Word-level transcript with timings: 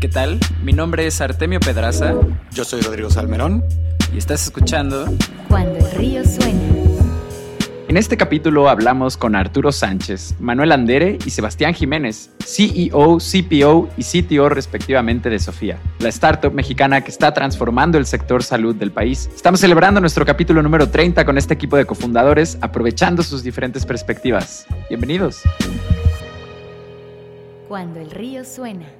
¿Qué 0.00 0.08
tal? 0.08 0.40
Mi 0.62 0.72
nombre 0.72 1.06
es 1.06 1.20
Artemio 1.20 1.60
Pedraza. 1.60 2.14
Yo 2.52 2.64
soy 2.64 2.80
Rodrigo 2.80 3.10
Salmerón. 3.10 3.62
Y 4.14 4.16
estás 4.16 4.44
escuchando 4.44 5.04
Cuando 5.46 5.76
el 5.76 5.90
río 5.92 6.24
suena. 6.24 6.58
En 7.86 7.98
este 7.98 8.16
capítulo 8.16 8.70
hablamos 8.70 9.18
con 9.18 9.36
Arturo 9.36 9.72
Sánchez, 9.72 10.36
Manuel 10.40 10.72
Andere 10.72 11.18
y 11.26 11.28
Sebastián 11.28 11.74
Jiménez, 11.74 12.30
CEO, 12.42 13.18
CPO 13.18 13.90
y 13.98 14.02
CTO 14.02 14.48
respectivamente 14.48 15.28
de 15.28 15.38
Sofía, 15.38 15.78
la 15.98 16.08
startup 16.08 16.54
mexicana 16.54 17.02
que 17.02 17.10
está 17.10 17.34
transformando 17.34 17.98
el 17.98 18.06
sector 18.06 18.42
salud 18.42 18.74
del 18.74 18.92
país. 18.92 19.28
Estamos 19.34 19.60
celebrando 19.60 20.00
nuestro 20.00 20.24
capítulo 20.24 20.62
número 20.62 20.88
30 20.88 21.26
con 21.26 21.36
este 21.36 21.52
equipo 21.52 21.76
de 21.76 21.84
cofundadores, 21.84 22.56
aprovechando 22.62 23.22
sus 23.22 23.42
diferentes 23.42 23.84
perspectivas. 23.84 24.64
Bienvenidos. 24.88 25.42
Cuando 27.68 28.00
el 28.00 28.10
río 28.10 28.46
suena. 28.46 28.99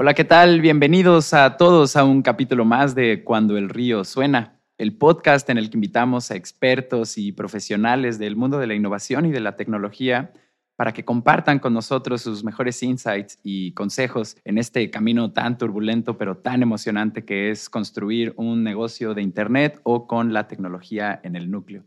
Hola, 0.00 0.14
¿qué 0.14 0.22
tal? 0.22 0.60
Bienvenidos 0.60 1.34
a 1.34 1.56
todos 1.56 1.96
a 1.96 2.04
un 2.04 2.22
capítulo 2.22 2.64
más 2.64 2.94
de 2.94 3.24
Cuando 3.24 3.58
el 3.58 3.68
río 3.68 4.04
suena 4.04 4.60
el 4.76 4.96
podcast 4.96 5.50
en 5.50 5.58
el 5.58 5.70
que 5.70 5.76
invitamos 5.76 6.30
a 6.30 6.36
expertos 6.36 7.18
y 7.18 7.32
profesionales 7.32 8.16
del 8.16 8.36
mundo 8.36 8.60
de 8.60 8.68
la 8.68 8.76
innovación 8.76 9.26
y 9.26 9.32
de 9.32 9.40
la 9.40 9.56
tecnología 9.56 10.32
para 10.76 10.92
que 10.92 11.04
compartan 11.04 11.58
con 11.58 11.74
nosotros 11.74 12.22
sus 12.22 12.44
mejores 12.44 12.80
insights 12.84 13.40
y 13.42 13.72
consejos 13.72 14.36
en 14.44 14.58
este 14.58 14.88
camino 14.88 15.32
tan 15.32 15.58
turbulento 15.58 16.16
pero 16.16 16.36
tan 16.36 16.62
emocionante 16.62 17.24
que 17.24 17.50
es 17.50 17.68
construir 17.68 18.34
un 18.36 18.62
negocio 18.62 19.14
de 19.14 19.22
Internet 19.22 19.80
o 19.82 20.06
con 20.06 20.32
la 20.32 20.46
tecnología 20.46 21.18
en 21.24 21.34
el 21.34 21.50
núcleo. 21.50 21.82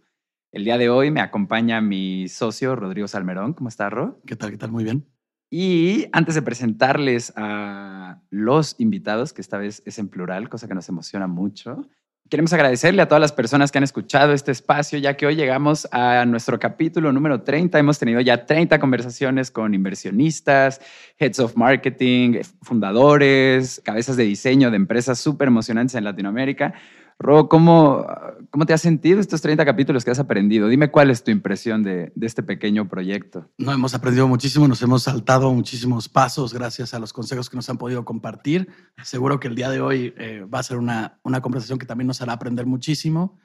El 0.52 0.66
día 0.66 0.78
de 0.78 0.90
hoy 0.90 1.12
me 1.12 1.22
acompaña 1.22 1.80
mi 1.80 2.28
socio 2.28 2.76
Rodrigo 2.76 3.08
Salmerón. 3.08 3.54
¿Cómo 3.54 3.70
estás, 3.70 3.94
Ro? 3.94 4.20
¿Qué 4.26 4.36
tal? 4.36 4.52
¿Qué 4.52 4.58
tal? 4.58 4.70
Muy 4.70 4.84
bien. 4.84 5.06
Y 5.54 6.08
antes 6.14 6.34
de 6.34 6.42
presentarles 6.42 7.34
a 7.36 8.22
los 8.30 8.76
invitados, 8.80 9.34
que 9.34 9.42
esta 9.42 9.58
vez 9.58 9.84
es 9.86 10.00
en 10.00 10.08
plural, 10.08 10.48
cosa 10.48 10.68
que 10.68 10.74
nos 10.74 10.88
emociona 10.88 11.28
mucho, 11.28 11.90
Queremos 12.32 12.54
agradecerle 12.54 13.02
a 13.02 13.10
todas 13.10 13.20
las 13.20 13.34
personas 13.34 13.74
que 13.74 13.78
han 13.78 13.84
escuchado 13.84 14.32
este 14.32 14.54
espacio, 14.54 14.98
ya 14.98 15.18
que 15.18 15.26
hoy 15.26 15.36
llegamos 15.36 15.86
a 15.92 16.26
nuestro 16.26 16.58
capítulo 16.60 17.12
número 17.12 17.42
30. 17.42 17.78
Hemos 17.78 18.00
tenido 18.00 18.22
ya 18.22 18.46
30 18.46 18.80
conversaciones 18.80 19.52
con 19.52 19.74
inversionistas, 19.74 20.80
heads 21.18 21.42
of 21.42 21.58
marketing, 21.58 22.40
fundadores, 22.62 23.82
cabezas 23.84 24.16
de 24.16 24.24
diseño 24.24 24.72
de 24.72 24.78
empresas 24.78 25.20
súper 25.20 25.50
emocionantes 25.50 25.94
en 25.96 26.06
Latinoamérica. 26.06 26.74
Ro, 27.22 27.48
¿cómo, 27.48 28.06
¿cómo 28.50 28.66
te 28.66 28.74
has 28.74 28.82
sentido 28.82 29.20
estos 29.20 29.42
30 29.42 29.64
capítulos 29.64 30.04
que 30.04 30.12
has 30.12 30.20
aprendido? 30.20 30.68
Dime 30.68 30.90
cuál 30.90 31.12
es 31.12 31.24
tu 31.24 31.30
impresión 31.30 31.84
de, 31.84 32.12
de, 32.16 32.28
este 32.28 32.42
pequeño 32.42 32.90
proyecto. 32.90 33.48
No, 33.60 33.72
hemos 33.72 33.94
aprendido 33.94 34.28
muchísimo, 34.28 34.68
nos 34.68 34.82
hemos 34.82 35.04
saltado 35.04 35.54
muchísimos 35.54 36.10
pasos 36.10 36.54
gracias 36.54 36.96
a 36.96 37.00
los 37.00 37.14
consejos 37.14 37.50
que 37.50 37.56
nos 37.56 37.70
han 37.70 37.78
podido 37.78 38.04
compartir. 38.06 38.70
Seguro 39.04 39.40
que 39.40 39.48
el 39.48 39.56
día 39.56 39.70
de 39.70 39.82
hoy 39.82 40.14
eh, 40.18 40.46
va 40.52 40.60
a 40.60 40.64
ser 40.64 40.78
una, 40.78 41.20
una 41.24 41.42
conversación 41.42 41.78
que 41.78 41.86
también 41.86 42.08
nos 42.08 42.22
hará 42.22 42.34
aprender 42.34 42.66
muchísimo 42.66 43.38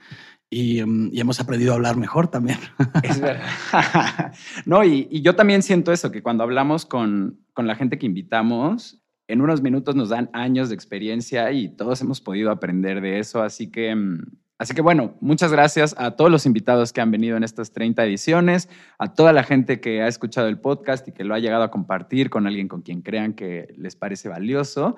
y, 0.48 0.80
um, 0.80 1.10
y, 1.12 1.20
hemos 1.20 1.41
aprendido 1.41 1.72
a 1.72 1.77
hablar 1.77 1.97
mejor 1.97 2.28
también. 2.28 2.58
Es 3.02 3.20
verdad. 3.20 3.44
no, 4.64 4.84
y, 4.84 5.08
y, 5.10 5.20
yo 5.20 5.34
también 5.34 5.62
siento 5.62 5.92
eso, 5.92 6.10
que 6.10 6.22
cuando 6.22 6.44
hablamos 6.44 6.86
con, 6.86 7.41
con 7.52 7.66
la 7.66 7.74
gente 7.74 7.98
que 7.98 8.06
invitamos, 8.06 9.02
en 9.28 9.41
unos 9.41 9.60
minutos 9.60 9.96
nos 9.96 10.10
dan 10.10 10.30
años 10.32 10.69
de 10.69 10.74
experiencia 10.74 11.50
y 11.52 11.69
todos 11.69 12.00
hemos 12.00 12.20
podido 12.20 12.50
aprender 12.50 13.00
de 13.00 13.19
eso. 13.19 13.42
Así 13.42 13.70
que, 13.70 13.94
mm, 13.94 14.22
así 14.58 14.74
que 14.74 14.82
bueno, 14.82 15.16
muchas 15.20 15.50
gracias 15.50 15.94
a 15.98 16.12
todos 16.12 16.30
los 16.30 16.46
invitados 16.46 16.92
que 16.92 17.00
han 17.00 17.10
venido 17.10 17.36
en 17.36 17.42
estas 17.42 17.72
30 17.72 18.04
ediciones, 18.04 18.69
a 18.98 19.14
toda 19.14 19.32
la 19.32 19.42
gente 19.42 19.80
que 19.80 20.02
ha 20.02 20.08
escuchado 20.08 20.48
el 20.48 20.60
podcast 20.60 21.06
y 21.08 21.12
que 21.12 21.24
lo 21.24 21.34
ha 21.34 21.38
llegado 21.38 21.64
a 21.64 21.70
compartir 21.70 22.30
con 22.30 22.47
alguien 22.47 22.69
con 22.69 22.82
quien 22.82 23.02
crean 23.02 23.34
que 23.34 23.74
les 23.77 23.97
parece 23.97 24.28
valioso. 24.28 24.97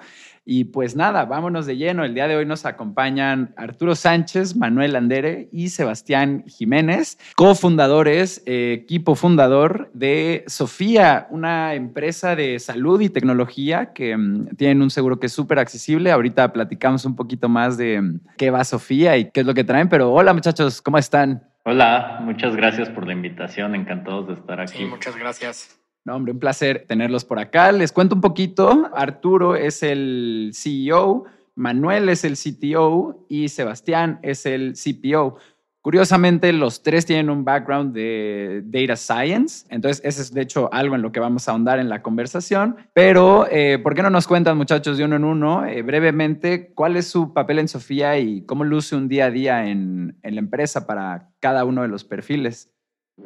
Y 0.50 0.64
pues 0.64 0.96
nada, 0.96 1.27
vámonos 1.27 1.66
de 1.66 1.77
lleno. 1.77 2.06
El 2.06 2.14
día 2.14 2.27
de 2.27 2.34
hoy 2.34 2.46
nos 2.46 2.64
acompañan 2.64 3.52
Arturo 3.58 3.95
Sánchez, 3.95 4.56
Manuel 4.56 4.96
Andere 4.96 5.50
y 5.52 5.68
Sebastián 5.68 6.42
Jiménez, 6.46 7.18
cofundadores, 7.36 8.42
eh, 8.46 8.73
equipo 8.73 9.14
fundador 9.14 9.90
de 9.92 10.45
Sofía, 10.46 11.27
una 11.28 11.74
empresa 11.74 12.34
de 12.34 12.58
salud 12.61 12.98
y 13.02 13.11
tecnología 13.11 13.92
que 13.92 14.17
um, 14.17 14.46
tienen 14.56 14.80
un 14.80 14.89
seguro 14.89 15.20
que 15.20 15.27
es 15.27 15.34
súper 15.34 15.58
accesible. 15.58 16.11
Ahorita 16.11 16.50
platicamos 16.50 17.05
un 17.05 17.14
poquito 17.14 17.50
más 17.50 17.77
de 17.77 17.98
um, 17.98 18.18
qué 18.39 18.50
va 18.50 18.64
Sofía 18.64 19.18
y 19.18 19.30
qué 19.30 19.40
es 19.40 19.46
lo 19.46 19.52
que 19.52 19.64
traen, 19.64 19.90
pero 19.90 20.11
hola 20.14 20.33
muchachos, 20.33 20.80
¿cómo 20.80 20.96
están? 20.96 21.42
Hola, 21.64 22.20
muchas 22.23 22.56
gracias 22.56 22.89
por 22.89 23.06
la 23.06 23.12
invitación, 23.12 23.74
encantados 23.74 24.28
de 24.28 24.33
estar 24.33 24.61
aquí. 24.62 24.78
Sí, 24.78 24.84
muchas 24.86 25.14
gracias. 25.14 25.78
No, 26.05 26.17
hombre, 26.17 26.33
un 26.33 26.39
placer 26.39 26.86
tenerlos 26.89 27.25
por 27.25 27.39
acá. 27.39 27.70
Les 27.73 27.92
cuento 27.92 28.14
un 28.14 28.20
poquito. 28.20 28.91
Arturo 28.95 29.57
es 29.57 29.83
el 29.83 30.53
CEO, 30.55 31.25
Manuel 31.55 32.09
es 32.09 32.25
el 32.25 32.35
CTO 32.35 33.27
y 33.29 33.48
Sebastián 33.48 34.20
es 34.23 34.47
el 34.47 34.75
CPO. 34.75 35.39
Curiosamente, 35.81 36.53
los 36.53 36.83
tres 36.83 37.07
tienen 37.07 37.31
un 37.31 37.45
background 37.45 37.95
de 37.95 38.63
data 38.67 38.95
science, 38.95 39.64
entonces 39.70 40.05
ese 40.05 40.23
es 40.23 40.35
de 40.35 40.42
hecho 40.42 40.69
algo 40.73 40.95
en 40.97 41.03
lo 41.03 41.13
que 41.13 41.20
vamos 41.20 41.48
a 41.48 41.53
ahondar 41.53 41.79
en 41.79 41.89
la 41.89 42.03
conversación. 42.03 42.77
Pero, 42.92 43.47
eh, 43.51 43.79
¿por 43.79 43.95
qué 43.95 44.03
no 44.03 44.11
nos 44.11 44.27
cuentan, 44.27 44.57
muchachos, 44.59 44.98
de 44.98 45.05
uno 45.05 45.17
en 45.17 45.25
uno, 45.25 45.65
eh, 45.65 45.83
brevemente, 45.83 46.73
cuál 46.75 46.97
es 46.97 47.07
su 47.07 47.33
papel 47.33 47.61
en 47.61 47.69
Sofía 47.69 48.19
y 48.19 48.42
cómo 48.45 48.65
luce 48.65 48.97
un 48.97 49.09
día 49.09 49.27
a 49.27 49.30
día 49.30 49.69
en, 49.69 50.19
en 50.23 50.35
la 50.35 50.41
empresa 50.41 50.86
para 50.86 51.30
cada 51.41 51.65
uno 51.65 51.83
de 51.83 51.89
los 51.89 52.05
perfiles? 52.05 52.70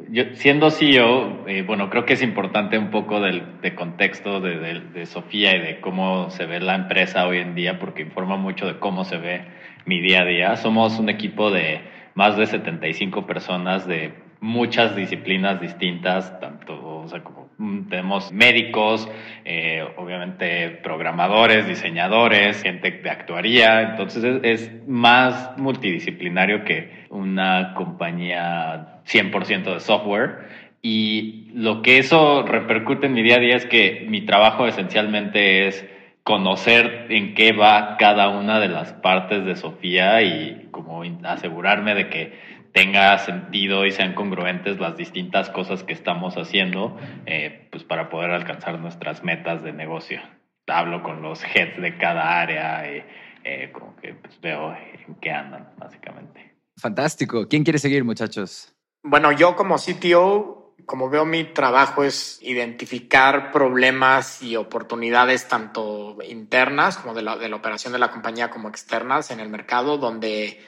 Yo, 0.09 0.23
siendo 0.33 0.71
CEO, 0.71 1.47
eh, 1.47 1.61
bueno, 1.61 1.89
creo 1.89 2.05
que 2.05 2.13
es 2.13 2.23
importante 2.23 2.77
un 2.79 2.89
poco 2.89 3.19
del, 3.19 3.61
de 3.61 3.75
contexto 3.75 4.41
de, 4.41 4.57
de, 4.57 4.79
de, 4.79 5.05
Sofía 5.05 5.55
y 5.55 5.59
de 5.59 5.81
cómo 5.81 6.31
se 6.31 6.45
ve 6.45 6.59
la 6.59 6.75
empresa 6.75 7.27
hoy 7.27 7.37
en 7.37 7.53
día, 7.53 7.79
porque 7.79 8.01
informa 8.01 8.35
mucho 8.35 8.65
de 8.65 8.79
cómo 8.79 9.05
se 9.05 9.17
ve 9.17 9.45
mi 9.85 9.99
día 10.01 10.21
a 10.21 10.25
día. 10.25 10.55
Somos 10.57 10.97
un 10.97 11.09
equipo 11.09 11.51
de 11.51 11.81
más 12.15 12.37
de 12.37 12.47
75 12.47 13.27
personas 13.27 13.87
de 13.87 14.13
muchas 14.39 14.95
disciplinas 14.95 15.61
distintas, 15.61 16.39
tanto, 16.39 17.01
o 17.01 17.07
sea, 17.07 17.23
como 17.23 17.42
tenemos 17.89 18.31
médicos, 18.31 19.09
eh, 19.45 19.85
obviamente 19.97 20.69
programadores, 20.83 21.67
diseñadores, 21.67 22.61
gente 22.61 22.91
de 22.91 23.09
actuaría, 23.09 23.81
entonces 23.81 24.23
es, 24.23 24.39
es 24.43 24.87
más 24.87 25.57
multidisciplinario 25.57 26.63
que 26.63 27.05
una 27.09 27.73
compañía 27.75 29.01
100% 29.05 29.73
de 29.73 29.79
software. 29.79 30.63
Y 30.81 31.51
lo 31.53 31.81
que 31.81 31.97
eso 31.97 32.43
repercute 32.43 33.05
en 33.05 33.13
mi 33.13 33.23
día 33.23 33.37
a 33.37 33.39
día 33.39 33.55
es 33.55 33.65
que 33.65 34.05
mi 34.09 34.21
trabajo 34.21 34.67
esencialmente 34.67 35.67
es 35.67 35.87
conocer 36.23 37.07
en 37.09 37.35
qué 37.35 37.51
va 37.51 37.97
cada 37.97 38.29
una 38.29 38.59
de 38.59 38.69
las 38.69 38.93
partes 38.93 39.45
de 39.45 39.55
Sofía 39.55 40.21
y 40.21 40.67
como 40.71 41.03
asegurarme 41.23 41.95
de 41.95 42.09
que 42.09 42.52
tenga 42.73 43.17
sentido 43.19 43.85
y 43.85 43.91
sean 43.91 44.13
congruentes 44.15 44.79
las 44.79 44.97
distintas 44.97 45.49
cosas 45.51 45.83
que 45.83 45.93
estamos 45.93 46.35
haciendo 46.35 46.97
eh, 47.25 47.67
pues 47.71 47.83
para 47.83 48.09
poder 48.09 48.31
alcanzar 48.31 48.79
nuestras 48.79 49.23
metas 49.23 49.63
de 49.63 49.71
negocio. 49.71 50.19
Hablo 50.67 51.03
con 51.03 51.21
los 51.21 51.43
heads 51.43 51.79
de 51.81 51.97
cada 51.97 52.41
área 52.41 52.91
y 52.91 53.03
eh, 53.43 53.71
como 53.71 53.95
que 53.97 54.13
pues, 54.15 54.39
veo 54.41 54.73
en 54.73 55.15
qué 55.21 55.31
andan 55.31 55.69
básicamente. 55.77 56.55
Fantástico. 56.77 57.47
¿Quién 57.47 57.63
quiere 57.63 57.77
seguir 57.77 58.03
muchachos? 58.03 58.73
Bueno, 59.03 59.31
yo 59.31 59.55
como 59.55 59.75
CTO, 59.75 60.75
como 60.85 61.09
veo 61.09 61.25
mi 61.25 61.43
trabajo 61.43 62.03
es 62.03 62.39
identificar 62.41 63.51
problemas 63.51 64.41
y 64.41 64.55
oportunidades 64.55 65.47
tanto 65.47 66.17
internas 66.27 66.97
como 66.97 67.13
de 67.13 67.21
la, 67.21 67.37
de 67.37 67.49
la 67.49 67.57
operación 67.57 67.93
de 67.93 67.99
la 67.99 68.09
compañía 68.09 68.49
como 68.49 68.69
externas 68.69 69.29
en 69.29 69.39
el 69.39 69.49
mercado 69.49 69.97
donde 69.97 70.59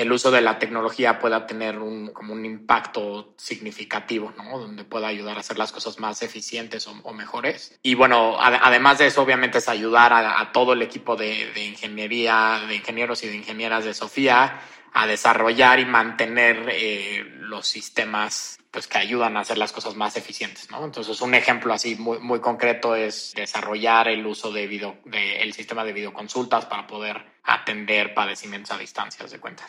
el 0.00 0.12
uso 0.12 0.30
de 0.30 0.40
la 0.40 0.58
tecnología 0.58 1.18
pueda 1.18 1.46
tener 1.46 1.78
un, 1.78 2.08
como 2.08 2.32
un 2.32 2.44
impacto 2.44 3.34
significativo, 3.36 4.32
¿no? 4.36 4.58
Donde 4.58 4.84
pueda 4.84 5.08
ayudar 5.08 5.36
a 5.36 5.40
hacer 5.40 5.58
las 5.58 5.72
cosas 5.72 5.98
más 5.98 6.22
eficientes 6.22 6.86
o, 6.86 6.92
o 7.02 7.12
mejores. 7.12 7.78
Y 7.82 7.94
bueno, 7.94 8.40
ad, 8.40 8.54
además 8.62 8.98
de 8.98 9.06
eso, 9.06 9.22
obviamente 9.22 9.58
es 9.58 9.68
ayudar 9.68 10.12
a, 10.12 10.40
a 10.40 10.52
todo 10.52 10.72
el 10.72 10.82
equipo 10.82 11.16
de, 11.16 11.50
de, 11.52 11.64
ingeniería, 11.64 12.62
de 12.66 12.76
ingenieros 12.76 13.22
y 13.24 13.28
de 13.28 13.36
ingenieras 13.36 13.84
de 13.84 13.94
Sofía 13.94 14.60
a 14.92 15.06
desarrollar 15.06 15.78
y 15.78 15.84
mantener 15.84 16.68
eh, 16.70 17.24
los 17.38 17.66
sistemas 17.66 18.58
pues 18.70 18.86
que 18.86 18.98
ayudan 18.98 19.36
a 19.36 19.40
hacer 19.40 19.58
las 19.58 19.72
cosas 19.72 19.96
más 19.96 20.16
eficientes, 20.16 20.70
¿no? 20.70 20.84
Entonces, 20.84 21.20
un 21.20 21.34
ejemplo 21.34 21.72
así 21.72 21.96
muy, 21.96 22.20
muy 22.20 22.40
concreto 22.40 22.94
es 22.94 23.32
desarrollar 23.34 24.06
el 24.08 24.24
uso 24.24 24.52
de 24.52 24.68
video, 24.68 24.98
de, 25.04 25.42
el 25.42 25.52
sistema 25.52 25.84
de 25.84 25.92
videoconsultas 25.92 26.66
para 26.66 26.86
poder 26.86 27.24
atender 27.42 28.14
padecimientos 28.14 28.70
a 28.70 28.78
distancias 28.78 29.30
de 29.32 29.40
cuenta. 29.40 29.68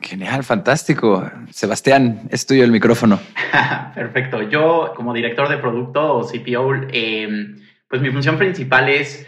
Genial, 0.00 0.42
fantástico. 0.42 1.30
Sebastián, 1.50 2.22
es 2.30 2.46
tuyo 2.46 2.64
el 2.64 2.70
micrófono. 2.70 3.20
Perfecto. 3.94 4.42
Yo, 4.42 4.94
como 4.96 5.12
director 5.12 5.48
de 5.50 5.58
producto 5.58 6.16
o 6.16 6.26
CPO, 6.26 6.88
eh, 6.90 7.56
pues 7.88 8.00
mi 8.00 8.10
función 8.10 8.38
principal 8.38 8.88
es 8.88 9.26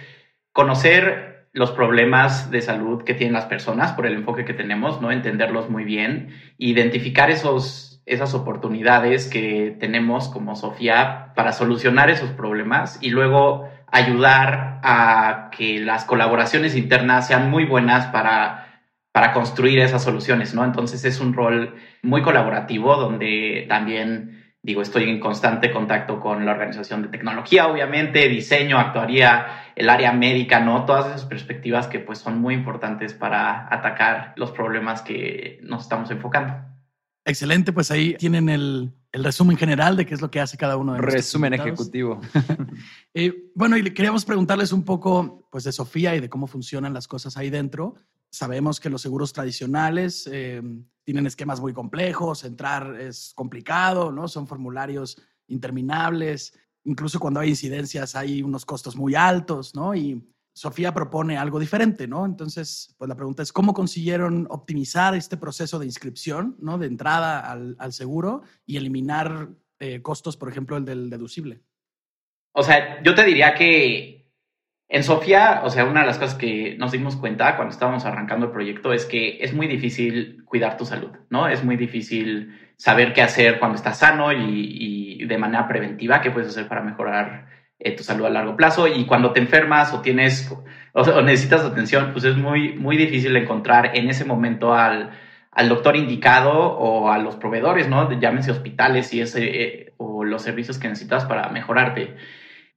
conocer 0.52 1.48
los 1.52 1.70
problemas 1.70 2.50
de 2.50 2.62
salud 2.62 3.04
que 3.04 3.14
tienen 3.14 3.34
las 3.34 3.44
personas 3.44 3.92
por 3.92 4.06
el 4.06 4.14
enfoque 4.14 4.44
que 4.44 4.54
tenemos, 4.54 5.02
¿no? 5.02 5.12
Entenderlos 5.12 5.68
muy 5.68 5.84
bien, 5.84 6.34
identificar 6.56 7.30
esos, 7.30 8.02
esas 8.06 8.34
oportunidades 8.34 9.28
que 9.28 9.76
tenemos 9.78 10.28
como 10.28 10.56
Sofía 10.56 11.32
para 11.36 11.52
solucionar 11.52 12.10
esos 12.10 12.30
problemas 12.30 12.98
y 13.02 13.10
luego 13.10 13.68
ayudar 13.86 14.80
a 14.82 15.50
que 15.56 15.78
las 15.78 16.04
colaboraciones 16.04 16.74
internas 16.74 17.28
sean 17.28 17.50
muy 17.50 17.66
buenas 17.66 18.06
para, 18.06 18.63
para 19.14 19.32
construir 19.32 19.78
esas 19.78 20.02
soluciones, 20.02 20.54
¿no? 20.54 20.64
Entonces 20.64 21.04
es 21.04 21.20
un 21.20 21.34
rol 21.34 21.76
muy 22.02 22.20
colaborativo 22.20 22.96
donde 22.96 23.64
también 23.68 24.42
digo, 24.60 24.82
estoy 24.82 25.08
en 25.08 25.20
constante 25.20 25.70
contacto 25.70 26.18
con 26.18 26.44
la 26.44 26.50
organización 26.50 27.02
de 27.02 27.08
tecnología, 27.08 27.68
obviamente, 27.68 28.28
diseño, 28.28 28.76
actuaría, 28.76 29.46
el 29.76 29.88
área 29.88 30.10
médica, 30.12 30.58
¿no? 30.58 30.84
Todas 30.84 31.06
esas 31.06 31.26
perspectivas 31.26 31.86
que 31.86 32.00
pues 32.00 32.18
son 32.18 32.40
muy 32.40 32.54
importantes 32.54 33.14
para 33.14 33.72
atacar 33.72 34.32
los 34.36 34.50
problemas 34.50 35.00
que 35.02 35.60
nos 35.62 35.84
estamos 35.84 36.10
enfocando. 36.10 36.54
Excelente, 37.24 37.72
pues 37.72 37.92
ahí 37.92 38.14
tienen 38.14 38.48
el, 38.48 38.90
el 39.12 39.22
resumen 39.22 39.56
general 39.56 39.96
de 39.96 40.06
qué 40.06 40.14
es 40.14 40.22
lo 40.22 40.30
que 40.30 40.40
hace 40.40 40.56
cada 40.56 40.76
uno 40.76 40.94
de 40.94 41.02
los 41.02 41.12
Resumen 41.12 41.54
ejecutivo. 41.54 42.20
eh, 43.14 43.32
bueno, 43.54 43.76
y 43.76 43.84
queríamos 43.92 44.24
preguntarles 44.24 44.72
un 44.72 44.84
poco 44.84 45.46
pues 45.52 45.62
de 45.62 45.70
Sofía 45.70 46.16
y 46.16 46.20
de 46.20 46.28
cómo 46.28 46.48
funcionan 46.48 46.92
las 46.92 47.06
cosas 47.06 47.36
ahí 47.36 47.48
dentro. 47.48 47.94
Sabemos 48.34 48.80
que 48.80 48.90
los 48.90 49.00
seguros 49.00 49.32
tradicionales 49.32 50.28
eh, 50.30 50.60
tienen 51.04 51.26
esquemas 51.26 51.60
muy 51.60 51.72
complejos, 51.72 52.42
entrar 52.42 53.00
es 53.00 53.32
complicado, 53.36 54.10
¿no? 54.10 54.26
Son 54.26 54.48
formularios 54.48 55.16
interminables, 55.46 56.58
incluso 56.82 57.20
cuando 57.20 57.38
hay 57.38 57.50
incidencias 57.50 58.16
hay 58.16 58.42
unos 58.42 58.66
costos 58.66 58.96
muy 58.96 59.14
altos, 59.14 59.74
¿no? 59.76 59.94
Y 59.94 60.20
Sofía 60.52 60.92
propone 60.92 61.36
algo 61.36 61.60
diferente, 61.60 62.08
¿no? 62.08 62.26
Entonces, 62.26 62.94
pues 62.98 63.08
la 63.08 63.14
pregunta 63.14 63.44
es, 63.44 63.52
¿cómo 63.52 63.72
consiguieron 63.72 64.48
optimizar 64.50 65.14
este 65.14 65.36
proceso 65.36 65.78
de 65.78 65.86
inscripción, 65.86 66.56
¿no? 66.60 66.76
De 66.76 66.86
entrada 66.86 67.38
al, 67.38 67.76
al 67.78 67.92
seguro 67.92 68.42
y 68.66 68.76
eliminar 68.76 69.48
eh, 69.78 70.02
costos, 70.02 70.36
por 70.36 70.48
ejemplo, 70.48 70.76
el 70.76 70.84
del 70.84 71.10
deducible. 71.10 71.60
O 72.52 72.62
sea, 72.62 73.02
yo 73.02 73.14
te 73.14 73.24
diría 73.24 73.54
que 73.54 74.13
en 74.88 75.02
Sofía, 75.02 75.62
o 75.64 75.70
sea, 75.70 75.86
una 75.86 76.00
de 76.00 76.06
las 76.06 76.18
cosas 76.18 76.36
que 76.36 76.76
nos 76.78 76.92
dimos 76.92 77.16
cuenta 77.16 77.56
cuando 77.56 77.72
estábamos 77.72 78.04
arrancando 78.04 78.46
el 78.46 78.52
proyecto 78.52 78.92
es 78.92 79.06
que 79.06 79.38
es 79.40 79.54
muy 79.54 79.66
difícil 79.66 80.44
cuidar 80.44 80.76
tu 80.76 80.84
salud, 80.84 81.10
¿no? 81.30 81.48
Es 81.48 81.64
muy 81.64 81.76
difícil 81.76 82.54
saber 82.76 83.12
qué 83.12 83.22
hacer 83.22 83.58
cuando 83.58 83.76
estás 83.76 83.98
sano 83.98 84.32
y, 84.32 85.24
de 85.24 85.38
manera 85.38 85.66
preventiva, 85.66 86.20
qué 86.20 86.30
puedes 86.30 86.50
hacer 86.50 86.68
para 86.68 86.82
mejorar 86.82 87.46
eh, 87.78 87.92
tu 87.96 88.02
salud 88.02 88.26
a 88.26 88.30
largo 88.30 88.56
plazo. 88.56 88.86
Y 88.86 89.06
cuando 89.06 89.32
te 89.32 89.40
enfermas 89.40 89.94
o 89.94 90.00
tienes 90.00 90.54
o, 90.92 91.22
necesitas 91.22 91.62
atención, 91.62 92.10
pues 92.12 92.24
es 92.24 92.36
muy, 92.36 92.74
muy 92.74 92.96
difícil 92.98 93.34
encontrar 93.36 93.96
en 93.96 94.10
ese 94.10 94.26
momento 94.26 94.74
al, 94.74 95.12
al 95.50 95.68
doctor 95.68 95.96
indicado 95.96 96.52
o 96.52 97.10
a 97.10 97.18
los 97.18 97.36
proveedores, 97.36 97.88
¿no? 97.88 98.12
Llámense 98.20 98.50
hospitales 98.50 99.14
y 99.14 99.22
ese, 99.22 99.62
eh, 99.62 99.94
o 99.96 100.24
los 100.24 100.42
servicios 100.42 100.78
que 100.78 100.88
necesitas 100.88 101.24
para 101.24 101.48
mejorarte. 101.48 102.16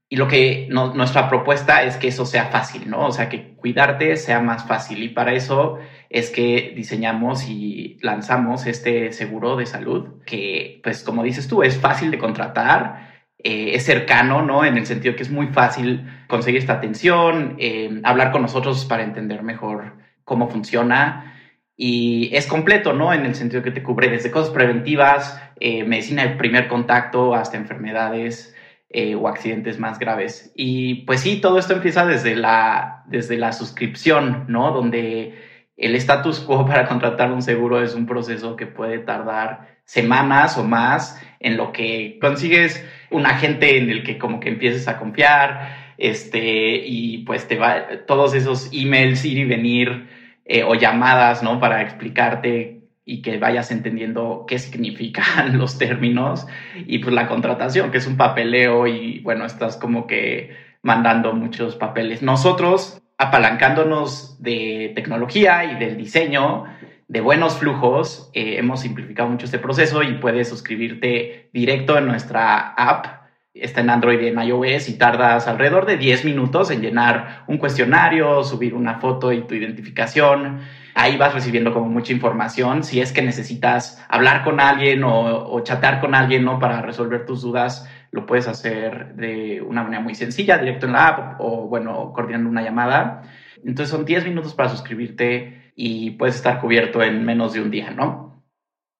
Y 0.09 0.15
lo 0.15 0.29
que 0.29 0.69
nuestra 0.69 1.27
propuesta 1.27 1.83
es 1.83 1.97
que 1.97 2.07
eso 2.07 2.25
sea 2.25 2.45
fácil, 2.45 2.89
¿no? 2.89 3.07
O 3.07 3.11
sea, 3.11 3.27
que 3.27 3.55
cuidarte 3.55 4.15
sea 4.15 4.39
más 4.39 4.65
fácil. 4.65 5.03
Y 5.03 5.09
para 5.09 5.33
eso 5.33 5.79
es 6.09 6.29
que 6.29 6.71
diseñamos 6.75 7.43
y 7.49 7.97
lanzamos 8.01 8.67
este 8.67 9.11
seguro 9.11 9.57
de 9.57 9.65
salud, 9.65 10.23
que, 10.25 10.79
pues, 10.81 11.03
como 11.03 11.23
dices 11.23 11.49
tú, 11.49 11.61
es 11.61 11.77
fácil 11.77 12.09
de 12.09 12.17
contratar, 12.19 13.17
eh, 13.37 13.71
es 13.73 13.83
cercano, 13.83 14.41
¿no? 14.41 14.63
En 14.63 14.77
el 14.77 14.85
sentido 14.85 15.15
que 15.17 15.23
es 15.23 15.29
muy 15.29 15.47
fácil 15.47 16.07
conseguir 16.27 16.59
esta 16.61 16.73
atención, 16.73 17.57
eh, 17.59 17.99
hablar 18.03 18.31
con 18.31 18.41
nosotros 18.41 18.85
para 18.85 19.03
entender 19.03 19.43
mejor 19.43 19.97
cómo 20.23 20.49
funciona. 20.49 21.33
Y 21.75 22.29
es 22.33 22.47
completo, 22.47 22.93
¿no? 22.93 23.13
En 23.13 23.25
el 23.25 23.35
sentido 23.35 23.61
que 23.61 23.71
te 23.71 23.83
cubre 23.83 24.09
desde 24.09 24.31
cosas 24.31 24.51
preventivas, 24.51 25.41
eh, 25.59 25.83
medicina 25.83 26.23
de 26.23 26.35
primer 26.35 26.69
contacto, 26.69 27.35
hasta 27.35 27.57
enfermedades 27.57 28.55
eh, 28.89 29.15
o 29.15 29.27
accidentes 29.27 29.79
más 29.79 29.99
graves. 29.99 30.51
Y 30.55 31.05
pues 31.05 31.21
sí, 31.21 31.41
todo 31.41 31.59
esto 31.59 31.73
empieza 31.73 32.05
desde 32.05 32.35
la, 32.35 33.03
desde 33.07 33.37
la 33.37 33.51
suscripción, 33.51 34.45
¿no? 34.47 34.71
Donde 34.71 35.35
el 35.75 35.95
status 35.95 36.39
quo 36.39 36.65
para 36.65 36.87
contratar 36.87 37.31
un 37.31 37.41
seguro 37.41 37.81
es 37.81 37.93
un 37.93 38.05
proceso 38.05 38.55
que 38.55 38.65
puede 38.65 38.99
tardar 38.99 39.77
semanas 39.85 40.57
o 40.57 40.63
más 40.63 41.21
en 41.39 41.57
lo 41.57 41.71
que 41.71 42.17
consigues 42.19 42.83
un 43.11 43.25
agente 43.25 43.77
en 43.77 43.89
el 43.89 44.03
que 44.03 44.17
como 44.17 44.39
que 44.39 44.49
empieces 44.49 44.87
a 44.87 44.97
confiar, 44.97 45.93
este, 45.97 46.83
y 46.85 47.19
pues 47.19 47.47
te 47.47 47.57
va 47.57 48.05
todos 48.05 48.33
esos 48.35 48.69
emails 48.71 49.25
ir 49.25 49.37
y 49.39 49.45
venir 49.45 50.07
eh, 50.45 50.63
o 50.63 50.75
llamadas, 50.75 51.43
¿no? 51.43 51.59
Para 51.59 51.81
explicarte 51.81 52.76
y 53.09 53.21
que 53.21 53.37
vayas 53.37 53.71
entendiendo 53.71 54.43
qué 54.47 54.59
significan 54.59 55.57
los 55.57 55.77
términos 55.77 56.45
y 56.75 56.99
pues 56.99 57.15
la 57.15 57.27
contratación, 57.29 57.89
que 57.89 57.99
es 57.99 58.05
un 58.05 58.17
papeleo 58.17 58.85
y 58.85 59.21
bueno, 59.21 59.45
estás 59.45 59.77
como 59.77 60.05
que 60.05 60.55
mandando 60.83 61.33
muchos 61.33 61.77
papeles. 61.77 62.21
Nosotros, 62.21 63.01
apalancándonos 63.17 64.43
de 64.43 64.91
tecnología 64.93 65.63
y 65.63 65.79
del 65.79 65.95
diseño, 65.95 66.65
de 67.07 67.21
buenos 67.21 67.57
flujos, 67.57 68.29
eh, 68.33 68.55
hemos 68.57 68.81
simplificado 68.81 69.29
mucho 69.29 69.45
este 69.45 69.57
proceso 69.57 70.03
y 70.03 70.15
puedes 70.15 70.49
suscribirte 70.49 71.49
directo 71.53 71.97
en 71.97 72.07
nuestra 72.07 72.73
app. 72.73 73.29
Está 73.53 73.79
en 73.79 73.89
Android 73.89 74.19
y 74.19 74.27
en 74.27 74.39
iOS 74.39 74.89
y 74.89 74.97
tardas 74.97 75.47
alrededor 75.47 75.85
de 75.85 75.95
10 75.95 76.25
minutos 76.25 76.69
en 76.71 76.81
llenar 76.81 77.45
un 77.47 77.57
cuestionario, 77.57 78.43
subir 78.43 78.73
una 78.73 78.99
foto 78.99 79.31
y 79.31 79.47
tu 79.47 79.55
identificación 79.55 80.59
ahí 80.97 81.15
vas 81.15 81.33
recibiendo 81.33 81.73
como 81.73 81.87
mucha 81.87 82.11
información. 82.11 82.83
Si 82.83 82.99
es 82.99 83.13
que 83.13 83.21
necesitas 83.21 84.03
hablar 84.09 84.43
con 84.43 84.59
alguien 84.59 85.03
o, 85.03 85.59
chatear 85.61 86.01
con 86.01 86.15
alguien, 86.15 86.43
¿no? 86.43 86.59
Para 86.59 86.81
resolver 86.81 87.25
tus 87.25 87.43
dudas, 87.43 87.87
lo 88.11 88.25
puedes 88.25 88.47
hacer 88.47 89.15
de 89.15 89.61
una 89.61 89.83
manera 89.83 90.01
muy 90.01 90.15
sencilla, 90.15 90.57
directo 90.57 90.87
en 90.87 90.93
la 90.93 91.07
app 91.07 91.39
o, 91.39 91.67
bueno, 91.67 92.11
coordinando 92.13 92.49
una 92.49 92.63
llamada. 92.63 93.21
Entonces 93.63 93.89
son 93.89 94.05
10 94.05 94.25
minutos 94.25 94.55
para 94.55 94.69
suscribirte 94.69 95.71
y 95.75 96.11
puedes 96.11 96.35
estar 96.35 96.59
cubierto 96.59 97.03
en 97.03 97.23
menos 97.23 97.53
de 97.53 97.61
un 97.61 97.69
día, 97.69 97.91
¿no? 97.91 98.43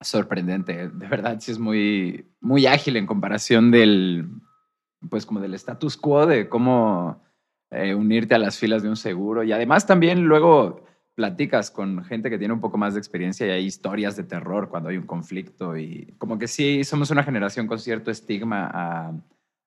Sorprendente, 0.00 0.88
de 0.88 1.08
verdad, 1.08 1.38
sí 1.40 1.50
es 1.50 1.58
muy, 1.58 2.28
muy 2.40 2.66
ágil 2.66 2.96
en 2.96 3.06
comparación 3.06 3.72
del, 3.72 4.28
pues 5.10 5.26
como 5.26 5.40
del 5.40 5.54
status 5.54 5.96
quo 5.96 6.26
de 6.26 6.48
cómo 6.48 7.24
eh, 7.72 7.92
unirte 7.92 8.36
a 8.36 8.38
las 8.38 8.56
filas 8.56 8.84
de 8.84 8.88
un 8.88 8.96
seguro. 8.96 9.42
Y 9.42 9.50
además 9.50 9.84
también 9.84 10.22
luego 10.26 10.86
platicas 11.18 11.72
con 11.72 12.04
gente 12.04 12.30
que 12.30 12.38
tiene 12.38 12.54
un 12.54 12.60
poco 12.60 12.78
más 12.78 12.94
de 12.94 13.00
experiencia 13.00 13.44
y 13.44 13.50
hay 13.50 13.64
historias 13.64 14.14
de 14.14 14.22
terror 14.22 14.68
cuando 14.68 14.88
hay 14.88 14.98
un 14.98 15.06
conflicto 15.06 15.76
y 15.76 16.14
como 16.16 16.38
que 16.38 16.46
sí, 16.46 16.84
somos 16.84 17.10
una 17.10 17.24
generación 17.24 17.66
con 17.66 17.80
cierto 17.80 18.12
estigma 18.12 18.70
a, 18.72 19.12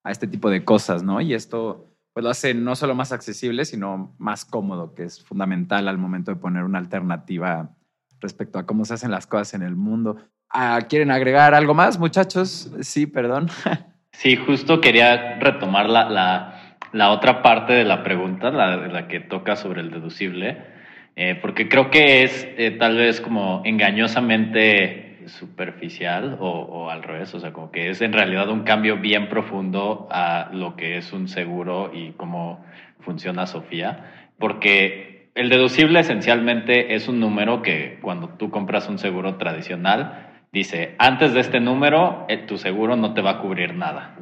a 0.01 0.11
este 0.11 0.27
tipo 0.27 0.49
de 0.49 0.63
cosas, 0.63 1.03
¿no? 1.03 1.19
Y 1.19 1.33
esto 1.33 1.93
pues 2.13 2.23
lo 2.23 2.29
hace 2.29 2.53
no 2.53 2.73
solo 2.77 2.95
más 2.95 3.11
accesible, 3.11 3.65
sino 3.65 4.15
más 4.17 4.45
cómodo, 4.45 4.93
que 4.93 5.03
es 5.03 5.21
fundamental 5.25 5.89
al 5.89 5.97
momento 5.97 6.31
de 6.31 6.39
poner 6.39 6.63
una 6.63 6.79
alternativa 6.79 7.75
respecto 8.21 8.57
a 8.57 8.65
cómo 8.65 8.85
se 8.85 8.93
hacen 8.93 9.11
las 9.11 9.27
cosas 9.27 9.53
en 9.53 9.63
el 9.63 9.75
mundo. 9.75 10.19
Ah, 10.47 10.79
¿Quieren 10.87 11.11
agregar 11.11 11.53
algo 11.53 11.73
más, 11.73 11.99
muchachos? 11.99 12.71
Sí, 12.79 13.07
perdón. 13.07 13.49
Sí, 14.13 14.35
justo 14.35 14.81
quería 14.81 15.39
retomar 15.39 15.89
la, 15.89 16.09
la, 16.09 16.77
la 16.91 17.11
otra 17.11 17.41
parte 17.41 17.71
de 17.73 17.85
la 17.85 18.03
pregunta, 18.03 18.51
la, 18.51 18.75
la 18.75 19.07
que 19.07 19.21
toca 19.21 19.55
sobre 19.55 19.79
el 19.81 19.89
deducible 19.89 20.80
eh, 21.15 21.35
porque 21.41 21.67
creo 21.67 21.89
que 21.89 22.23
es 22.23 22.47
eh, 22.57 22.71
tal 22.71 22.97
vez 22.97 23.21
como 23.21 23.61
engañosamente 23.65 25.19
superficial 25.27 26.37
o, 26.39 26.49
o, 26.49 26.89
al 26.89 27.03
revés, 27.03 27.33
o 27.35 27.39
sea, 27.39 27.53
como 27.53 27.71
que 27.71 27.89
es 27.89 28.01
en 28.01 28.13
realidad 28.13 28.49
un 28.49 28.63
cambio 28.63 28.97
bien 28.97 29.29
profundo 29.29 30.07
a 30.11 30.49
lo 30.51 30.75
que 30.75 30.97
es 30.97 31.13
un 31.13 31.27
seguro 31.27 31.91
y 31.93 32.11
cómo 32.13 32.63
funciona 32.99 33.45
Sofía, 33.45 34.29
porque 34.39 35.29
el 35.35 35.49
deducible 35.49 35.99
esencialmente 35.99 36.93
es 36.93 37.07
un 37.07 37.19
número 37.19 37.61
que 37.61 37.99
cuando 38.01 38.29
tú 38.29 38.49
compras 38.49 38.89
un 38.89 38.97
seguro 38.97 39.35
tradicional, 39.35 40.29
dice, 40.51 40.95
antes 40.97 41.33
de 41.33 41.39
este 41.39 41.59
número, 41.59 42.25
eh, 42.27 42.37
tu 42.37 42.57
seguro 42.57 42.95
no 42.95 43.13
te 43.13 43.21
va 43.21 43.31
a 43.31 43.39
cubrir 43.39 43.75
nada. 43.75 44.15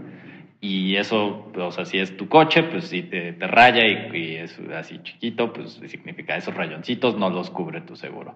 Y 0.61 0.97
eso, 0.97 1.51
o 1.55 1.71
sea, 1.71 2.01
es 2.01 2.17
tu 2.17 2.27
coche, 2.27 2.63
pues 2.63 2.89
si 2.89 3.03
te, 3.03 3.31
te 3.31 3.47
raya 3.47 3.87
y, 3.87 4.35
es 4.35 4.59
así 4.75 4.99
chiquito, 5.03 5.53
pues 5.53 5.79
significa 5.87 6.35
esos 6.35 6.53
rayoncitos 6.53 7.17
no 7.17 7.29
los 7.29 7.49
cubre 7.49 7.81
tu 7.81 7.95
seguro. 7.95 8.35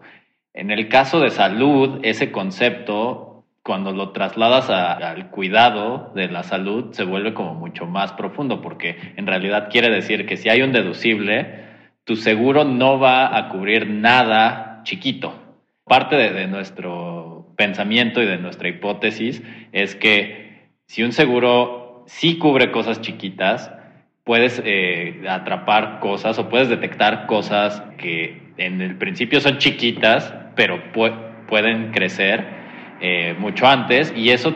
En 0.53 0.71
el 0.71 0.87
caso 0.87 1.19
de 1.19 1.31
salud, 1.31 1.99
ese 2.03 2.31
concepto, 2.31 3.43
cuando 3.61 3.91
lo 3.91 4.11
trasladas 4.11 4.69
al 4.69 5.31
cuidado 5.31 6.13
de 6.15 6.29
la 6.29 6.43
salud, 6.43 6.93
se 6.93 7.03
vuelve 7.03 7.33
como 7.33 7.55
mucho 7.55 7.87
más 7.87 8.13
profundo, 8.13 8.61
porque 8.61 8.95
en 9.17 9.27
realidad 9.27 9.67
quiere 9.69 9.93
decir 9.93 10.25
que 10.25 10.37
si 10.37 10.47
hay 10.47 10.61
un 10.61 10.71
deducible, 10.71 11.65
tu 12.05 12.15
seguro 12.15 12.63
no 12.63 12.99
va 12.99 13.37
a 13.37 13.49
cubrir 13.49 13.89
nada 13.89 14.81
chiquito. 14.83 15.33
Parte 15.83 16.15
de, 16.15 16.31
de 16.31 16.47
nuestro 16.47 17.53
pensamiento 17.57 18.21
y 18.21 18.25
de 18.25 18.37
nuestra 18.37 18.69
hipótesis 18.69 19.43
es 19.73 19.95
que 19.95 20.69
si 20.85 21.03
un 21.03 21.11
seguro 21.11 21.82
sí 22.05 22.38
cubre 22.38 22.72
cosas 22.72 23.01
chiquitas, 23.01 23.72
puedes 24.24 24.62
eh, 24.65 25.24
atrapar 25.29 26.00
cosas 26.00 26.39
o 26.39 26.50
puedes 26.50 26.69
detectar 26.69 27.25
cosas 27.25 27.83
que 27.98 28.41
en 28.57 28.81
el 28.81 28.98
principio 28.98 29.41
son 29.41 29.57
chiquitas, 29.57 30.33
pero 30.55 30.81
pueden 31.48 31.91
crecer 31.91 32.45
eh, 33.01 33.36
mucho 33.38 33.67
antes 33.67 34.13
y 34.15 34.29
eso 34.29 34.53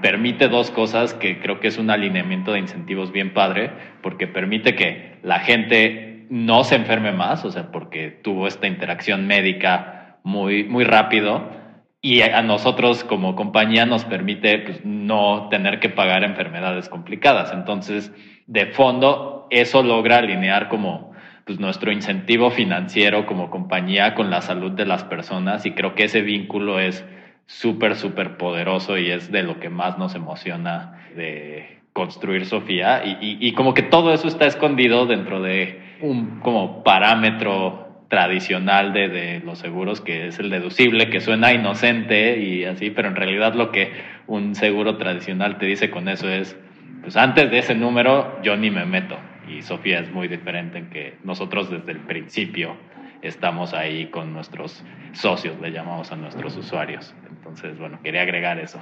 permite 0.00 0.48
dos 0.48 0.70
cosas 0.70 1.14
que 1.14 1.40
creo 1.40 1.58
que 1.58 1.68
es 1.68 1.78
un 1.78 1.90
alineamiento 1.90 2.52
de 2.52 2.60
incentivos 2.60 3.10
bien 3.10 3.32
padre, 3.32 3.70
porque 4.02 4.26
permite 4.26 4.76
que 4.76 5.16
la 5.22 5.40
gente 5.40 6.26
no 6.30 6.62
se 6.62 6.76
enferme 6.76 7.10
más, 7.12 7.44
o 7.44 7.50
sea, 7.50 7.72
porque 7.72 8.10
tuvo 8.10 8.46
esta 8.46 8.66
interacción 8.68 9.26
médica 9.26 10.18
muy, 10.22 10.64
muy 10.64 10.84
rápido 10.84 11.57
y 12.00 12.22
a 12.22 12.42
nosotros 12.42 13.02
como 13.02 13.34
compañía 13.34 13.84
nos 13.84 14.04
permite 14.04 14.58
pues, 14.58 14.84
no 14.84 15.48
tener 15.50 15.80
que 15.80 15.88
pagar 15.88 16.22
enfermedades 16.22 16.88
complicadas. 16.88 17.52
Entonces, 17.52 18.12
de 18.46 18.66
fondo, 18.66 19.48
eso 19.50 19.82
logra 19.82 20.18
alinear 20.18 20.68
como 20.68 21.12
pues, 21.44 21.58
nuestro 21.58 21.90
incentivo 21.90 22.50
financiero 22.50 23.26
como 23.26 23.50
compañía 23.50 24.14
con 24.14 24.30
la 24.30 24.42
salud 24.42 24.72
de 24.72 24.86
las 24.86 25.02
personas 25.04 25.66
y 25.66 25.72
creo 25.72 25.94
que 25.94 26.04
ese 26.04 26.22
vínculo 26.22 26.78
es 26.78 27.04
súper, 27.46 27.96
súper 27.96 28.36
poderoso 28.36 28.96
y 28.98 29.10
es 29.10 29.32
de 29.32 29.42
lo 29.42 29.58
que 29.58 29.70
más 29.70 29.98
nos 29.98 30.14
emociona 30.14 31.08
de 31.16 31.78
construir 31.94 32.46
Sofía 32.46 33.02
y, 33.04 33.38
y, 33.40 33.52
como 33.54 33.74
que 33.74 33.82
todo 33.82 34.12
eso 34.12 34.28
está 34.28 34.46
escondido 34.46 35.06
dentro 35.06 35.42
de 35.42 35.80
un 36.00 36.38
como 36.40 36.84
parámetro 36.84 37.87
tradicional 38.08 38.92
de, 38.92 39.08
de, 39.08 39.40
los 39.40 39.58
seguros 39.58 40.00
que 40.00 40.28
es 40.28 40.38
el 40.38 40.50
deducible, 40.50 41.10
que 41.10 41.20
suena 41.20 41.52
inocente 41.52 42.38
y 42.40 42.64
así, 42.64 42.90
pero 42.90 43.08
en 43.08 43.16
realidad 43.16 43.54
lo 43.54 43.70
que 43.70 43.92
un 44.26 44.54
seguro 44.54 44.96
tradicional 44.96 45.58
te 45.58 45.66
dice 45.66 45.90
con 45.90 46.08
eso 46.08 46.28
es, 46.28 46.56
pues 47.02 47.16
antes 47.16 47.50
de 47.50 47.58
ese 47.58 47.74
número 47.74 48.40
yo 48.42 48.56
ni 48.56 48.70
me 48.70 48.84
meto. 48.84 49.16
Y 49.48 49.62
Sofía 49.62 50.00
es 50.00 50.10
muy 50.12 50.28
diferente 50.28 50.78
en 50.78 50.90
que 50.90 51.18
nosotros 51.24 51.70
desde 51.70 51.92
el 51.92 52.00
principio 52.00 52.76
estamos 53.22 53.74
ahí 53.74 54.10
con 54.10 54.32
nuestros 54.32 54.82
socios, 55.12 55.58
le 55.60 55.70
llamamos 55.70 56.12
a 56.12 56.16
nuestros 56.16 56.56
usuarios. 56.56 57.14
Entonces, 57.30 57.78
bueno, 57.78 58.00
quería 58.02 58.22
agregar 58.22 58.58
eso. 58.58 58.80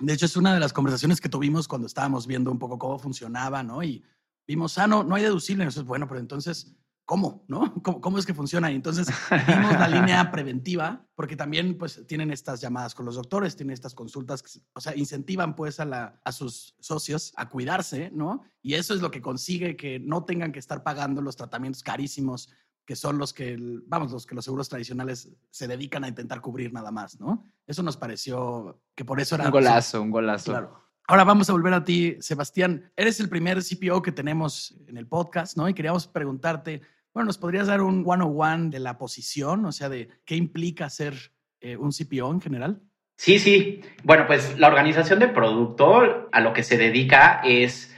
De 0.00 0.12
hecho, 0.12 0.26
es 0.26 0.36
una 0.36 0.54
de 0.54 0.60
las 0.60 0.72
conversaciones 0.72 1.20
que 1.20 1.28
tuvimos 1.28 1.66
cuando 1.66 1.86
estábamos 1.86 2.26
viendo 2.26 2.50
un 2.50 2.58
poco 2.58 2.78
cómo 2.78 2.98
funcionaba, 2.98 3.62
¿no? 3.62 3.82
Y 3.82 4.04
vimos, 4.46 4.78
ah, 4.78 4.86
no, 4.86 5.02
no 5.02 5.14
hay 5.14 5.22
deducible. 5.22 5.64
Entonces, 5.64 5.84
bueno, 5.84 6.06
pero 6.06 6.20
entonces, 6.20 6.74
¿cómo? 7.08 7.42
¿No? 7.48 7.72
¿Cómo, 7.82 8.02
cómo 8.02 8.18
es 8.18 8.26
que 8.26 8.34
funciona? 8.34 8.70
Y 8.70 8.74
entonces 8.74 9.08
vimos 9.48 9.72
la 9.72 9.88
línea 9.88 10.30
preventiva, 10.30 11.06
porque 11.14 11.36
también, 11.36 11.78
pues, 11.78 12.06
tienen 12.06 12.30
estas 12.30 12.60
llamadas 12.60 12.94
con 12.94 13.06
los 13.06 13.14
doctores, 13.14 13.56
tienen 13.56 13.72
estas 13.72 13.94
consultas, 13.94 14.44
o 14.74 14.80
sea, 14.80 14.94
incentivan, 14.94 15.56
pues, 15.56 15.80
a, 15.80 15.86
la, 15.86 16.20
a 16.22 16.32
sus 16.32 16.76
socios 16.78 17.32
a 17.36 17.48
cuidarse, 17.48 18.10
¿no? 18.12 18.42
Y 18.60 18.74
eso 18.74 18.92
es 18.92 19.00
lo 19.00 19.10
que 19.10 19.22
consigue 19.22 19.74
que 19.74 19.98
no 19.98 20.24
tengan 20.26 20.52
que 20.52 20.58
estar 20.58 20.82
pagando 20.82 21.22
los 21.22 21.34
tratamientos 21.34 21.82
carísimos 21.82 22.50
que 22.84 22.94
son 22.96 23.18
los 23.18 23.32
que, 23.32 23.56
vamos, 23.86 24.12
los 24.12 24.26
que 24.26 24.34
los 24.34 24.44
seguros 24.44 24.68
tradicionales 24.68 25.30
se 25.50 25.66
dedican 25.66 26.04
a 26.04 26.08
intentar 26.08 26.40
cubrir 26.40 26.72
nada 26.72 26.90
más, 26.90 27.18
¿no? 27.20 27.44
Eso 27.66 27.82
nos 27.82 27.96
pareció 27.96 28.82
que 28.94 29.04
por 29.04 29.20
eso 29.20 29.34
era... 29.34 29.46
Un 29.46 29.50
golazo, 29.50 30.00
un 30.00 30.10
golazo. 30.10 30.52
Claro. 30.52 30.88
Ahora 31.06 31.24
vamos 31.24 31.48
a 31.48 31.54
volver 31.54 31.72
a 31.72 31.84
ti, 31.84 32.18
Sebastián. 32.20 32.92
Eres 32.94 33.18
el 33.18 33.30
primer 33.30 33.62
CPO 33.62 34.02
que 34.02 34.12
tenemos 34.12 34.76
en 34.86 34.98
el 34.98 35.06
podcast, 35.06 35.56
¿no? 35.56 35.66
Y 35.66 35.72
queríamos 35.72 36.06
preguntarte, 36.06 36.82
bueno, 37.14 37.26
¿nos 37.26 37.38
podrías 37.38 37.66
dar 37.66 37.80
un 37.80 38.04
one-on-one 38.06 38.70
de 38.70 38.80
la 38.80 38.98
posición? 38.98 39.64
O 39.64 39.72
sea, 39.72 39.88
de 39.88 40.08
qué 40.24 40.36
implica 40.36 40.88
ser 40.90 41.14
eh, 41.60 41.76
un 41.76 41.90
CPO 41.90 42.30
en 42.32 42.40
general. 42.40 42.82
Sí, 43.16 43.38
sí. 43.38 43.80
Bueno, 44.04 44.26
pues 44.26 44.58
la 44.58 44.68
organización 44.68 45.18
de 45.18 45.28
producto 45.28 46.28
a 46.30 46.40
lo 46.40 46.52
que 46.52 46.62
se 46.62 46.78
dedica 46.78 47.40
es 47.44 47.94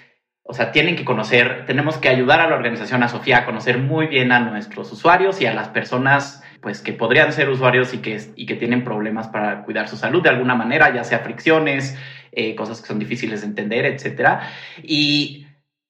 o 0.50 0.52
sea, 0.52 0.72
tienen 0.72 0.96
que 0.96 1.04
conocer, 1.04 1.64
tenemos 1.64 1.96
que 1.98 2.08
ayudar 2.08 2.40
a 2.40 2.48
la 2.48 2.56
organización, 2.56 3.04
a 3.04 3.08
Sofía, 3.08 3.38
a 3.38 3.44
conocer 3.46 3.78
muy 3.78 4.08
bien 4.08 4.32
a 4.32 4.40
nuestros 4.40 4.90
usuarios 4.90 5.40
y 5.40 5.46
a 5.46 5.54
las 5.54 5.68
personas 5.68 6.42
pues 6.60 6.80
que 6.80 6.92
podrían 6.92 7.32
ser 7.32 7.48
usuarios 7.48 7.94
y 7.94 7.98
que, 7.98 8.20
y 8.34 8.46
que 8.46 8.56
tienen 8.56 8.82
problemas 8.82 9.28
para 9.28 9.62
cuidar 9.62 9.88
su 9.88 9.96
salud 9.96 10.24
de 10.24 10.28
alguna 10.30 10.56
manera, 10.56 10.92
ya 10.92 11.04
sea 11.04 11.20
fricciones, 11.20 11.96
eh, 12.32 12.56
cosas 12.56 12.80
que 12.80 12.88
son 12.88 12.98
difíciles 12.98 13.42
de 13.42 13.46
entender, 13.46 13.86
etc. 13.86 14.40
Y 14.82 15.46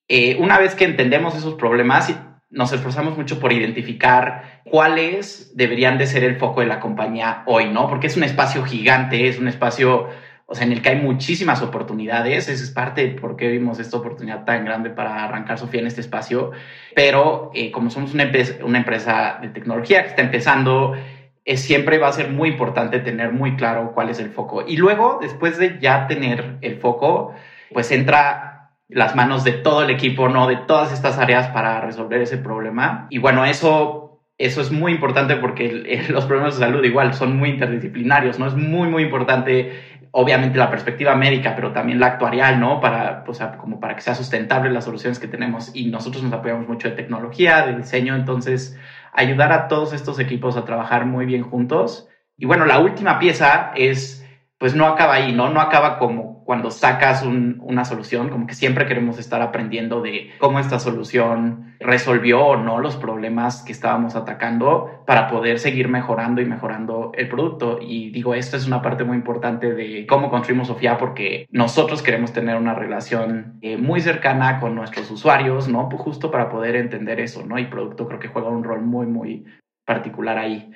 eh, 0.09 0.37
una 0.39 0.59
vez 0.59 0.75
que 0.75 0.85
entendemos 0.85 1.35
esos 1.35 1.55
problemas, 1.55 2.15
nos 2.51 2.73
esforzamos 2.73 3.17
mucho 3.17 3.39
por 3.39 3.53
identificar 3.53 4.61
cuáles 4.65 5.57
deberían 5.57 5.99
de 5.99 6.07
ser 6.07 6.25
el 6.25 6.37
foco 6.37 6.61
de 6.61 6.67
la 6.67 6.81
compañía 6.81 7.43
hoy, 7.47 7.69
¿no? 7.71 7.89
Porque 7.89 8.09
es 8.09 8.17
un 8.17 8.25
espacio 8.25 8.65
gigante, 8.65 9.29
es 9.29 9.39
un 9.39 9.49
espacio 9.49 10.09
o 10.53 10.57
sea, 10.57 10.67
en 10.67 10.73
el 10.73 10.83
que 10.83 10.89
hay 10.89 10.97
muchísimas 10.97 11.63
oportunidades. 11.63 12.49
Esa 12.49 12.65
es 12.65 12.71
parte 12.73 13.07
de 13.07 13.11
por 13.21 13.37
qué 13.37 13.47
vimos 13.47 13.79
esta 13.79 13.97
oportunidad 13.97 14.45
tan 14.45 14.65
grande 14.65 14.91
para 14.91 15.23
arrancar 15.23 15.59
Sofía 15.59 15.81
en 15.81 15.87
este 15.87 16.01
espacio. 16.01 16.51
Pero 16.97 17.53
eh, 17.55 17.71
como 17.71 17.89
somos 17.89 18.15
una 18.15 18.29
una 18.65 18.79
empresa 18.79 19.39
de 19.41 19.49
tecnología 19.51 20.03
que 20.03 20.09
está 20.09 20.23
empezando, 20.23 20.97
es, 21.45 21.61
siempre 21.61 21.99
va 21.99 22.09
a 22.09 22.13
ser 22.13 22.31
muy 22.31 22.49
importante 22.49 22.99
tener 22.99 23.31
muy 23.31 23.55
claro 23.55 23.93
cuál 23.95 24.11
es 24.11 24.19
el 24.19 24.31
foco. 24.31 24.65
Y 24.67 24.77
luego, 24.77 25.19
después 25.23 25.57
de 25.57 25.79
ya 25.81 26.09
tener 26.09 26.57
el 26.63 26.79
foco, 26.79 27.33
pues 27.73 27.93
entra 27.93 28.60
las 28.91 29.15
manos 29.17 29.45
de 29.45 29.53
todo 29.53 29.83
el 29.83 29.91
equipo, 29.91 30.29
¿no? 30.29 30.47
De 30.47 30.57
todas 30.57 30.93
estas 30.93 31.19
áreas 31.19 31.49
para 31.49 31.81
resolver 31.81 32.21
ese 32.21 32.39
problema. 32.39 33.07
Y 33.11 33.19
bueno, 33.19 33.45
eso 33.45 34.11
eso 34.41 34.63
es 34.63 34.73
muy 34.73 34.93
importante 34.93 35.37
porque 35.37 36.07
los 36.09 36.25
problemas 36.25 36.59
de 36.59 36.65
salud 36.65 36.83
igual 36.83 37.13
son 37.13 37.37
muy 37.37 37.51
interdisciplinarios, 37.51 38.39
¿no? 38.39 38.47
Es 38.47 38.55
muy, 38.55 38.89
muy 38.89 39.03
importante 39.03 40.01
obviamente 40.13 40.59
la 40.59 40.71
perspectiva 40.71 41.15
médica, 41.15 41.55
pero 41.55 41.73
también 41.73 42.01
la 42.01 42.07
actuarial, 42.07 42.59
¿no? 42.59 42.81
Para, 42.81 43.23
o 43.27 43.35
sea, 43.35 43.59
como 43.59 43.79
para 43.79 43.95
que 43.95 44.01
sea 44.01 44.15
sustentable 44.15 44.71
las 44.71 44.85
soluciones 44.85 45.19
que 45.19 45.29
tenemos. 45.29 45.71
Y 45.75 45.87
nosotros 45.87 46.23
nos 46.23 46.33
apoyamos 46.33 46.67
mucho 46.67 46.89
de 46.89 46.97
tecnología, 46.97 47.67
de 47.67 47.77
diseño, 47.77 48.15
entonces 48.17 48.79
ayudar 49.13 49.53
a 49.53 49.69
todos 49.69 49.93
estos 49.93 50.19
equipos 50.19 50.57
a 50.57 50.65
trabajar 50.65 51.05
muy 51.07 51.27
bien 51.27 51.43
juntos. 51.43 52.09
Y 52.37 52.47
bueno, 52.47 52.65
la 52.65 52.81
última 52.81 53.19
pieza 53.19 53.73
es, 53.77 54.20
pues 54.61 54.75
no 54.75 54.87
acaba 54.87 55.15
ahí, 55.15 55.33
¿no? 55.33 55.49
No 55.49 55.59
acaba 55.63 55.99
como 55.99 56.45
cuando 56.45 56.71
sacas 56.71 57.23
una 57.23 57.87
solución, 57.87 58.29
como 58.29 58.47
que 58.47 58.55
siempre 58.55 58.85
queremos 58.85 59.19
estar 59.19 59.41
aprendiendo 59.41 60.03
de 60.03 60.33
cómo 60.39 60.59
esta 60.59 60.79
solución 60.79 61.77
resolvió 61.81 62.45
o 62.45 62.57
no 62.59 62.79
los 62.79 62.97
problemas 62.97 63.63
que 63.63 63.73
estábamos 63.73 64.17
atacando 64.17 65.03
para 65.07 65.29
poder 65.29 65.61
seguir 65.61 65.89
mejorando 65.89 66.43
y 66.43 66.45
mejorando 66.45 67.11
el 67.15 67.31
producto. 67.31 67.79
Y 67.81 68.11
digo, 68.11 68.35
esto 68.35 68.59
es 68.59 68.67
una 68.67 68.83
parte 68.83 69.03
muy 69.03 69.17
importante 69.17 69.73
de 69.73 70.07
cómo 70.07 70.29
construimos 70.29 70.69
Sofía 70.69 70.99
porque 70.99 71.47
nosotros 71.51 72.03
queremos 72.03 72.35
tener 72.35 72.57
una 72.57 72.75
relación 72.75 73.61
eh, 73.63 73.79
muy 73.79 74.03
cercana 74.03 74.61
con 74.61 74.75
nuestros 74.75 75.11
usuarios, 75.11 75.69
¿no? 75.69 75.89
Pues 75.89 76.03
justo 76.03 76.31
para 76.31 76.51
poder 76.51 76.77
entender 76.77 77.19
eso, 77.19 77.47
¿no? 77.47 77.59
Y 77.59 77.65
producto 77.65 78.07
creo 78.07 78.21
que 78.21 78.29
juega 78.29 78.51
un 78.51 78.63
rol 78.63 78.83
muy, 78.83 79.07
muy 79.07 79.47
particular 79.87 80.37
ahí. 80.37 80.71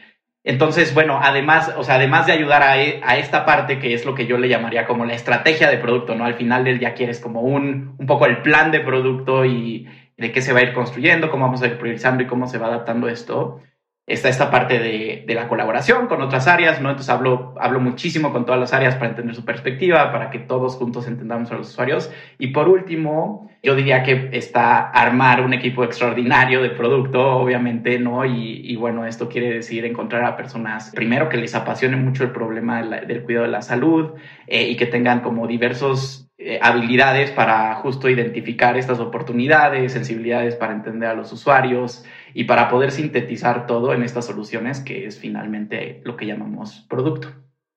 Entonces, 0.44 0.94
bueno, 0.94 1.18
además, 1.22 1.72
o 1.76 1.84
sea, 1.84 1.96
además 1.96 2.26
de 2.26 2.32
ayudar 2.32 2.62
a, 2.62 2.80
e, 2.80 3.00
a, 3.02 3.16
esta 3.16 3.46
parte 3.46 3.78
que 3.78 3.94
es 3.94 4.04
lo 4.04 4.14
que 4.14 4.26
yo 4.26 4.38
le 4.38 4.48
llamaría 4.48 4.86
como 4.86 5.06
la 5.06 5.14
estrategia 5.14 5.70
de 5.70 5.78
producto, 5.78 6.14
¿no? 6.14 6.24
Al 6.24 6.34
final 6.34 6.64
del 6.64 6.78
día 6.78 6.94
quieres 6.94 7.18
como 7.20 7.40
un, 7.40 7.94
un 7.98 8.06
poco 8.06 8.26
el 8.26 8.42
plan 8.42 8.70
de 8.70 8.80
producto 8.80 9.44
y 9.46 9.88
de 10.16 10.32
qué 10.32 10.42
se 10.42 10.52
va 10.52 10.60
a 10.60 10.64
ir 10.64 10.74
construyendo, 10.74 11.30
cómo 11.30 11.46
vamos 11.46 11.62
a 11.62 11.66
ir 11.66 11.78
priorizando 11.78 12.22
y 12.22 12.26
cómo 12.26 12.46
se 12.46 12.58
va 12.58 12.66
adaptando 12.66 13.08
esto 13.08 13.60
está 14.06 14.28
esta 14.28 14.50
parte 14.50 14.78
de, 14.78 15.24
de, 15.26 15.34
la 15.34 15.48
colaboración 15.48 16.08
con 16.08 16.20
otras 16.20 16.46
áreas, 16.46 16.80
¿no? 16.80 16.90
Entonces 16.90 17.08
hablo, 17.08 17.54
hablo 17.58 17.80
muchísimo 17.80 18.32
con 18.32 18.44
todas 18.44 18.60
las 18.60 18.74
áreas 18.74 18.96
para 18.96 19.08
entender 19.08 19.34
su 19.34 19.44
perspectiva, 19.44 20.12
para 20.12 20.30
que 20.30 20.38
todos 20.38 20.76
juntos 20.76 21.08
entendamos 21.08 21.50
a 21.50 21.54
los 21.54 21.70
usuarios. 21.70 22.10
Y 22.38 22.48
por 22.48 22.68
último, 22.68 23.48
yo 23.62 23.74
diría 23.74 24.02
que 24.02 24.28
está 24.32 24.90
armar 24.90 25.40
un 25.40 25.54
equipo 25.54 25.84
extraordinario 25.84 26.60
de 26.62 26.68
producto, 26.68 27.36
obviamente, 27.36 27.98
¿no? 27.98 28.26
Y, 28.26 28.76
bueno, 28.76 29.06
esto 29.06 29.30
quiere 29.30 29.50
decir 29.50 29.86
encontrar 29.86 30.22
a 30.24 30.36
personas, 30.36 30.90
primero, 30.94 31.30
que 31.30 31.38
les 31.38 31.54
apasione 31.54 31.96
mucho 31.96 32.24
el 32.24 32.30
problema 32.30 32.82
del 32.82 33.22
cuidado 33.22 33.46
de 33.46 33.52
la 33.52 33.62
salud 33.62 34.12
eh, 34.46 34.68
y 34.68 34.76
que 34.76 34.84
tengan 34.84 35.20
como 35.20 35.46
diversos 35.46 36.28
eh, 36.36 36.58
habilidades 36.60 37.30
para 37.30 37.76
justo 37.76 38.10
identificar 38.10 38.76
estas 38.76 39.00
oportunidades, 39.00 39.92
sensibilidades 39.92 40.56
para 40.56 40.74
entender 40.74 41.08
a 41.08 41.14
los 41.14 41.32
usuarios 41.32 42.04
y 42.34 42.44
para 42.44 42.68
poder 42.68 42.90
sintetizar 42.90 43.66
todo 43.66 43.94
en 43.94 44.02
estas 44.02 44.26
soluciones 44.26 44.80
que 44.80 45.06
es 45.06 45.18
finalmente 45.18 46.02
lo 46.04 46.16
que 46.16 46.26
llamamos 46.26 46.84
producto. 46.90 47.28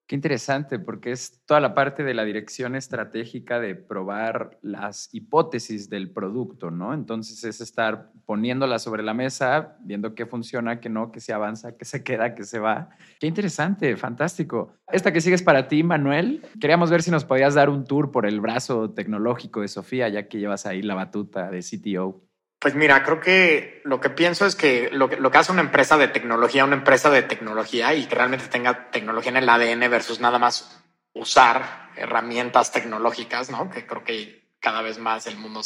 Qué 0.07 0.15
interesante, 0.15 0.79
porque 0.79 1.11
es 1.11 1.41
toda 1.45 1.59
la 1.59 1.73
parte 1.73 2.01
de 2.01 2.13
la 2.13 2.23
dirección 2.23 2.75
estratégica 2.75 3.59
de 3.59 3.75
probar 3.75 4.57
las 4.61 5.13
hipótesis 5.13 5.89
del 5.89 6.11
producto, 6.11 6.71
¿no? 6.71 6.93
Entonces 6.93 7.43
es 7.43 7.59
estar 7.59 8.13
poniéndola 8.25 8.79
sobre 8.79 9.03
la 9.03 9.13
mesa, 9.13 9.75
viendo 9.81 10.15
qué 10.15 10.25
funciona, 10.25 10.79
qué 10.79 10.87
no, 10.87 11.11
qué 11.11 11.19
se 11.19 11.33
avanza, 11.33 11.75
qué 11.75 11.83
se 11.83 12.05
queda, 12.05 12.35
qué 12.35 12.45
se 12.45 12.59
va. 12.59 12.87
Qué 13.19 13.27
interesante, 13.27 13.97
fantástico. 13.97 14.71
Esta 14.89 15.11
que 15.11 15.19
sigue 15.19 15.35
es 15.35 15.43
para 15.43 15.67
ti, 15.67 15.83
Manuel. 15.83 16.41
Queríamos 16.57 16.89
ver 16.89 17.03
si 17.03 17.11
nos 17.11 17.25
podías 17.25 17.55
dar 17.55 17.69
un 17.69 17.83
tour 17.83 18.09
por 18.09 18.25
el 18.25 18.39
brazo 18.39 18.91
tecnológico 18.91 19.59
de 19.59 19.67
Sofía, 19.67 20.07
ya 20.07 20.29
que 20.29 20.39
llevas 20.39 20.65
ahí 20.65 20.81
la 20.83 20.95
batuta 20.95 21.51
de 21.51 21.59
CTO. 21.59 22.26
Pues 22.59 22.73
mira, 22.73 23.03
creo 23.03 23.19
que 23.19 23.81
lo 23.85 23.99
que 23.99 24.09
pienso 24.09 24.45
es 24.45 24.55
que 24.55 24.89
lo, 24.91 25.09
que 25.09 25.17
lo 25.17 25.29
que 25.29 25.37
hace 25.37 25.51
una 25.51 25.61
empresa 25.61 25.95
de 25.97 26.07
tecnología, 26.07 26.65
una 26.65 26.75
empresa 26.75 27.09
de 27.11 27.21
tecnología 27.21 27.93
y 27.93 28.05
que 28.07 28.15
realmente 28.15 28.47
tenga 28.47 28.89
tecnología 28.89 29.29
en 29.29 29.37
el 29.37 29.49
ADN 29.49 29.91
versus 29.91 30.19
nada 30.19 30.39
más 30.39 30.83
usar 31.13 31.91
herramientas 31.95 32.71
tecnológicas, 32.71 33.51
¿no? 33.51 33.69
Que 33.69 33.85
creo 33.85 34.03
que 34.03 34.47
cada 34.59 34.81
vez 34.81 34.97
más 34.97 35.27
el 35.27 35.37
mundo 35.37 35.61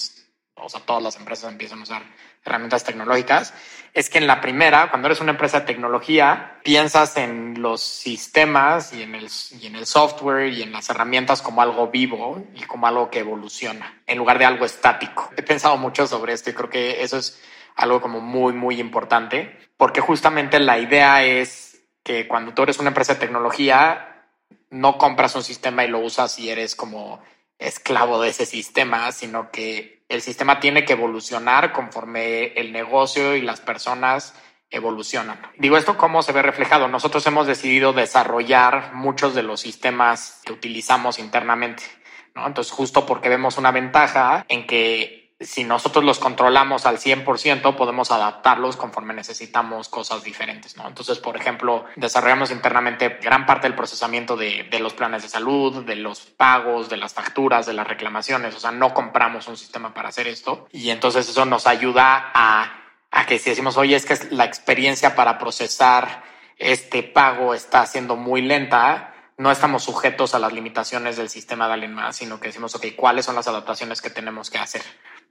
o 0.61 0.69
sea, 0.69 0.81
todas 0.81 1.03
las 1.03 1.15
empresas 1.17 1.51
empiezan 1.51 1.79
a 1.79 1.83
usar 1.83 2.03
herramientas 2.43 2.83
tecnológicas, 2.83 3.53
es 3.93 4.09
que 4.09 4.17
en 4.17 4.27
la 4.27 4.41
primera, 4.41 4.89
cuando 4.89 5.07
eres 5.07 5.21
una 5.21 5.31
empresa 5.31 5.61
de 5.61 5.65
tecnología, 5.65 6.59
piensas 6.63 7.17
en 7.17 7.61
los 7.61 7.81
sistemas 7.81 8.93
y 8.93 9.03
en 9.03 9.15
el, 9.15 9.27
y 9.59 9.67
en 9.67 9.75
el 9.75 9.85
software 9.85 10.51
y 10.53 10.61
en 10.61 10.71
las 10.71 10.89
herramientas 10.89 11.41
como 11.41 11.61
algo 11.61 11.89
vivo 11.89 12.43
y 12.55 12.63
como 12.63 12.87
algo 12.87 13.09
que 13.09 13.19
evoluciona, 13.19 14.01
en 14.07 14.17
lugar 14.17 14.39
de 14.39 14.45
algo 14.45 14.65
estático. 14.65 15.29
He 15.35 15.43
pensado 15.43 15.77
mucho 15.77 16.07
sobre 16.07 16.33
esto 16.33 16.49
y 16.49 16.53
creo 16.53 16.69
que 16.69 17.03
eso 17.03 17.17
es 17.17 17.41
algo 17.75 18.01
como 18.01 18.21
muy, 18.21 18.53
muy 18.53 18.79
importante, 18.79 19.57
porque 19.77 20.01
justamente 20.01 20.59
la 20.59 20.79
idea 20.79 21.23
es 21.23 21.83
que 22.03 22.27
cuando 22.27 22.53
tú 22.53 22.63
eres 22.63 22.79
una 22.79 22.89
empresa 22.89 23.13
de 23.13 23.19
tecnología, 23.19 24.25
no 24.69 24.97
compras 24.97 25.35
un 25.35 25.43
sistema 25.43 25.83
y 25.83 25.89
lo 25.89 25.99
usas 25.99 26.39
y 26.39 26.49
eres 26.49 26.75
como 26.75 27.21
esclavo 27.59 28.21
de 28.21 28.29
ese 28.29 28.45
sistema, 28.45 29.11
sino 29.11 29.51
que 29.51 30.00
el 30.11 30.21
sistema 30.21 30.59
tiene 30.59 30.83
que 30.83 30.93
evolucionar 30.93 31.71
conforme 31.71 32.53
el 32.53 32.71
negocio 32.71 33.35
y 33.35 33.41
las 33.41 33.61
personas 33.61 34.35
evolucionan. 34.69 35.39
Digo 35.57 35.77
esto 35.77 35.97
cómo 35.97 36.21
se 36.21 36.31
ve 36.31 36.41
reflejado. 36.41 36.87
Nosotros 36.87 37.25
hemos 37.27 37.47
decidido 37.47 37.93
desarrollar 37.93 38.93
muchos 38.93 39.35
de 39.35 39.43
los 39.43 39.61
sistemas 39.61 40.41
que 40.45 40.53
utilizamos 40.53 41.19
internamente. 41.19 41.83
¿no? 42.35 42.47
Entonces, 42.47 42.71
justo 42.71 43.05
porque 43.05 43.29
vemos 43.29 43.57
una 43.57 43.71
ventaja 43.71 44.45
en 44.47 44.65
que 44.65 45.20
si 45.41 45.63
nosotros 45.63 46.03
los 46.05 46.19
controlamos 46.19 46.85
al 46.85 46.97
100%, 46.97 47.75
podemos 47.75 48.11
adaptarlos 48.11 48.77
conforme 48.77 49.13
necesitamos 49.13 49.89
cosas 49.89 50.23
diferentes, 50.23 50.77
¿no? 50.77 50.87
Entonces, 50.87 51.17
por 51.19 51.37
ejemplo, 51.37 51.85
desarrollamos 51.95 52.51
internamente 52.51 53.19
gran 53.21 53.45
parte 53.45 53.67
del 53.67 53.75
procesamiento 53.75 54.37
de, 54.37 54.67
de, 54.69 54.79
los 54.79 54.93
planes 54.93 55.23
de 55.23 55.29
salud, 55.29 55.83
de 55.83 55.95
los 55.95 56.21
pagos, 56.21 56.89
de 56.89 56.97
las 56.97 57.13
facturas, 57.13 57.65
de 57.65 57.73
las 57.73 57.87
reclamaciones, 57.87 58.55
o 58.55 58.59
sea, 58.59 58.71
no 58.71 58.93
compramos 58.93 59.47
un 59.47 59.57
sistema 59.57 59.93
para 59.93 60.09
hacer 60.09 60.27
esto 60.27 60.67
y 60.71 60.89
entonces 60.89 61.27
eso 61.27 61.45
nos 61.45 61.67
ayuda 61.67 62.31
a, 62.33 62.77
que 63.27 63.39
si 63.39 63.49
decimos, 63.49 63.77
oye, 63.77 63.95
es 63.95 64.05
que 64.05 64.17
la 64.31 64.45
experiencia 64.45 65.15
para 65.15 65.37
procesar 65.37 66.23
este 66.57 67.03
pago 67.03 67.53
está 67.53 67.85
siendo 67.85 68.15
muy 68.15 68.41
lenta, 68.41 69.13
no 69.37 69.51
estamos 69.51 69.83
sujetos 69.83 70.35
a 70.35 70.39
las 70.39 70.53
limitaciones 70.53 71.17
del 71.17 71.29
sistema 71.29 71.67
de 71.67 71.73
alguien 71.73 71.93
más, 71.93 72.17
sino 72.17 72.39
que 72.39 72.47
decimos, 72.47 72.75
ok, 72.75 72.87
¿cuáles 72.95 73.25
son 73.25 73.35
las 73.35 73.47
adaptaciones 73.47 74.01
que 74.01 74.09
tenemos 74.09 74.49
que 74.49 74.57
hacer? 74.59 74.83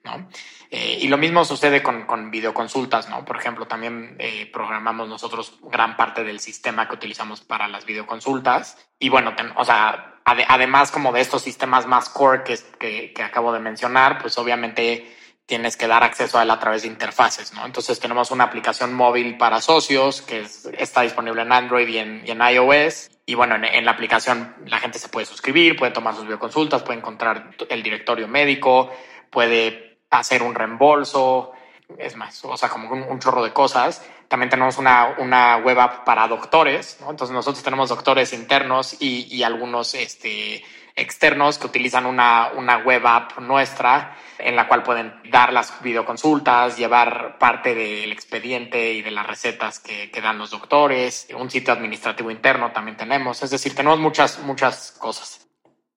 ¿No? 0.04 0.28
Eh, 0.71 0.99
y 1.00 1.09
lo 1.09 1.19
mismo 1.19 1.45
sucede 1.45 1.83
con, 1.83 2.07
con 2.07 2.30
videoconsultas, 2.30 3.09
¿no? 3.09 3.25
Por 3.25 3.37
ejemplo, 3.37 3.66
también 3.66 4.16
eh, 4.19 4.49
programamos 4.52 5.09
nosotros 5.09 5.59
gran 5.62 5.97
parte 5.97 6.25
del 6.25 6.40
sistema 6.40 6.88
que 6.88 6.95
utilizamos 6.95 7.40
para 7.40 7.69
las 7.69 7.85
videoconsultas. 7.85 8.78
Y 8.99 9.09
bueno, 9.09 9.35
o 9.57 9.64
sea, 9.64 10.21
ade 10.25 10.45
además 10.49 10.90
como 10.92 11.12
de 11.12 11.21
estos 11.21 11.42
sistemas 11.42 11.87
más 11.87 12.09
core 12.09 12.45
que, 12.45 13.12
que, 13.12 13.23
acabo 13.23 13.52
de 13.52 13.61
mencionar, 13.61 14.19
pues 14.21 14.38
obviamente 14.38 15.16
tienes 15.45 15.76
que 15.76 15.88
dar 15.88 16.04
acceso 16.04 16.38
a 16.38 16.45
él 16.45 16.50
a 16.52 16.61
través 16.61 16.83
de 16.83 16.88
interfaces, 16.88 17.52
¿no? 17.52 17.66
Entonces 17.66 17.99
tenemos 17.99 18.30
una 18.30 18.45
aplicación 18.45 18.95
móvil 18.95 19.37
para 19.37 19.61
socios 19.61 20.23
que 20.23 20.42
es, 20.42 20.66
está 20.78 21.00
disponible 21.00 21.42
en 21.42 21.50
Android 21.50 21.88
y 21.88 21.99
en, 21.99 22.23
y 22.25 22.30
en 22.30 22.40
iOS. 22.40 23.11
Y 23.26 23.35
bueno, 23.35 23.57
en, 23.57 23.64
en, 23.64 23.85
la 23.85 23.90
aplicación 23.90 24.54
la 24.66 24.78
gente 24.78 25.00
se 25.00 25.09
puede 25.09 25.26
suscribir, 25.26 25.75
puede 25.75 25.90
tomar 25.90 26.14
sus 26.14 26.25
videoconsultas, 26.25 26.85
puede 26.85 27.00
encontrar 27.00 27.50
el 27.69 27.83
directorio 27.83 28.28
médico, 28.28 28.92
puede 29.30 29.89
hacer 30.10 30.42
un 30.42 30.54
reembolso, 30.54 31.52
es 31.98 32.16
más, 32.16 32.44
o 32.44 32.56
sea, 32.56 32.68
como 32.68 32.90
un, 32.90 33.02
un 33.02 33.18
chorro 33.18 33.42
de 33.42 33.52
cosas. 33.52 34.04
También 34.28 34.48
tenemos 34.48 34.78
una, 34.78 35.16
una 35.18 35.56
web 35.56 35.78
app 35.80 36.04
para 36.04 36.28
doctores, 36.28 36.98
¿no? 37.00 37.10
Entonces 37.10 37.34
nosotros 37.34 37.64
tenemos 37.64 37.88
doctores 37.88 38.32
internos 38.32 38.96
y, 39.00 39.26
y 39.34 39.42
algunos 39.42 39.94
este, 39.94 40.62
externos 40.94 41.58
que 41.58 41.66
utilizan 41.66 42.06
una, 42.06 42.52
una 42.56 42.78
web 42.78 43.04
app 43.06 43.38
nuestra 43.40 44.16
en 44.38 44.54
la 44.56 44.68
cual 44.68 44.82
pueden 44.82 45.20
dar 45.30 45.52
las 45.52 45.82
videoconsultas, 45.82 46.76
llevar 46.76 47.38
parte 47.38 47.74
del 47.74 48.12
expediente 48.12 48.92
y 48.92 49.02
de 49.02 49.10
las 49.10 49.26
recetas 49.26 49.80
que, 49.80 50.10
que 50.10 50.20
dan 50.20 50.38
los 50.38 50.50
doctores, 50.50 51.28
un 51.36 51.50
sitio 51.50 51.72
administrativo 51.72 52.30
interno 52.30 52.70
también 52.72 52.96
tenemos, 52.96 53.42
es 53.42 53.50
decir, 53.50 53.74
tenemos 53.74 53.98
muchas, 53.98 54.38
muchas 54.38 54.92
cosas. 54.92 55.50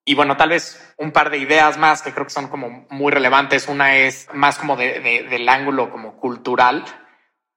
Y 0.05 0.15
bueno, 0.15 0.35
tal 0.35 0.49
vez 0.49 0.93
un 0.97 1.11
par 1.11 1.29
de 1.29 1.37
ideas 1.37 1.77
más 1.77 2.01
que 2.01 2.11
creo 2.11 2.25
que 2.25 2.33
son 2.33 2.49
como 2.49 2.85
muy 2.89 3.11
relevantes. 3.11 3.67
Una 3.67 3.95
es 3.95 4.27
más 4.33 4.57
como 4.57 4.75
de, 4.75 4.99
de, 4.99 5.23
del 5.23 5.47
ángulo 5.47 5.89
como 5.89 6.17
cultural. 6.17 6.83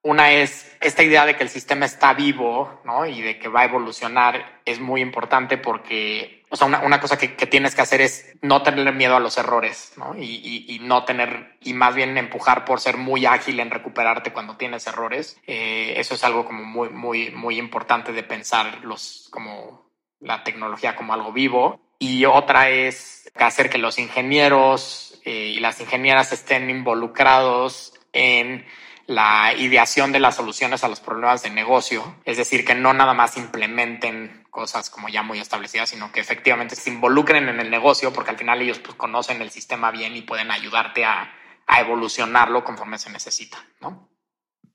Una 0.03 0.31
es 0.31 0.77
esta 0.81 1.03
idea 1.03 1.27
de 1.27 1.35
que 1.35 1.43
el 1.43 1.49
sistema 1.49 1.85
está 1.85 2.15
vivo, 2.15 2.81
¿no? 2.85 3.05
Y 3.07 3.21
de 3.21 3.41
que 3.41 3.49
va 3.49 3.63
a 3.63 3.65
evolucionar 3.65 4.61
es 4.65 4.79
muy 4.79 5.01
importante 5.01 5.59
porque, 5.59 6.45
o 6.49 6.55
sea, 6.55 6.69
una, 6.69 6.79
una 6.83 7.01
cosa 7.01 7.19
que, 7.19 7.35
que, 7.35 7.47
tienes 7.49 7.75
que 7.75 7.83
hacer 7.83 8.01
es 8.01 8.37
no 8.41 8.63
tener 8.63 8.93
miedo 8.95 9.17
a 9.17 9.21
los 9.21 9.37
errores, 9.37 9.95
¿no? 9.97 10.15
Y, 10.17 10.23
y, 10.23 10.77
y, 10.77 10.79
no 10.79 11.05
tener, 11.05 11.57
y 11.61 11.75
más 11.75 11.97
bien 11.97 12.17
empujar 12.17 12.65
por 12.65 12.79
ser 12.79 12.99
muy 12.99 13.27
ágil 13.27 13.59
en 13.59 13.73
recuperarte 13.73 14.33
cuando 14.33 14.57
tienes 14.57 14.87
errores. 14.87 15.41
Eh, 15.49 15.95
eso 15.97 16.15
es 16.15 16.23
algo 16.23 16.45
como 16.45 16.63
muy, 16.63 16.91
muy, 16.91 17.33
muy 17.33 17.59
importante 17.59 18.13
de 18.13 18.23
pensar 18.23 18.85
los, 18.85 19.29
como 19.33 19.91
la 20.21 20.45
tecnología 20.45 20.95
como 20.95 21.15
algo 21.15 21.33
vivo 21.33 21.86
y 21.99 22.25
otra 22.25 22.71
es 22.71 23.31
hacer 23.35 23.71
que 23.71 23.79
los 23.79 23.99
ingenieros 23.99 25.21
eh, 25.25 25.53
y 25.57 25.61
las 25.61 25.81
ingenieras 25.81 26.33
estén 26.33 26.71
involucrados 26.71 27.95
en 28.13 28.65
la 29.07 29.55
ideación 29.57 30.11
de 30.11 30.19
las 30.19 30.37
soluciones 30.37 30.83
a 30.83 30.89
los 30.89 31.01
problemas 31.01 31.43
de 31.43 31.51
negocio, 31.51 32.17
es 32.25 32.37
decir, 32.37 32.65
que 32.65 32.75
no 32.75 32.93
nada 32.93 33.15
más 33.15 33.37
implementen 33.37 34.45
cosas 34.51 34.91
como 34.91 35.09
ya 35.09 35.23
muy 35.23 35.39
establecidas, 35.39 35.91
sino 35.91 36.11
que 36.11 36.21
efectivamente 36.21 36.75
se 36.75 36.91
involucren 36.91 37.49
en 37.49 37.61
el 37.61 37.71
negocio, 37.71 38.13
porque 38.13 38.31
al 38.31 38.39
final 38.39 38.63
ellos 38.63 38.81
pues, 38.81 38.95
conocen 38.95 39.43
el 39.43 39.51
sistema 39.51 39.91
bien 39.91 40.17
y 40.17 40.23
pueden 40.23 40.51
ayudarte 40.51 41.05
a, 41.05 41.31
a 41.67 41.81
evolucionarlo 41.81 42.65
conforme 42.65 42.99
se 42.99 43.11
necesita, 43.11 43.59
¿no? 43.81 44.09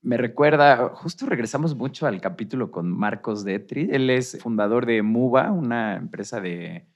Me 0.04 0.18
recuerda, 0.18 0.90
justo 0.96 1.28
regresamos 1.28 1.76
mucho 1.76 2.08
al 2.08 2.22
capítulo 2.22 2.72
con 2.72 2.90
Marcos 2.90 3.44
Detri. 3.44 3.88
Él 3.92 4.10
es 4.10 4.40
fundador 4.42 4.88
de 4.88 5.04
Muba, 5.04 5.52
una 5.52 5.96
empresa 5.96 6.42
de 6.42 6.88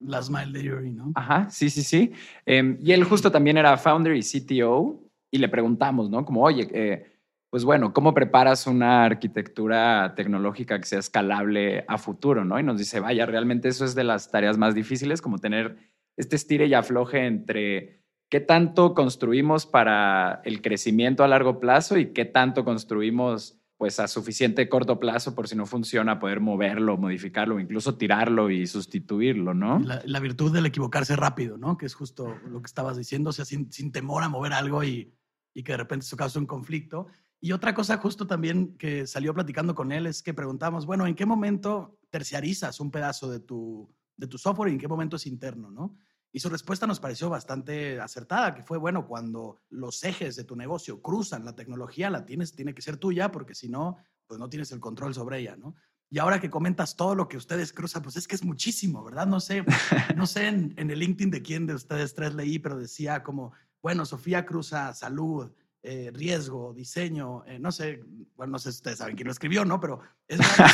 Last 0.00 0.30
Mile 0.30 0.52
Delivery, 0.52 0.90
¿no? 0.90 1.12
Ajá, 1.14 1.48
sí, 1.50 1.70
sí, 1.70 1.82
sí. 1.82 2.12
Eh, 2.44 2.76
y 2.80 2.92
él 2.92 3.04
justo 3.04 3.30
también 3.30 3.56
era 3.56 3.76
founder 3.76 4.14
y 4.14 4.22
CTO 4.22 5.00
y 5.30 5.38
le 5.38 5.48
preguntamos, 5.48 6.10
¿no? 6.10 6.24
Como, 6.24 6.42
oye, 6.42 6.68
eh, 6.72 7.16
pues 7.50 7.64
bueno, 7.64 7.92
¿cómo 7.92 8.12
preparas 8.12 8.66
una 8.66 9.04
arquitectura 9.04 10.14
tecnológica 10.14 10.78
que 10.78 10.86
sea 10.86 10.98
escalable 10.98 11.84
a 11.88 11.96
futuro, 11.98 12.44
¿no? 12.44 12.58
Y 12.58 12.62
nos 12.62 12.78
dice, 12.78 13.00
vaya, 13.00 13.24
realmente 13.24 13.68
eso 13.68 13.84
es 13.84 13.94
de 13.94 14.04
las 14.04 14.30
tareas 14.30 14.58
más 14.58 14.74
difíciles, 14.74 15.22
como 15.22 15.38
tener 15.38 15.76
este 16.16 16.36
estire 16.36 16.66
y 16.66 16.74
afloje 16.74 17.26
entre 17.26 18.02
qué 18.28 18.40
tanto 18.40 18.94
construimos 18.94 19.66
para 19.66 20.40
el 20.44 20.60
crecimiento 20.60 21.22
a 21.24 21.28
largo 21.28 21.60
plazo 21.60 21.96
y 21.96 22.12
qué 22.12 22.24
tanto 22.24 22.64
construimos 22.64 23.55
pues 23.76 24.00
a 24.00 24.08
suficiente 24.08 24.68
corto 24.68 24.98
plazo 24.98 25.34
por 25.34 25.48
si 25.48 25.56
no 25.56 25.66
funciona 25.66 26.18
poder 26.18 26.40
moverlo, 26.40 26.96
modificarlo, 26.96 27.60
incluso 27.60 27.96
tirarlo 27.96 28.50
y 28.50 28.66
sustituirlo, 28.66 29.52
¿no? 29.52 29.78
La, 29.80 30.20
virtud 30.20 30.52
del 30.52 30.66
equivocarse 30.66 31.14
rápido, 31.14 31.58
¿no? 31.58 31.76
Que 31.76 31.86
es 31.86 31.94
justo 31.94 32.38
lo 32.48 32.62
que 32.62 32.66
estabas 32.66 32.96
diciendo, 32.96 33.30
o 33.30 33.32
sea, 33.32 33.44
sin, 33.44 33.70
sin 33.70 33.92
temor 33.92 34.22
a 34.22 34.30
mover 34.30 34.54
algo 34.54 34.82
y, 34.82 35.14
y, 35.52 35.62
que 35.62 35.72
de 35.72 35.78
repente 35.78 36.04
eso 36.06 36.16
causa 36.16 36.38
un 36.38 36.46
conflicto. 36.46 37.06
Y 37.38 37.52
otra 37.52 37.74
cosa 37.74 37.98
justo 37.98 38.26
también 38.26 38.78
que 38.78 39.06
salió 39.06 39.34
platicando 39.34 39.74
con 39.74 39.92
él 39.92 40.06
es 40.06 40.22
que 40.22 40.32
preguntamos, 40.32 40.86
bueno, 40.86 41.06
¿en 41.06 41.14
qué 41.14 41.26
momento 41.26 41.98
terciarizas 42.08 42.80
un 42.80 42.90
pedazo 42.90 43.30
de 43.30 43.40
tu, 43.40 43.94
de 44.16 44.26
tu 44.26 44.38
software 44.38 44.70
y 44.70 44.72
en 44.72 44.78
qué 44.78 44.88
momento 44.88 45.16
es 45.16 45.26
interno, 45.26 45.70
¿no? 45.70 45.98
Y 46.36 46.40
su 46.40 46.50
respuesta 46.50 46.86
nos 46.86 47.00
pareció 47.00 47.30
bastante 47.30 47.98
acertada, 47.98 48.54
que 48.54 48.62
fue, 48.62 48.76
bueno, 48.76 49.06
cuando 49.06 49.62
los 49.70 50.04
ejes 50.04 50.36
de 50.36 50.44
tu 50.44 50.54
negocio 50.54 51.00
cruzan 51.00 51.46
la 51.46 51.54
tecnología, 51.54 52.10
la 52.10 52.26
tienes, 52.26 52.54
tiene 52.54 52.74
que 52.74 52.82
ser 52.82 52.98
tuya, 52.98 53.32
porque 53.32 53.54
si 53.54 53.70
no, 53.70 53.96
pues 54.26 54.38
no 54.38 54.50
tienes 54.50 54.70
el 54.70 54.78
control 54.78 55.14
sobre 55.14 55.38
ella, 55.38 55.56
¿no? 55.56 55.74
Y 56.10 56.18
ahora 56.18 56.38
que 56.38 56.50
comentas 56.50 56.94
todo 56.94 57.14
lo 57.14 57.26
que 57.26 57.38
ustedes 57.38 57.72
cruzan, 57.72 58.02
pues 58.02 58.18
es 58.18 58.28
que 58.28 58.34
es 58.34 58.44
muchísimo, 58.44 59.02
¿verdad? 59.02 59.26
No 59.26 59.40
sé, 59.40 59.64
no 60.14 60.26
sé 60.26 60.48
en, 60.48 60.74
en 60.76 60.90
el 60.90 60.98
LinkedIn 60.98 61.30
de 61.30 61.40
quién 61.40 61.66
de 61.66 61.72
ustedes 61.72 62.12
tres 62.12 62.34
leí, 62.34 62.58
pero 62.58 62.76
decía 62.76 63.22
como, 63.22 63.54
bueno, 63.80 64.04
Sofía 64.04 64.44
cruza 64.44 64.92
salud, 64.92 65.50
eh, 65.82 66.10
riesgo, 66.12 66.74
diseño, 66.74 67.46
eh, 67.46 67.58
no 67.58 67.72
sé, 67.72 68.04
bueno, 68.36 68.52
no 68.52 68.58
sé 68.58 68.72
si 68.72 68.76
ustedes 68.76 68.98
saben 68.98 69.16
quién 69.16 69.24
lo 69.24 69.32
escribió, 69.32 69.64
¿no? 69.64 69.80
Pero 69.80 70.00
es 70.28 70.36
verdad 70.36 70.66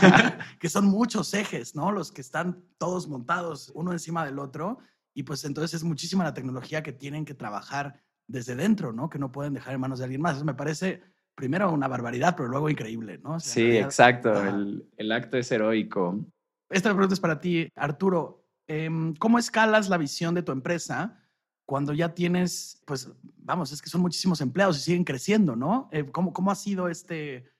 que 0.00 0.08
son, 0.08 0.32
que 0.58 0.68
son 0.70 0.86
muchos 0.86 1.34
ejes, 1.34 1.74
¿no? 1.74 1.92
Los 1.92 2.10
que 2.10 2.22
están 2.22 2.64
todos 2.78 3.08
montados 3.08 3.70
uno 3.74 3.92
encima 3.92 4.24
del 4.24 4.38
otro 4.38 4.78
y 5.14 5.22
pues 5.24 5.44
entonces 5.44 5.74
es 5.74 5.84
muchísima 5.84 6.24
la 6.24 6.34
tecnología 6.34 6.82
que 6.82 6.92
tienen 6.92 7.24
que 7.24 7.34
trabajar 7.34 8.02
desde 8.26 8.56
dentro, 8.56 8.92
¿no? 8.92 9.10
Que 9.10 9.18
no 9.18 9.32
pueden 9.32 9.54
dejar 9.54 9.74
en 9.74 9.80
manos 9.80 9.98
de 9.98 10.04
alguien 10.04 10.22
más. 10.22 10.36
Eso 10.36 10.44
me 10.44 10.54
parece, 10.54 11.02
primero, 11.34 11.70
una 11.72 11.88
barbaridad, 11.88 12.34
pero 12.36 12.48
luego 12.48 12.70
increíble, 12.70 13.18
¿no? 13.22 13.34
O 13.34 13.40
sea, 13.40 13.52
sí, 13.52 13.62
realidad, 13.62 13.86
exacto. 13.86 14.42
El, 14.42 14.88
el, 14.96 15.12
acto 15.12 15.36
es 15.36 15.50
heroico. 15.52 16.24
Esta 16.70 16.90
pregunta 16.90 17.14
es 17.14 17.20
para 17.20 17.40
ti, 17.40 17.68
Arturo. 17.74 18.46
Eh, 18.68 18.88
¿Cómo 19.18 19.38
escalas 19.38 19.88
la 19.88 19.98
visión 19.98 20.34
de 20.34 20.42
tu 20.42 20.52
empresa 20.52 21.18
cuando 21.66 21.92
ya 21.92 22.14
tienes, 22.14 22.82
pues, 22.86 23.12
vamos, 23.36 23.72
es 23.72 23.82
que 23.82 23.90
son 23.90 24.00
muchísimos 24.00 24.40
empleados 24.40 24.78
y 24.78 24.80
siguen 24.80 25.04
creciendo, 25.04 25.56
¿no? 25.56 25.88
Eh, 25.92 26.04
¿cómo, 26.10 26.32
¿Cómo 26.32 26.50
ha 26.50 26.54
sido 26.54 26.88
este, 26.88 27.50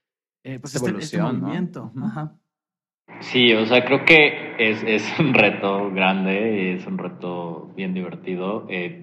eh, 0.45 0.59
pues, 0.59 0.75
este, 0.75 0.91
este, 0.99 1.23
movimiento? 1.23 1.91
¿no? 1.95 2.07
Ajá. 2.07 2.39
Sí, 3.21 3.53
o 3.53 3.67
sea, 3.67 3.85
creo 3.85 4.05
que 4.05 4.52
es, 4.71 4.83
es 4.85 5.19
un 5.19 5.35
reto 5.35 5.91
grande, 5.91 6.75
es 6.75 6.87
un 6.87 6.99
reto 6.99 7.73
bien 7.77 7.95
divertido. 7.95 8.67
Eh, 8.69 9.01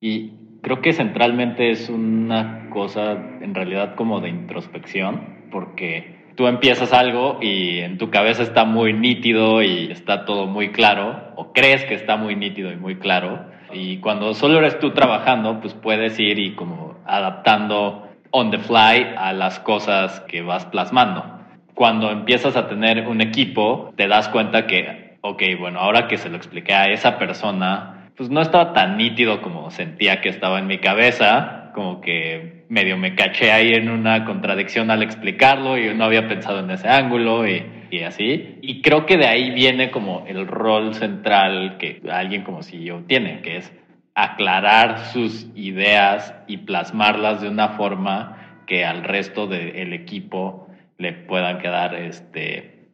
y 0.00 0.38
Creo 0.60 0.80
que 0.80 0.92
centralmente 0.92 1.70
es 1.70 1.88
una 1.88 2.68
cosa 2.70 3.12
en 3.12 3.54
realidad 3.54 3.94
como 3.94 4.20
de 4.20 4.28
introspección, 4.28 5.46
porque 5.52 6.32
tú 6.36 6.48
empiezas 6.48 6.92
algo 6.92 7.38
y 7.40 7.78
en 7.78 7.96
tu 7.96 8.10
cabeza 8.10 8.42
está 8.42 8.64
muy 8.64 8.92
nítido 8.92 9.62
y 9.62 9.90
está 9.92 10.24
todo 10.24 10.46
muy 10.46 10.70
claro, 10.72 11.32
o 11.36 11.52
crees 11.52 11.84
que 11.84 11.94
está 11.94 12.16
muy 12.16 12.34
nítido 12.34 12.72
y 12.72 12.76
muy 12.76 12.96
claro, 12.96 13.46
y 13.72 13.98
cuando 13.98 14.34
solo 14.34 14.58
eres 14.58 14.80
tú 14.80 14.90
trabajando, 14.90 15.60
pues 15.60 15.74
puedes 15.74 16.18
ir 16.18 16.40
y 16.40 16.54
como 16.56 16.96
adaptando 17.06 18.08
on 18.32 18.50
the 18.50 18.58
fly 18.58 19.14
a 19.16 19.32
las 19.32 19.60
cosas 19.60 20.20
que 20.22 20.42
vas 20.42 20.66
plasmando. 20.66 21.37
Cuando 21.78 22.10
empiezas 22.10 22.56
a 22.56 22.66
tener 22.66 23.06
un 23.06 23.20
equipo, 23.20 23.94
te 23.96 24.08
das 24.08 24.28
cuenta 24.30 24.66
que, 24.66 25.16
ok, 25.20 25.40
bueno, 25.60 25.78
ahora 25.78 26.08
que 26.08 26.18
se 26.18 26.28
lo 26.28 26.36
expliqué 26.36 26.74
a 26.74 26.90
esa 26.90 27.20
persona, 27.20 28.10
pues 28.16 28.30
no 28.30 28.40
estaba 28.40 28.72
tan 28.72 28.96
nítido 28.96 29.40
como 29.42 29.70
sentía 29.70 30.20
que 30.20 30.28
estaba 30.28 30.58
en 30.58 30.66
mi 30.66 30.78
cabeza, 30.78 31.70
como 31.76 32.00
que 32.00 32.64
medio 32.68 32.96
me 32.96 33.14
caché 33.14 33.52
ahí 33.52 33.74
en 33.74 33.90
una 33.90 34.24
contradicción 34.24 34.90
al 34.90 35.04
explicarlo 35.04 35.78
y 35.78 35.94
no 35.94 36.02
había 36.02 36.26
pensado 36.26 36.58
en 36.58 36.72
ese 36.72 36.88
ángulo 36.88 37.46
y, 37.46 37.64
y 37.92 38.00
así. 38.00 38.58
Y 38.60 38.82
creo 38.82 39.06
que 39.06 39.16
de 39.16 39.28
ahí 39.28 39.50
viene 39.50 39.92
como 39.92 40.24
el 40.26 40.48
rol 40.48 40.94
central 40.94 41.76
que 41.78 42.02
alguien 42.10 42.42
como 42.42 42.60
yo 42.62 43.04
tiene, 43.06 43.40
que 43.42 43.58
es 43.58 43.72
aclarar 44.16 44.98
sus 45.12 45.46
ideas 45.54 46.34
y 46.48 46.56
plasmarlas 46.56 47.40
de 47.40 47.48
una 47.48 47.68
forma 47.68 48.64
que 48.66 48.84
al 48.84 49.04
resto 49.04 49.46
del 49.46 49.92
equipo 49.92 50.67
le 50.98 51.12
puedan 51.12 51.58
quedar 51.58 51.94
este, 51.94 52.90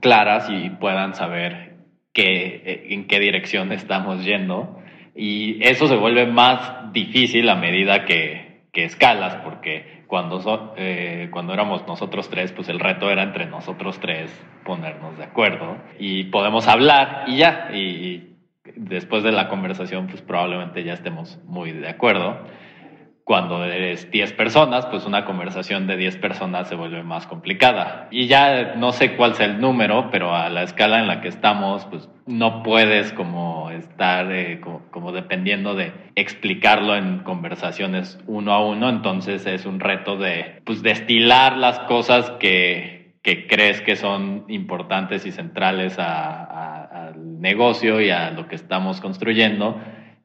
claras 0.00 0.48
y 0.50 0.70
puedan 0.70 1.14
saber 1.14 1.76
qué, 2.12 2.86
en 2.90 3.06
qué 3.06 3.20
dirección 3.20 3.72
estamos 3.72 4.24
yendo. 4.24 4.78
Y 5.14 5.62
eso 5.62 5.86
se 5.86 5.96
vuelve 5.96 6.26
más 6.26 6.92
difícil 6.92 7.48
a 7.48 7.56
medida 7.56 8.04
que, 8.04 8.62
que 8.72 8.84
escalas, 8.84 9.36
porque 9.44 10.04
cuando, 10.06 10.74
eh, 10.76 11.28
cuando 11.30 11.52
éramos 11.52 11.86
nosotros 11.86 12.28
tres, 12.30 12.52
pues 12.52 12.68
el 12.68 12.80
reto 12.80 13.10
era 13.10 13.22
entre 13.22 13.46
nosotros 13.46 13.98
tres 14.00 14.30
ponernos 14.64 15.18
de 15.18 15.24
acuerdo 15.24 15.76
y 15.98 16.24
podemos 16.24 16.68
hablar 16.68 17.24
y 17.26 17.38
ya, 17.38 17.70
y, 17.72 18.36
después 18.76 19.22
de 19.22 19.32
la 19.32 19.48
conversación, 19.48 20.06
pues 20.06 20.22
probablemente 20.22 20.84
ya 20.84 20.92
estemos 20.92 21.38
muy 21.44 21.72
de 21.72 21.88
acuerdo. 21.88 22.38
Cuando 23.30 23.64
eres 23.64 24.10
10 24.10 24.32
personas, 24.32 24.86
pues 24.86 25.06
una 25.06 25.24
conversación 25.24 25.86
de 25.86 25.96
10 25.96 26.16
personas 26.16 26.68
se 26.68 26.74
vuelve 26.74 27.04
más 27.04 27.28
complicada. 27.28 28.08
Y 28.10 28.26
ya 28.26 28.74
no 28.74 28.90
sé 28.90 29.14
cuál 29.14 29.36
sea 29.36 29.46
el 29.46 29.60
número, 29.60 30.10
pero 30.10 30.34
a 30.34 30.48
la 30.48 30.64
escala 30.64 30.98
en 30.98 31.06
la 31.06 31.20
que 31.20 31.28
estamos, 31.28 31.84
pues 31.84 32.08
no 32.26 32.64
puedes 32.64 33.12
como 33.12 33.70
estar 33.70 34.32
eh, 34.32 34.60
como, 34.90 35.12
dependiendo 35.12 35.76
de 35.76 35.92
explicarlo 36.16 36.96
en 36.96 37.20
conversaciones 37.20 38.18
uno 38.26 38.52
a 38.52 38.66
uno. 38.66 38.88
Entonces 38.88 39.46
es 39.46 39.64
un 39.64 39.78
reto 39.78 40.16
de 40.16 40.60
pues 40.64 40.82
destilar 40.82 41.56
las 41.56 41.78
cosas 41.78 42.32
que, 42.40 43.12
que 43.22 43.46
crees 43.46 43.80
que 43.80 43.94
son 43.94 44.44
importantes 44.48 45.24
y 45.24 45.30
centrales 45.30 46.00
al 46.00 47.40
negocio 47.40 48.00
y 48.00 48.10
a 48.10 48.32
lo 48.32 48.48
que 48.48 48.56
estamos 48.56 49.00
construyendo 49.00 49.80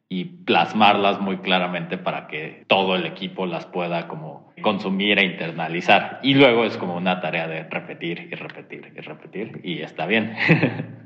y 0.07 0.25
plasmarlas 0.25 1.19
muy 1.19 1.37
claramente 1.37 1.97
para 1.97 2.27
que 2.27 2.63
todo 2.67 2.95
el 2.95 3.05
equipo 3.05 3.45
las 3.45 3.65
pueda 3.65 4.07
como 4.07 4.53
consumir 4.61 5.19
e 5.19 5.25
internalizar. 5.25 6.19
Y 6.21 6.35
luego 6.35 6.65
es 6.65 6.77
como 6.77 6.95
una 6.95 7.21
tarea 7.21 7.47
de 7.47 7.63
repetir 7.63 8.29
y 8.31 8.35
repetir 8.35 8.93
y 8.95 9.01
repetir 9.01 9.61
y 9.63 9.81
está 9.81 10.05
bien. 10.05 10.35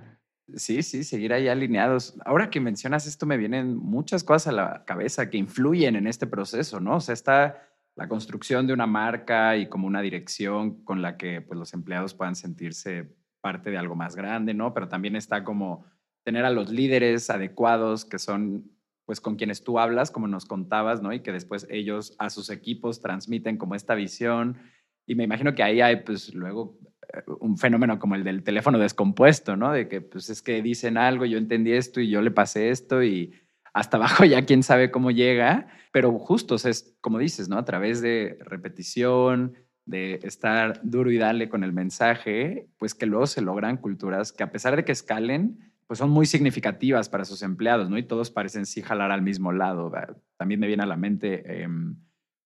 Sí, 0.56 0.82
sí, 0.82 1.04
seguir 1.04 1.32
ahí 1.32 1.48
alineados. 1.48 2.16
Ahora 2.26 2.50
que 2.50 2.60
mencionas 2.60 3.06
esto, 3.06 3.28
me 3.28 3.38
vienen 3.38 3.78
muchas 3.78 4.24
cosas 4.24 4.48
a 4.48 4.52
la 4.52 4.84
cabeza 4.84 5.30
que 5.30 5.38
influyen 5.38 5.96
en 5.96 6.08
este 6.08 6.26
proceso, 6.26 6.80
¿no? 6.80 6.96
O 6.96 7.00
sea, 7.00 7.14
está 7.14 7.70
la 7.96 8.08
construcción 8.08 8.66
de 8.66 8.74
una 8.74 8.88
marca 8.88 9.58
y 9.58 9.68
como 9.68 9.86
una 9.86 10.02
dirección 10.02 10.84
con 10.84 11.02
la 11.02 11.18
que 11.18 11.42
pues, 11.42 11.60
los 11.60 11.74
empleados 11.74 12.14
puedan 12.14 12.36
sentirse 12.36 13.16
parte 13.42 13.70
de 13.70 13.78
algo 13.78 13.96
más 13.96 14.16
grande, 14.16 14.54
¿no? 14.54 14.74
Pero 14.74 14.88
también 14.88 15.16
está 15.16 15.44
como 15.44 15.86
tener 16.24 16.46
a 16.46 16.50
los 16.50 16.70
líderes 16.72 17.30
adecuados 17.30 18.06
que 18.06 18.20
son 18.20 18.72
pues 19.10 19.22
con 19.22 19.38
quienes 19.38 19.64
tú 19.64 19.80
hablas, 19.80 20.12
como 20.12 20.28
nos 20.28 20.46
contabas, 20.46 21.02
¿no? 21.02 21.12
Y 21.12 21.22
que 21.22 21.32
después 21.32 21.66
ellos 21.72 22.14
a 22.20 22.30
sus 22.30 22.52
equipos 22.52 23.02
transmiten 23.02 23.58
como 23.58 23.74
esta 23.74 23.96
visión. 23.96 24.60
Y 25.08 25.16
me 25.16 25.24
imagino 25.24 25.56
que 25.56 25.64
ahí 25.64 25.82
hay 25.82 26.04
pues 26.04 26.36
luego 26.36 26.78
eh, 27.12 27.24
un 27.40 27.58
fenómeno 27.58 27.98
como 27.98 28.14
el 28.14 28.24
del 28.24 28.44
teléfono 28.44 28.78
descompuesto, 28.78 29.56
¿no? 29.56 29.72
De 29.72 29.88
que 29.88 30.02
pues 30.02 30.30
es 30.30 30.44
que 30.44 30.62
dicen 30.62 30.96
algo, 30.96 31.26
yo 31.26 31.40
entendí 31.40 31.72
esto 31.72 32.00
y 32.00 32.12
yo 32.12 32.22
le 32.22 32.30
pasé 32.30 32.70
esto 32.70 33.02
y 33.02 33.34
hasta 33.74 33.98
abajo 33.98 34.26
ya 34.26 34.46
quién 34.46 34.62
sabe 34.62 34.92
cómo 34.92 35.10
llega, 35.10 35.66
pero 35.92 36.12
justo 36.20 36.54
es 36.54 36.96
como 37.02 37.18
dices, 37.18 37.50
¿no? 37.50 37.58
A 37.58 37.66
través 37.66 38.02
de 38.02 38.38
repetición, 38.42 39.56
de 39.86 40.20
estar 40.22 40.82
duro 40.84 41.10
y 41.10 41.18
darle 41.18 41.50
con 41.50 41.64
el 41.64 41.74
mensaje, 41.74 42.68
pues 42.78 42.94
que 42.94 43.08
luego 43.08 43.26
se 43.26 43.42
logran 43.42 43.78
culturas 43.78 44.32
que 44.32 44.44
a 44.44 44.52
pesar 44.52 44.76
de 44.76 44.86
que 44.86 44.92
escalen, 44.92 45.69
pues 45.90 45.98
son 45.98 46.12
muy 46.12 46.28
significativas 46.28 47.10
para 47.10 47.26
sus 47.26 47.42
empleados, 47.42 47.90
¿no? 47.90 47.98
Y 47.98 48.04
todos 48.04 48.30
parecen 48.30 48.68
sí 48.68 48.84
jalar 48.84 49.10
al 49.10 49.24
mismo 49.24 49.52
lado. 49.52 49.92
También 50.38 50.60
me 50.60 50.68
viene 50.68 50.84
a 50.84 50.86
la 50.86 50.96
mente 50.96 51.64
em, 51.64 51.96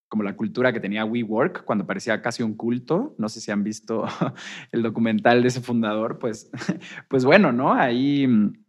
como 0.08 0.23
la 0.23 0.38
cultura 0.38 0.71
que 0.71 0.79
tenía 0.79 1.03
WeWork 1.03 1.65
cuando 1.65 1.86
parecía 1.86 2.21
casi 2.21 2.41
un 2.41 2.53
culto. 2.53 3.15
No 3.17 3.27
sé 3.27 3.41
si 3.41 3.51
han 3.51 3.65
visto 3.65 4.06
el 4.71 4.82
documental 4.82 5.41
de 5.41 5.49
ese 5.49 5.60
fundador, 5.60 6.19
pues, 6.19 6.49
pues 7.10 7.25
bueno, 7.25 7.51
¿no? 7.51 7.73
Ahí, 7.73 8.25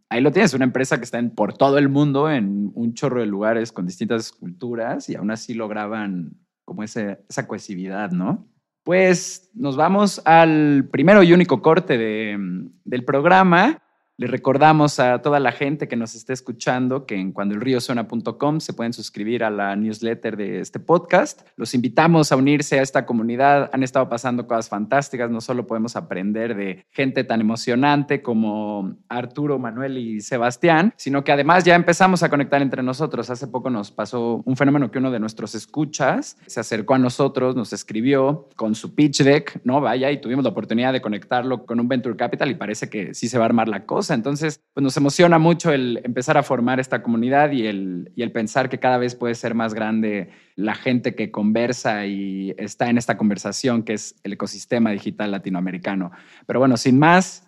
ahí 0.09 0.19
lo 0.19 0.33
tienes, 0.33 0.53
una 0.53 0.65
empresa 0.65 0.97
que 0.97 1.05
está 1.05 1.19
en, 1.19 1.29
por 1.29 1.53
todo 1.57 1.77
el 1.77 1.87
mundo 1.87 2.29
en 2.29 2.73
un 2.75 2.93
chorro 2.95 3.21
de 3.21 3.27
lugares 3.27 3.71
con 3.71 3.85
distintas 3.85 4.33
culturas 4.33 5.07
y 5.07 5.15
aún 5.15 5.31
así 5.31 5.53
lograban 5.53 6.35
como 6.65 6.83
ese, 6.83 7.19
esa 7.29 7.47
cohesividad, 7.47 8.11
¿no? 8.11 8.45
Pues 8.83 9.51
nos 9.53 9.77
vamos 9.77 10.21
al 10.25 10.89
primero 10.91 11.23
y 11.23 11.31
único 11.31 11.61
corte 11.61 11.97
de, 11.97 12.37
del 12.83 13.05
programa. 13.05 13.81
Le 14.17 14.27
recordamos 14.27 14.97
a 15.01 15.21
toda 15.21 15.41
la 15.41 15.51
gente 15.51 15.89
que 15.89 15.97
nos 15.97 16.15
esté 16.15 16.31
escuchando 16.31 17.05
que 17.05 17.15
en 17.15 17.33
cuandoelriosona.com 17.33 18.61
se 18.61 18.71
pueden 18.71 18.93
suscribir 18.93 19.43
a 19.43 19.49
la 19.49 19.75
newsletter 19.75 20.37
de 20.37 20.61
este 20.61 20.79
podcast. 20.79 21.41
Los 21.57 21.73
invitamos 21.73 22.31
a 22.31 22.37
unirse 22.37 22.79
a 22.79 22.81
esta 22.81 23.05
comunidad. 23.05 23.69
Han 23.73 23.83
estado 23.83 24.07
pasando 24.07 24.47
cosas 24.47 24.69
fantásticas. 24.69 25.29
No 25.29 25.41
solo 25.41 25.67
podemos 25.67 25.97
aprender 25.97 26.55
de 26.55 26.85
gente 26.91 27.25
tan 27.25 27.41
emocionante 27.41 28.21
como 28.21 28.95
Arturo, 29.09 29.59
Manuel 29.59 29.97
y 29.97 30.21
Sebastián, 30.21 30.93
sino 30.95 31.25
que 31.25 31.33
además 31.33 31.65
ya 31.65 31.75
empezamos 31.75 32.23
a 32.23 32.29
conectar 32.29 32.61
entre 32.61 32.83
nosotros. 32.83 33.29
Hace 33.29 33.47
poco 33.47 33.69
nos 33.69 33.91
pasó 33.91 34.41
un 34.45 34.55
fenómeno 34.55 34.91
que 34.91 34.99
uno 34.99 35.11
de 35.11 35.19
nuestros 35.19 35.55
escuchas 35.55 36.37
se 36.45 36.61
acercó 36.61 36.93
a 36.93 36.99
nosotros, 36.99 37.57
nos 37.57 37.73
escribió 37.73 38.47
con 38.55 38.75
su 38.75 38.95
pitch 38.95 39.23
deck, 39.23 39.59
¿no? 39.65 39.81
Vaya, 39.81 40.09
y 40.09 40.21
tuvimos 40.21 40.45
la 40.45 40.51
oportunidad 40.51 40.93
de 40.93 41.01
conectarlo 41.01 41.65
con 41.65 41.81
un 41.81 41.89
Venture 41.89 42.15
Capital 42.15 42.49
y 42.49 42.55
parece 42.55 42.89
que 42.89 43.13
sí 43.13 43.27
se 43.27 43.37
va 43.37 43.43
a 43.43 43.47
armar 43.47 43.67
la 43.67 43.85
cosa. 43.85 44.04
Entonces, 44.13 44.61
pues 44.73 44.83
nos 44.83 44.95
emociona 44.97 45.39
mucho 45.39 45.71
el 45.71 46.01
empezar 46.03 46.37
a 46.37 46.43
formar 46.43 46.79
esta 46.79 47.01
comunidad 47.01 47.51
y 47.51 47.67
el, 47.67 48.11
y 48.15 48.23
el 48.23 48.31
pensar 48.31 48.69
que 48.69 48.79
cada 48.79 48.97
vez 48.97 49.15
puede 49.15 49.35
ser 49.35 49.55
más 49.55 49.73
grande 49.73 50.29
la 50.55 50.75
gente 50.75 51.15
que 51.15 51.31
conversa 51.31 52.05
y 52.05 52.53
está 52.57 52.89
en 52.89 52.97
esta 52.97 53.17
conversación 53.17 53.83
que 53.83 53.93
es 53.93 54.15
el 54.23 54.33
ecosistema 54.33 54.91
digital 54.91 55.31
latinoamericano. 55.31 56.11
Pero 56.45 56.59
bueno, 56.59 56.77
sin 56.77 56.99
más, 56.99 57.47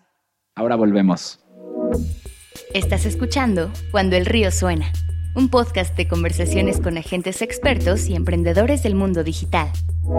ahora 0.54 0.76
volvemos. 0.76 1.44
Estás 2.74 3.06
escuchando 3.06 3.72
Cuando 3.90 4.16
el 4.16 4.26
río 4.26 4.50
suena, 4.50 4.92
un 5.34 5.48
podcast 5.48 5.96
de 5.96 6.08
conversaciones 6.08 6.80
con 6.80 6.98
agentes 6.98 7.42
expertos 7.42 8.08
y 8.08 8.14
emprendedores 8.14 8.82
del 8.82 8.94
mundo 8.94 9.24
digital. 9.24 9.68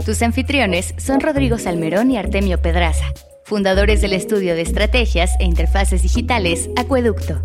Tus 0.05 0.21
anfitriones 0.21 0.95
son 0.97 1.19
Rodrigo 1.19 1.57
Salmerón 1.57 2.11
y 2.11 2.17
Artemio 2.17 2.61
Pedraza 2.61 3.05
fundadores 3.49 3.99
del 4.01 4.13
estudio 4.13 4.53
de 4.53 4.61
estrategias 4.61 5.31
e 5.39 5.43
interfaces 5.43 6.03
digitales 6.03 6.69
Acueducto. 6.77 7.41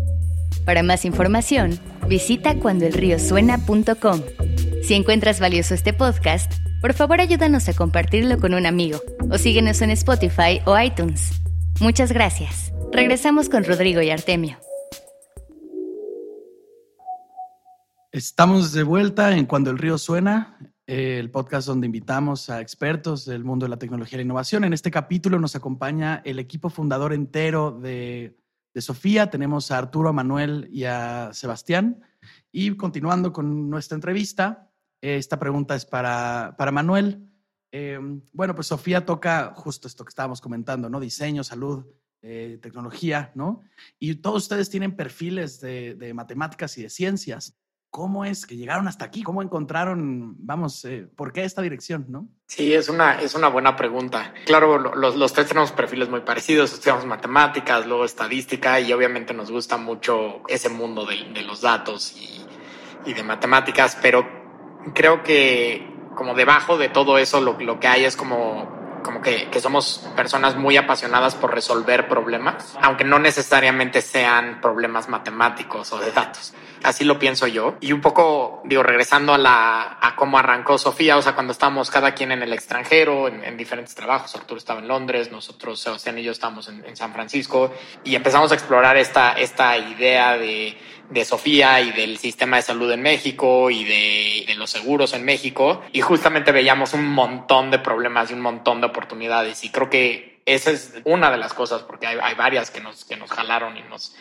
Para 0.63 0.83
más 0.83 1.03
información, 1.03 1.79
visita 2.07 2.55
cuandoelriosuena.com. 2.55 4.21
Si 4.83 4.93
encuentras 4.93 5.39
valioso 5.39 5.73
este 5.73 5.93
podcast, 5.93 6.53
por 6.79 6.93
favor 6.93 7.19
ayúdanos 7.19 7.67
a 7.69 7.73
compartirlo 7.73 8.37
con 8.37 8.53
un 8.53 8.67
amigo 8.67 9.01
o 9.31 9.39
síguenos 9.39 9.81
en 9.81 9.89
Spotify 9.89 10.61
o 10.65 10.79
iTunes. 10.79 11.41
Muchas 11.81 12.11
gracias. 12.11 12.71
Regresamos 12.93 13.49
con 13.49 13.63
Rodrigo 13.63 13.99
y 14.01 14.11
Artemio. 14.11 14.59
Estamos 18.11 18.71
de 18.73 18.83
vuelta 18.83 19.35
en 19.35 19.45
Cuando 19.45 19.71
el 19.71 19.79
río 19.79 19.97
suena, 19.97 20.57
el 20.87 21.31
podcast 21.31 21.67
donde 21.67 21.87
invitamos 21.87 22.49
a 22.49 22.61
expertos 22.61 23.25
del 23.25 23.43
mundo 23.43 23.65
de 23.65 23.71
la 23.71 23.79
tecnología 23.79 24.17
y 24.17 24.19
la 24.19 24.25
innovación. 24.25 24.63
En 24.63 24.73
este 24.73 24.91
capítulo 24.91 25.39
nos 25.39 25.55
acompaña 25.55 26.21
el 26.25 26.37
equipo 26.37 26.69
fundador 26.69 27.13
entero 27.13 27.71
de, 27.71 28.37
Sofía. 28.77 29.29
Tenemos 29.29 29.71
a 29.71 29.77
Arturo, 29.77 30.09
a 30.09 30.13
Manuel 30.13 30.67
y 30.69 30.83
a 30.83 31.29
Sebastián. 31.31 32.01
Y 32.51 32.75
continuando 32.75 33.31
con 33.31 33.69
nuestra 33.69 33.95
entrevista, 33.95 34.69
esta 34.99 35.39
pregunta 35.39 35.75
es 35.75 35.85
para, 35.85 36.55
para 36.57 36.71
Manuel. 36.71 37.25
Eh, 37.71 37.97
bueno, 38.33 38.53
pues 38.53 38.67
Sofía 38.67 39.05
toca 39.05 39.53
justo 39.55 39.87
esto 39.87 40.03
que 40.03 40.09
estábamos 40.09 40.41
comentando, 40.41 40.89
¿no? 40.89 40.99
Diseño, 40.99 41.45
salud, 41.45 41.85
eh, 42.21 42.59
tecnología, 42.61 43.31
¿no? 43.33 43.61
Y 43.97 44.15
todos 44.15 44.43
ustedes 44.43 44.69
tienen 44.69 44.97
perfiles 44.97 45.61
de 45.61 46.11
matemáticas 46.13 46.77
y 46.77 46.83
de 46.83 46.89
ciencias. 46.89 47.57
¿Cómo 47.95 48.25
es 48.25 48.45
que 48.45 48.57
llegaron 48.57 48.89
hasta 48.89 49.05
aquí? 49.05 49.23
¿Cómo 49.23 49.41
encontraron, 49.41 50.35
vamos, 50.39 50.83
eh, 50.83 51.07
por 51.15 51.31
qué 51.31 51.45
esta 51.45 51.61
dirección, 51.61 52.07
no? 52.09 52.27
Sí, 52.45 52.73
es 52.73 52.89
una, 52.89 53.21
es 53.21 53.35
una 53.35 53.47
buena 53.47 53.77
pregunta. 53.77 54.33
Claro, 54.45 54.77
los, 54.77 55.31
tres 55.31 55.47
tenemos 55.47 55.71
perfiles 55.71 56.09
muy 56.09 56.19
parecidos, 56.19 56.73
estudiamos 56.73 57.05
matemáticas, 57.05 57.87
luego 57.87 58.03
estadística 58.03 58.81
y 58.81 58.91
obviamente 58.91 59.33
nos 59.33 59.49
gusta 59.49 59.77
mucho 59.77 60.41
ese 60.49 60.67
mundo 60.67 61.05
de, 61.05 61.23
de 61.33 61.43
los 61.43 61.61
datos 61.61 62.17
y, 62.17 62.45
y, 63.09 63.13
de 63.13 63.23
matemáticas, 63.23 63.97
pero 64.01 64.27
creo 64.93 65.23
que 65.23 65.89
como 66.17 66.33
debajo 66.33 66.77
de 66.77 66.89
todo 66.89 67.17
eso 67.17 67.39
lo, 67.39 67.57
lo 67.57 67.79
que 67.79 67.87
hay 67.87 68.03
es 68.03 68.17
como 68.17 68.75
como 69.05 69.21
que, 69.21 69.49
que, 69.51 69.61
somos 69.61 70.09
personas 70.15 70.57
muy 70.57 70.77
apasionadas 70.77 71.35
por 71.35 71.53
resolver 71.53 72.07
problemas, 72.07 72.75
aunque 72.81 73.03
no 73.03 73.19
necesariamente 73.19 74.01
sean 74.01 74.59
problemas 74.61 75.07
matemáticos 75.09 75.93
o 75.93 75.99
de 75.99 76.11
datos. 76.11 76.55
Así 76.83 77.03
lo 77.03 77.19
pienso 77.19 77.47
yo. 77.47 77.75
Y 77.81 77.91
un 77.91 78.01
poco, 78.01 78.61
digo, 78.65 78.83
regresando 78.83 79.33
a 79.33 79.37
la, 79.37 79.97
a 79.99 80.15
cómo 80.15 80.37
arrancó 80.37 80.77
Sofía, 80.77 81.17
o 81.17 81.21
sea, 81.21 81.33
cuando 81.33 81.51
estábamos 81.51 81.89
cada 81.89 82.13
quien 82.13 82.31
en 82.31 82.43
el 82.43 82.53
extranjero, 82.53 83.27
en, 83.27 83.43
en 83.43 83.57
diferentes 83.57 83.95
trabajos, 83.95 84.35
Arturo 84.35 84.57
estaba 84.57 84.79
en 84.79 84.87
Londres, 84.87 85.31
nosotros, 85.31 85.79
Sebastián 85.79 86.19
y 86.19 86.23
yo 86.23 86.31
estábamos 86.31 86.69
en, 86.69 86.85
en 86.85 86.95
San 86.95 87.13
Francisco, 87.13 87.71
y 88.03 88.15
empezamos 88.15 88.51
a 88.51 88.55
explorar 88.55 88.97
esta, 88.97 89.33
esta 89.33 89.77
idea 89.77 90.37
de, 90.37 90.77
de 91.09 91.25
Sofía 91.25 91.81
y 91.81 91.91
del 91.91 92.17
sistema 92.17 92.57
de 92.57 92.63
salud 92.63 92.91
en 92.91 93.01
México 93.01 93.69
y 93.69 93.83
de, 93.83 94.45
de, 94.47 94.55
los 94.55 94.69
seguros 94.69 95.13
en 95.13 95.23
México. 95.23 95.81
Y 95.91 96.01
justamente 96.01 96.51
veíamos 96.51 96.93
un 96.93 97.07
montón 97.07 97.71
de 97.71 97.79
problemas 97.79 98.31
y 98.31 98.33
un 98.33 98.41
montón 98.41 98.81
de 98.81 98.87
oportunidades. 98.87 99.63
Y 99.63 99.69
creo 99.69 99.89
que 99.89 100.41
esa 100.45 100.71
es 100.71 100.93
una 101.05 101.31
de 101.31 101.37
las 101.37 101.53
cosas, 101.53 101.83
porque 101.83 102.07
hay, 102.07 102.17
hay 102.21 102.35
varias 102.35 102.71
que 102.71 102.81
nos, 102.81 103.05
que 103.05 103.17
nos 103.17 103.31
jalaron 103.31 103.77
y 103.77 103.81
nos, 103.83 104.15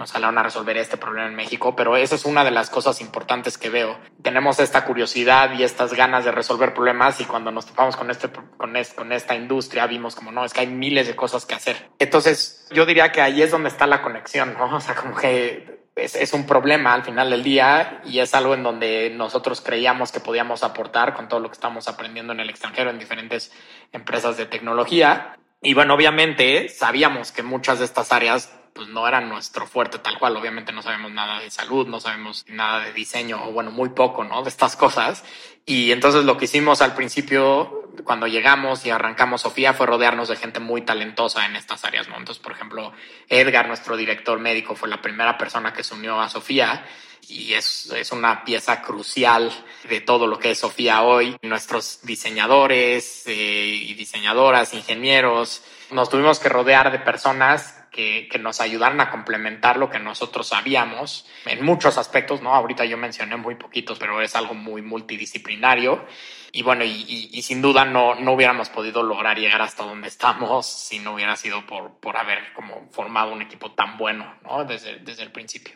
nos 0.00 0.12
jalaron 0.12 0.38
a 0.38 0.42
resolver 0.42 0.78
este 0.78 0.96
problema 0.96 1.28
en 1.28 1.34
México, 1.36 1.76
pero 1.76 1.94
esa 1.94 2.14
es 2.14 2.24
una 2.24 2.42
de 2.42 2.50
las 2.50 2.70
cosas 2.70 3.02
importantes 3.02 3.58
que 3.58 3.68
veo. 3.68 3.98
Tenemos 4.22 4.58
esta 4.58 4.86
curiosidad 4.86 5.52
y 5.58 5.62
estas 5.62 5.92
ganas 5.92 6.24
de 6.24 6.32
resolver 6.32 6.72
problemas 6.72 7.20
y 7.20 7.26
cuando 7.26 7.52
nos 7.52 7.66
topamos 7.66 7.96
con, 7.96 8.10
este, 8.10 8.30
con, 8.56 8.76
este, 8.76 8.96
con 8.96 9.12
esta 9.12 9.36
industria 9.36 9.86
vimos 9.86 10.16
como, 10.16 10.32
no, 10.32 10.42
es 10.42 10.54
que 10.54 10.60
hay 10.60 10.68
miles 10.68 11.06
de 11.06 11.14
cosas 11.14 11.44
que 11.44 11.54
hacer. 11.54 11.90
Entonces, 11.98 12.66
yo 12.70 12.86
diría 12.86 13.12
que 13.12 13.20
ahí 13.20 13.42
es 13.42 13.50
donde 13.50 13.68
está 13.68 13.86
la 13.86 14.00
conexión, 14.00 14.54
¿no? 14.56 14.74
O 14.74 14.80
sea, 14.80 14.94
como 14.94 15.14
que 15.14 15.84
es, 15.96 16.14
es, 16.14 16.32
un 16.32 16.46
problema 16.46 16.94
al 16.94 17.04
final 17.04 17.28
del 17.28 17.42
día 17.42 18.00
y 18.06 18.20
es 18.20 18.32
algo 18.32 18.54
en 18.54 18.62
donde 18.62 19.12
nosotros 19.14 19.60
creíamos 19.60 20.12
que 20.12 20.20
podíamos 20.20 20.62
aportar 20.62 21.12
con 21.12 21.28
todo 21.28 21.40
lo 21.40 21.50
que 21.50 21.54
estamos 21.54 21.88
aprendiendo 21.88 22.32
en 22.32 22.40
el 22.40 22.48
extranjero 22.48 22.88
en 22.88 22.98
diferentes 22.98 23.52
empresas 23.92 24.38
de 24.38 24.46
tecnología. 24.46 25.36
Y 25.60 25.74
bueno, 25.74 25.92
obviamente 25.92 26.70
sabíamos 26.70 27.32
que 27.32 27.42
muchas 27.42 27.80
de 27.80 27.84
estas 27.84 28.12
áreas 28.12 28.59
pues 28.80 28.88
no 28.88 29.06
eran 29.06 29.28
nuestro 29.28 29.66
fuerte 29.66 29.98
tal 29.98 30.18
cual. 30.18 30.38
Obviamente 30.38 30.72
no 30.72 30.80
sabemos 30.80 31.12
nada 31.12 31.38
de 31.40 31.50
salud, 31.50 31.86
no 31.86 32.00
sabemos 32.00 32.46
nada 32.48 32.82
de 32.86 32.94
diseño 32.94 33.38
o 33.44 33.52
bueno, 33.52 33.70
muy 33.70 33.90
poco, 33.90 34.24
¿no? 34.24 34.42
De 34.42 34.48
estas 34.48 34.74
cosas. 34.74 35.22
Y 35.66 35.92
entonces 35.92 36.24
lo 36.24 36.38
que 36.38 36.46
hicimos 36.46 36.80
al 36.80 36.94
principio, 36.94 37.90
cuando 38.04 38.26
llegamos 38.26 38.86
y 38.86 38.90
arrancamos 38.90 39.42
Sofía, 39.42 39.74
fue 39.74 39.84
rodearnos 39.84 40.28
de 40.28 40.36
gente 40.36 40.60
muy 40.60 40.80
talentosa 40.80 41.44
en 41.44 41.56
estas 41.56 41.84
áreas, 41.84 42.08
¿no? 42.08 42.16
Entonces, 42.16 42.42
por 42.42 42.52
ejemplo, 42.52 42.94
Edgar, 43.28 43.68
nuestro 43.68 43.98
director 43.98 44.38
médico, 44.38 44.74
fue 44.74 44.88
la 44.88 45.02
primera 45.02 45.36
persona 45.36 45.74
que 45.74 45.84
se 45.84 45.92
unió 45.92 46.18
a 46.18 46.30
Sofía 46.30 46.86
y 47.28 47.52
es, 47.52 47.92
es 47.94 48.12
una 48.12 48.46
pieza 48.46 48.80
crucial 48.80 49.52
de 49.90 50.00
todo 50.00 50.26
lo 50.26 50.38
que 50.38 50.52
es 50.52 50.58
Sofía 50.58 51.02
hoy. 51.02 51.36
Nuestros 51.42 52.00
diseñadores 52.02 53.24
eh, 53.26 53.34
y 53.34 53.92
diseñadoras, 53.92 54.72
ingenieros, 54.72 55.62
nos 55.90 56.08
tuvimos 56.08 56.38
que 56.38 56.48
rodear 56.48 56.90
de 56.90 56.98
personas 56.98 57.79
que, 57.90 58.28
nos 58.40 58.60
ayudaran 58.60 59.00
a 59.00 59.10
complementar 59.10 59.76
lo 59.76 59.90
que 59.90 59.98
nosotros 59.98 60.48
sabíamos 60.48 61.26
en 61.46 61.64
muchos 61.64 61.98
aspectos, 61.98 62.40
¿no? 62.40 62.54
Ahorita 62.54 62.84
yo 62.84 62.96
mencioné 62.96 63.36
muy 63.36 63.56
poquitos, 63.56 63.98
pero 63.98 64.20
es 64.22 64.34
algo 64.36 64.54
muy 64.54 64.82
multidisciplinario. 64.82 66.04
Y 66.52 66.62
bueno, 66.62 66.84
y, 66.84 67.42
sin 67.42 67.62
duda 67.62 67.84
no, 67.84 68.14
no 68.14 68.32
hubiéramos 68.32 68.70
podido 68.70 69.02
lograr 69.02 69.38
llegar 69.38 69.62
hasta 69.62 69.84
donde 69.84 70.08
estamos 70.08 70.66
si 70.66 70.98
no 70.98 71.14
hubiera 71.14 71.36
sido 71.36 71.66
por, 71.66 72.00
por 72.00 72.16
haber 72.16 72.52
como 72.54 72.88
formado 72.90 73.32
un 73.32 73.42
equipo 73.42 73.72
tan 73.72 73.98
bueno, 73.98 74.34
¿no? 74.42 74.64
Desde, 74.64 74.98
desde 75.00 75.22
el 75.22 75.32
principio. 75.32 75.74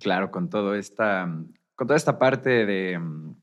Claro, 0.00 0.30
con 0.30 0.48
todo 0.48 0.74
esta, 0.74 1.26
con 1.74 1.86
toda 1.86 1.96
esta 1.96 2.18
parte 2.18 2.66
de 2.66 3.00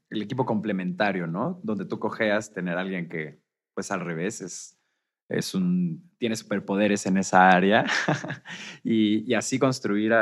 el 0.10 0.22
equipo 0.22 0.46
complementario, 0.46 1.28
¿no? 1.28 1.60
Donde 1.64 1.86
tú 1.86 2.00
cojeas 2.00 2.54
tener 2.54 2.78
alguien 2.78 3.10
que, 3.10 3.40
pues 3.74 3.92
al 3.92 4.02
revés, 4.02 4.42
es, 4.42 4.78
es 5.30 5.56
un, 5.56 6.12
tiene 6.18 6.36
superpoderes 6.36 7.06
en 7.06 7.18
esa 7.18 7.50
área 7.50 7.86
y, 8.84 9.30
y, 9.30 9.34
así 9.34 9.60
construir 9.60 10.14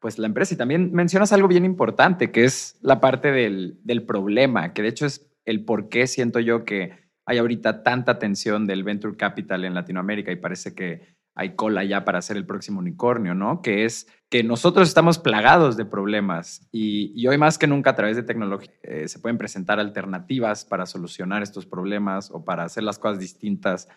pues 0.00 0.18
la 0.18 0.26
empresa. 0.26 0.54
Y 0.54 0.56
también 0.56 0.92
mencionas 0.92 1.32
algo 1.32 1.48
bien 1.48 1.64
importante, 1.64 2.30
que 2.30 2.44
es 2.44 2.76
la 2.82 3.00
parte 3.00 3.30
del, 3.30 3.78
del 3.84 4.02
problema, 4.02 4.72
que 4.72 4.82
de 4.82 4.88
hecho 4.88 5.06
es 5.06 5.30
el 5.44 5.64
por 5.64 5.88
qué 5.88 6.06
siento 6.06 6.40
yo 6.40 6.64
que 6.64 6.92
hay 7.24 7.38
ahorita 7.38 7.82
tanta 7.82 8.12
atención 8.12 8.66
del 8.66 8.82
venture 8.82 9.16
capital 9.16 9.64
en 9.64 9.74
Latinoamérica 9.74 10.32
y 10.32 10.36
parece 10.36 10.74
que 10.74 11.16
hay 11.34 11.54
cola 11.54 11.82
ya 11.84 12.04
para 12.04 12.20
ser 12.20 12.36
el 12.36 12.44
próximo 12.44 12.80
unicornio, 12.80 13.34
¿no? 13.34 13.62
Que 13.62 13.84
es 13.84 14.06
que 14.28 14.42
nosotros 14.42 14.88
estamos 14.88 15.18
plagados 15.18 15.76
de 15.76 15.84
problemas 15.84 16.68
y, 16.72 17.12
y 17.14 17.26
hoy 17.26 17.38
más 17.38 17.58
que 17.58 17.66
nunca 17.66 17.90
a 17.90 17.94
través 17.94 18.16
de 18.16 18.22
tecnología 18.22 18.70
eh, 18.82 19.08
se 19.08 19.18
pueden 19.18 19.38
presentar 19.38 19.80
alternativas 19.80 20.64
para 20.64 20.84
solucionar 20.84 21.42
estos 21.42 21.64
problemas 21.64 22.30
o 22.30 22.44
para 22.44 22.64
hacer 22.64 22.82
las 22.82 22.98
cosas 22.98 23.18
distintas 23.18 23.88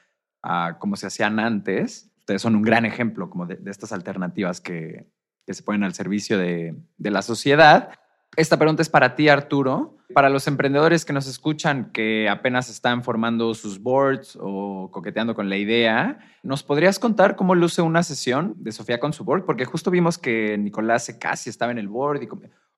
a 0.46 0.78
como 0.80 0.96
se 0.96 1.08
hacían 1.08 1.40
antes. 1.40 2.12
Ustedes 2.20 2.42
son 2.42 2.56
un 2.56 2.62
gran 2.62 2.86
ejemplo 2.86 3.30
como 3.30 3.46
de, 3.46 3.60
estas 3.66 3.92
alternativas 3.92 4.62
que, 4.62 5.08
se 5.48 5.64
ponen 5.64 5.84
al 5.84 5.94
servicio 5.94 6.38
de, 6.38 6.76
la 7.00 7.22
sociedad. 7.22 7.90
Esta 8.36 8.58
pregunta 8.58 8.82
es 8.82 8.90
para 8.90 9.16
ti, 9.16 9.28
Arturo. 9.28 9.98
Para 10.14 10.30
los 10.30 10.48
emprendedores 10.48 11.04
que 11.04 11.14
nos 11.14 11.28
escuchan, 11.28 11.92
que 11.92 12.30
apenas 12.30 12.70
están 12.70 13.04
formando 13.04 13.54
sus 13.56 13.82
boards 13.82 14.38
o 14.40 14.90
coqueteando 14.92 15.34
con 15.34 15.50
la 15.50 15.58
idea, 15.58 16.20
¿nos 16.44 16.62
podrías 16.62 17.00
contar 17.00 17.36
cómo 17.36 17.56
luce 17.56 17.82
una 17.82 18.04
sesión 18.04 18.54
de 18.58 18.72
Sofía 18.72 19.00
con 19.00 19.14
su 19.14 19.24
board? 19.24 19.46
Porque 19.46 19.66
justo 19.66 19.90
vimos 19.90 20.18
que 20.18 20.58
Nicolás 20.58 21.16
casi 21.20 21.50
estaba 21.50 21.72
en 21.72 21.80
el 21.80 21.88
board 21.88 22.22
y, 22.22 22.28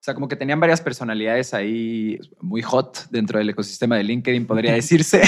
sea, 0.08 0.14
como 0.14 0.30
que 0.30 0.38
tenían 0.38 0.62
varias 0.62 0.80
personalidades 0.80 1.54
ahí 1.54 2.18
muy 2.40 2.62
hot 2.62 3.10
dentro 3.10 3.40
del 3.40 3.50
ecosistema 3.50 3.98
de 3.98 4.04
LinkedIn, 4.04 4.48
podría 4.48 4.74
decirse. 4.82 5.22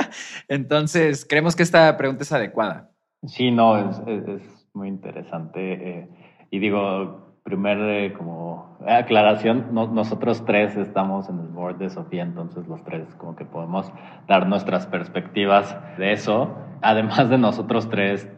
Entonces, 0.48 1.24
creemos 1.26 1.56
que 1.56 1.62
esta 1.62 1.96
pregunta 1.96 2.22
es 2.22 2.32
adecuada. 2.32 2.90
Sí, 3.26 3.50
no, 3.50 3.78
es, 3.78 3.98
es, 4.06 4.28
es 4.28 4.42
muy 4.74 4.88
interesante. 4.88 5.72
Eh, 5.72 6.08
y 6.50 6.58
digo, 6.58 7.38
primer 7.44 7.78
eh, 7.78 8.12
como 8.12 8.76
aclaración, 8.86 9.68
no, 9.72 9.86
nosotros 9.86 10.44
tres 10.44 10.76
estamos 10.76 11.30
en 11.30 11.40
el 11.40 11.48
board 11.48 11.78
de 11.78 11.88
Sofía, 11.88 12.22
entonces 12.22 12.66
los 12.66 12.84
tres 12.84 13.06
como 13.16 13.36
que 13.36 13.46
podemos 13.46 13.90
dar 14.28 14.46
nuestras 14.46 14.86
perspectivas 14.86 15.74
de 15.96 16.12
eso. 16.12 16.54
Además 16.82 17.30
de 17.30 17.38
nosotros 17.38 17.88
tres, 17.88 18.28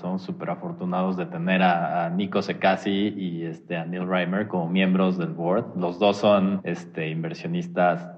somos 0.00 0.22
súper 0.22 0.50
afortunados 0.50 1.16
de 1.16 1.26
tener 1.26 1.62
a, 1.62 2.06
a 2.06 2.10
Nico 2.10 2.42
Secasi 2.42 3.14
y 3.16 3.44
este, 3.44 3.76
a 3.76 3.84
Neil 3.84 4.08
Reimer 4.08 4.48
como 4.48 4.68
miembros 4.68 5.18
del 5.18 5.30
board. 5.30 5.76
Los 5.76 5.98
dos 5.98 6.16
son 6.16 6.60
este, 6.64 7.08
inversionistas 7.08 8.10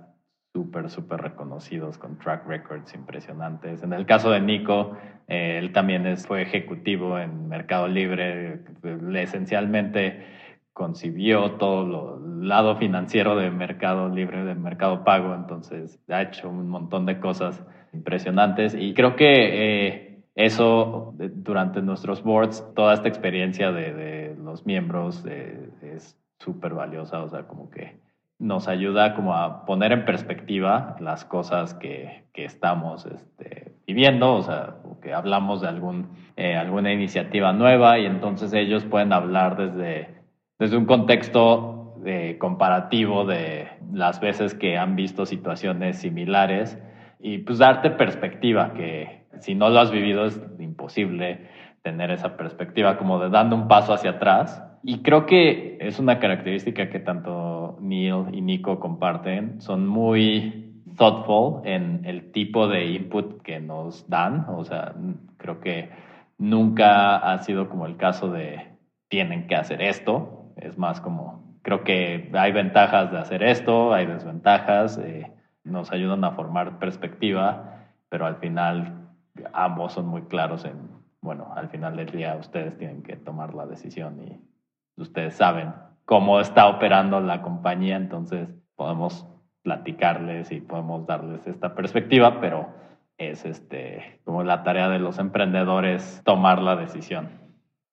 súper, 0.53 0.90
súper 0.90 1.21
reconocidos 1.21 1.99
con 1.99 2.18
track 2.18 2.47
records 2.47 2.94
impresionantes. 2.94 3.83
En 3.83 3.92
el 3.92 4.07
caso 4.07 4.31
de 4.31 4.40
Nico, 4.40 4.97
eh, 5.29 5.59
él 5.59 5.73
también 5.73 6.07
es, 6.07 6.27
fue 6.27 6.42
ejecutivo 6.42 7.18
en 7.18 7.49
Mercado 7.49 7.87
Libre, 7.87 8.64
esencialmente 9.14 10.25
concibió 10.73 11.53
todo 11.53 12.18
el 12.18 12.49
lado 12.49 12.77
financiero 12.77 13.37
de 13.37 13.51
Mercado 13.51 14.09
Libre, 14.09 14.44
de 14.44 14.55
Mercado 14.55 15.05
Pago, 15.05 15.35
entonces 15.35 16.01
ha 16.09 16.23
hecho 16.23 16.49
un 16.49 16.68
montón 16.68 17.05
de 17.05 17.18
cosas 17.18 17.64
impresionantes 17.92 18.75
y 18.75 18.94
creo 18.94 19.16
que 19.16 19.27
eh, 19.27 20.08
eso 20.38 21.14
durante 21.18 21.83
nuestros 21.83 22.22
boards, 22.22 22.64
toda 22.74 22.94
esta 22.94 23.09
experiencia 23.09 23.72
de, 23.72 24.37
los 24.42 24.64
miembros 24.64 25.24
eh, 25.29 25.68
es 25.83 26.16
súper 26.38 26.74
valiosa, 26.74 27.22
o 27.22 27.29
sea, 27.29 27.42
como 27.42 27.70
que 27.70 27.98
nos 28.38 28.68
ayuda 28.68 29.14
como 29.14 29.35
a 29.35 29.66
poner 29.66 29.92
en 29.92 30.05
perspectiva 30.05 30.96
las 31.01 31.24
cosas 31.24 31.74
que, 31.74 32.24
que 32.33 32.44
estamos 32.44 33.05
este, 33.05 33.72
viviendo, 33.87 34.35
o 34.35 34.42
sea, 34.42 34.77
que 35.03 35.12
hablamos 35.12 35.61
de 35.61 35.68
algún, 35.68 36.11
eh, 36.37 36.55
alguna 36.57 36.92
iniciativa 36.92 37.53
nueva 37.53 37.98
y 37.98 38.07
entonces 38.07 38.53
ellos 38.53 38.85
pueden 38.85 39.12
hablar 39.12 39.57
desde 39.57 40.18
desde 40.59 40.77
un 40.77 40.87
contexto 40.87 41.94
de 41.98 42.37
comparativo 42.38 43.24
de 43.24 43.68
las 43.92 44.20
veces 44.20 44.55
que 44.55 44.77
han 44.77 44.96
visto 44.96 45.24
situaciones 45.24 45.98
similares 45.98 46.79
y 47.20 47.38
pues 47.38 47.59
darte 47.59 47.90
perspectiva, 47.90 48.72
que 48.74 49.17
si 49.40 49.55
no 49.55 49.68
lo 49.70 49.81
has 49.81 49.90
vivido 49.90 50.27
es 50.27 50.40
imposible 50.59 51.48
tener 51.83 52.11
esa 52.11 52.37
perspectiva 52.37 52.98
como 52.98 53.18
de 53.18 53.31
dando 53.31 53.57
un 53.57 53.68
paso 53.68 53.92
hacia 53.92 54.11
atrás. 54.11 54.62
Y 54.83 55.03
creo 55.03 55.27
que 55.27 55.79
es 55.81 55.98
una 55.98 56.18
característica 56.18 56.88
que 56.90 57.01
tanto 57.01 57.79
Neil 57.81 58.27
y 58.33 58.40
Nico 58.40 58.79
comparten, 58.79 59.61
son 59.61 59.87
muy 59.87 60.83
thoughtful 60.96 61.66
en 61.66 62.03
el 62.05 62.33
tipo 62.33 62.68
de 62.68 62.87
input 62.87 63.42
que 63.42 63.61
nos 63.61 64.09
dan, 64.09 64.46
o 64.48 64.64
sea, 64.64 64.94
creo 65.37 65.61
que 65.61 65.90
nunca 66.38 67.16
ha 67.16 67.38
sido 67.38 67.68
como 67.68 67.87
el 67.87 67.96
caso 67.96 68.31
de 68.31 68.66
tienen 69.09 69.46
que 69.46 69.57
hacer 69.57 69.83
esto, 69.83 70.53
es 70.57 70.77
más 70.79 71.01
como 71.01 71.48
creo 71.62 71.85
que 71.85 72.31
hay 72.35 72.53
ventajas 72.53 73.11
de 73.12 73.18
hacer 73.18 73.42
esto, 73.42 73.92
hay 73.92 74.07
desventajas, 74.07 74.98
eh, 74.98 75.31
nos 75.64 75.92
ayudan 75.92 76.24
a 76.24 76.33
formar 76.33 76.79
perspectiva, 76.79 77.85
pero 78.09 78.27
al 78.27 78.37
final 78.37 78.97
ambos 79.53 79.92
son 79.92 80.07
muy 80.07 80.22
claros 80.22 80.64
en, 80.64 80.77
bueno, 81.20 81.53
al 81.55 81.68
final 81.68 81.96
del 81.96 82.11
día 82.11 82.37
ustedes 82.37 82.77
tienen 82.79 83.03
que 83.03 83.16
tomar 83.16 83.55
la 83.55 83.66
decisión 83.66 84.20
y 84.22 84.40
ustedes 85.01 85.35
saben 85.35 85.72
cómo 86.05 86.40
está 86.40 86.68
operando 86.68 87.20
la 87.20 87.42
compañía, 87.42 87.96
entonces 87.96 88.48
podemos 88.77 89.27
platicarles 89.62 90.51
y 90.53 90.61
podemos 90.61 91.07
darles 91.07 91.46
esta 91.46 91.74
perspectiva, 91.74 92.40
pero 92.40 92.68
es 93.18 93.44
este 93.44 94.20
como 94.24 94.42
la 94.42 94.62
tarea 94.62 94.88
de 94.88 95.01
los 95.01 95.18
emprendedores 95.18 96.22
tomar 96.24 96.62
la 96.62 96.77
decisión. 96.77 97.29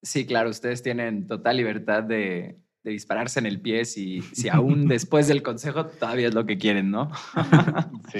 Sí, 0.02 0.26
claro, 0.26 0.52
ustedes 0.52 0.84
tienen 0.84 1.28
total 1.28 1.58
libertad 1.58 2.04
de, 2.04 2.60
dispararse 2.84 3.40
en 3.40 3.48
el 3.48 3.60
pie 3.60 3.84
si, 3.84 4.22
si 4.22 4.48
aún 4.48 4.88
después 4.88 5.28
del 5.28 5.42
consejo 5.42 5.88
todavía 5.88 6.28
es 6.28 6.36
lo 6.36 6.46
que 6.46 6.60
quieren, 6.60 6.92
¿no? 6.92 7.10
sí. 8.10 8.20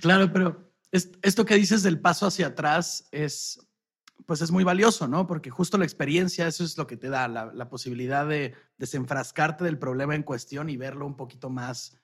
Claro, 0.00 0.32
pero 0.32 0.63
esto 0.94 1.44
que 1.44 1.56
dices 1.56 1.82
del 1.82 2.00
paso 2.00 2.26
hacia 2.26 2.48
atrás 2.48 3.08
es, 3.10 3.58
pues 4.26 4.40
es 4.40 4.50
muy 4.50 4.62
valioso, 4.62 5.08
¿no? 5.08 5.26
Porque 5.26 5.50
justo 5.50 5.76
la 5.76 5.84
experiencia, 5.84 6.46
eso 6.46 6.62
es 6.62 6.78
lo 6.78 6.86
que 6.86 6.96
te 6.96 7.08
da, 7.08 7.26
la, 7.26 7.68
posibilidad 7.68 8.26
de 8.26 8.54
desenfrascarte 8.78 9.64
del 9.64 9.78
problema 9.78 10.14
en 10.14 10.22
cuestión 10.22 10.70
y 10.70 10.76
verlo 10.76 11.06
un 11.06 11.16
poquito 11.16 11.50
más, 11.50 11.98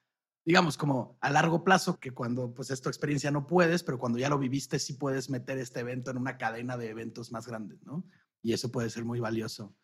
digamos, 0.44 0.76
como 0.76 1.16
a 1.20 1.30
largo 1.30 1.62
plazo, 1.62 2.00
que 2.00 2.10
cuando 2.10 2.52
pues 2.52 2.70
esta 2.70 2.88
experiencia 2.88 3.30
no 3.30 3.46
puedes, 3.46 3.84
pero 3.84 3.98
cuando 3.98 4.18
ya 4.18 4.28
lo 4.28 4.38
viviste 4.38 4.78
sí 4.78 4.94
puedes 4.94 5.30
meter 5.30 5.58
este 5.58 5.80
evento 5.80 6.10
en 6.10 6.18
una 6.18 6.36
cadena 6.36 6.76
de 6.76 6.90
eventos 6.90 7.30
más 7.30 7.46
grandes, 7.46 7.82
¿no? 7.84 8.04
Y 8.42 8.54
eso 8.54 8.72
puede 8.72 8.90
ser 8.90 9.04
muy 9.04 9.20
valioso. 9.20 9.76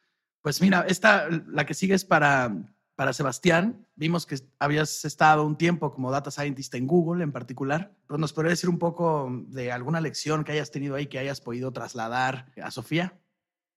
Pues 0.43 0.61
mira, 0.61 0.85
esta, 0.89 1.29
la 1.29 1.65
que 1.65 1.75
sigue 1.75 1.95
es 1.95 2.05
para, 2.05 2.76
para 2.97 3.13
Sebastián. 3.13 3.87
Vimos 3.95 4.27
que 4.27 4.37
habías 4.59 5.05
estado 5.05 5.45
un 5.45 5.57
tiempo 5.57 5.93
como 5.93 6.11
data 6.11 6.31
scientist 6.31 6.75
en 6.75 6.87
Google 6.87 7.23
en 7.23 7.31
particular. 7.31 7.93
Pues, 8.07 8.19
¿Nos 8.19 8.33
podrías 8.33 8.53
decir 8.53 8.71
un 8.71 8.79
poco 8.79 9.31
de 9.49 9.71
alguna 9.71 10.01
lección 10.01 10.43
que 10.43 10.53
hayas 10.53 10.71
tenido 10.71 10.97
ahí 10.97 11.07
que 11.07 11.19
hayas 11.19 11.41
podido 11.41 11.73
trasladar 11.73 12.47
a 12.61 12.71
Sofía? 12.71 13.13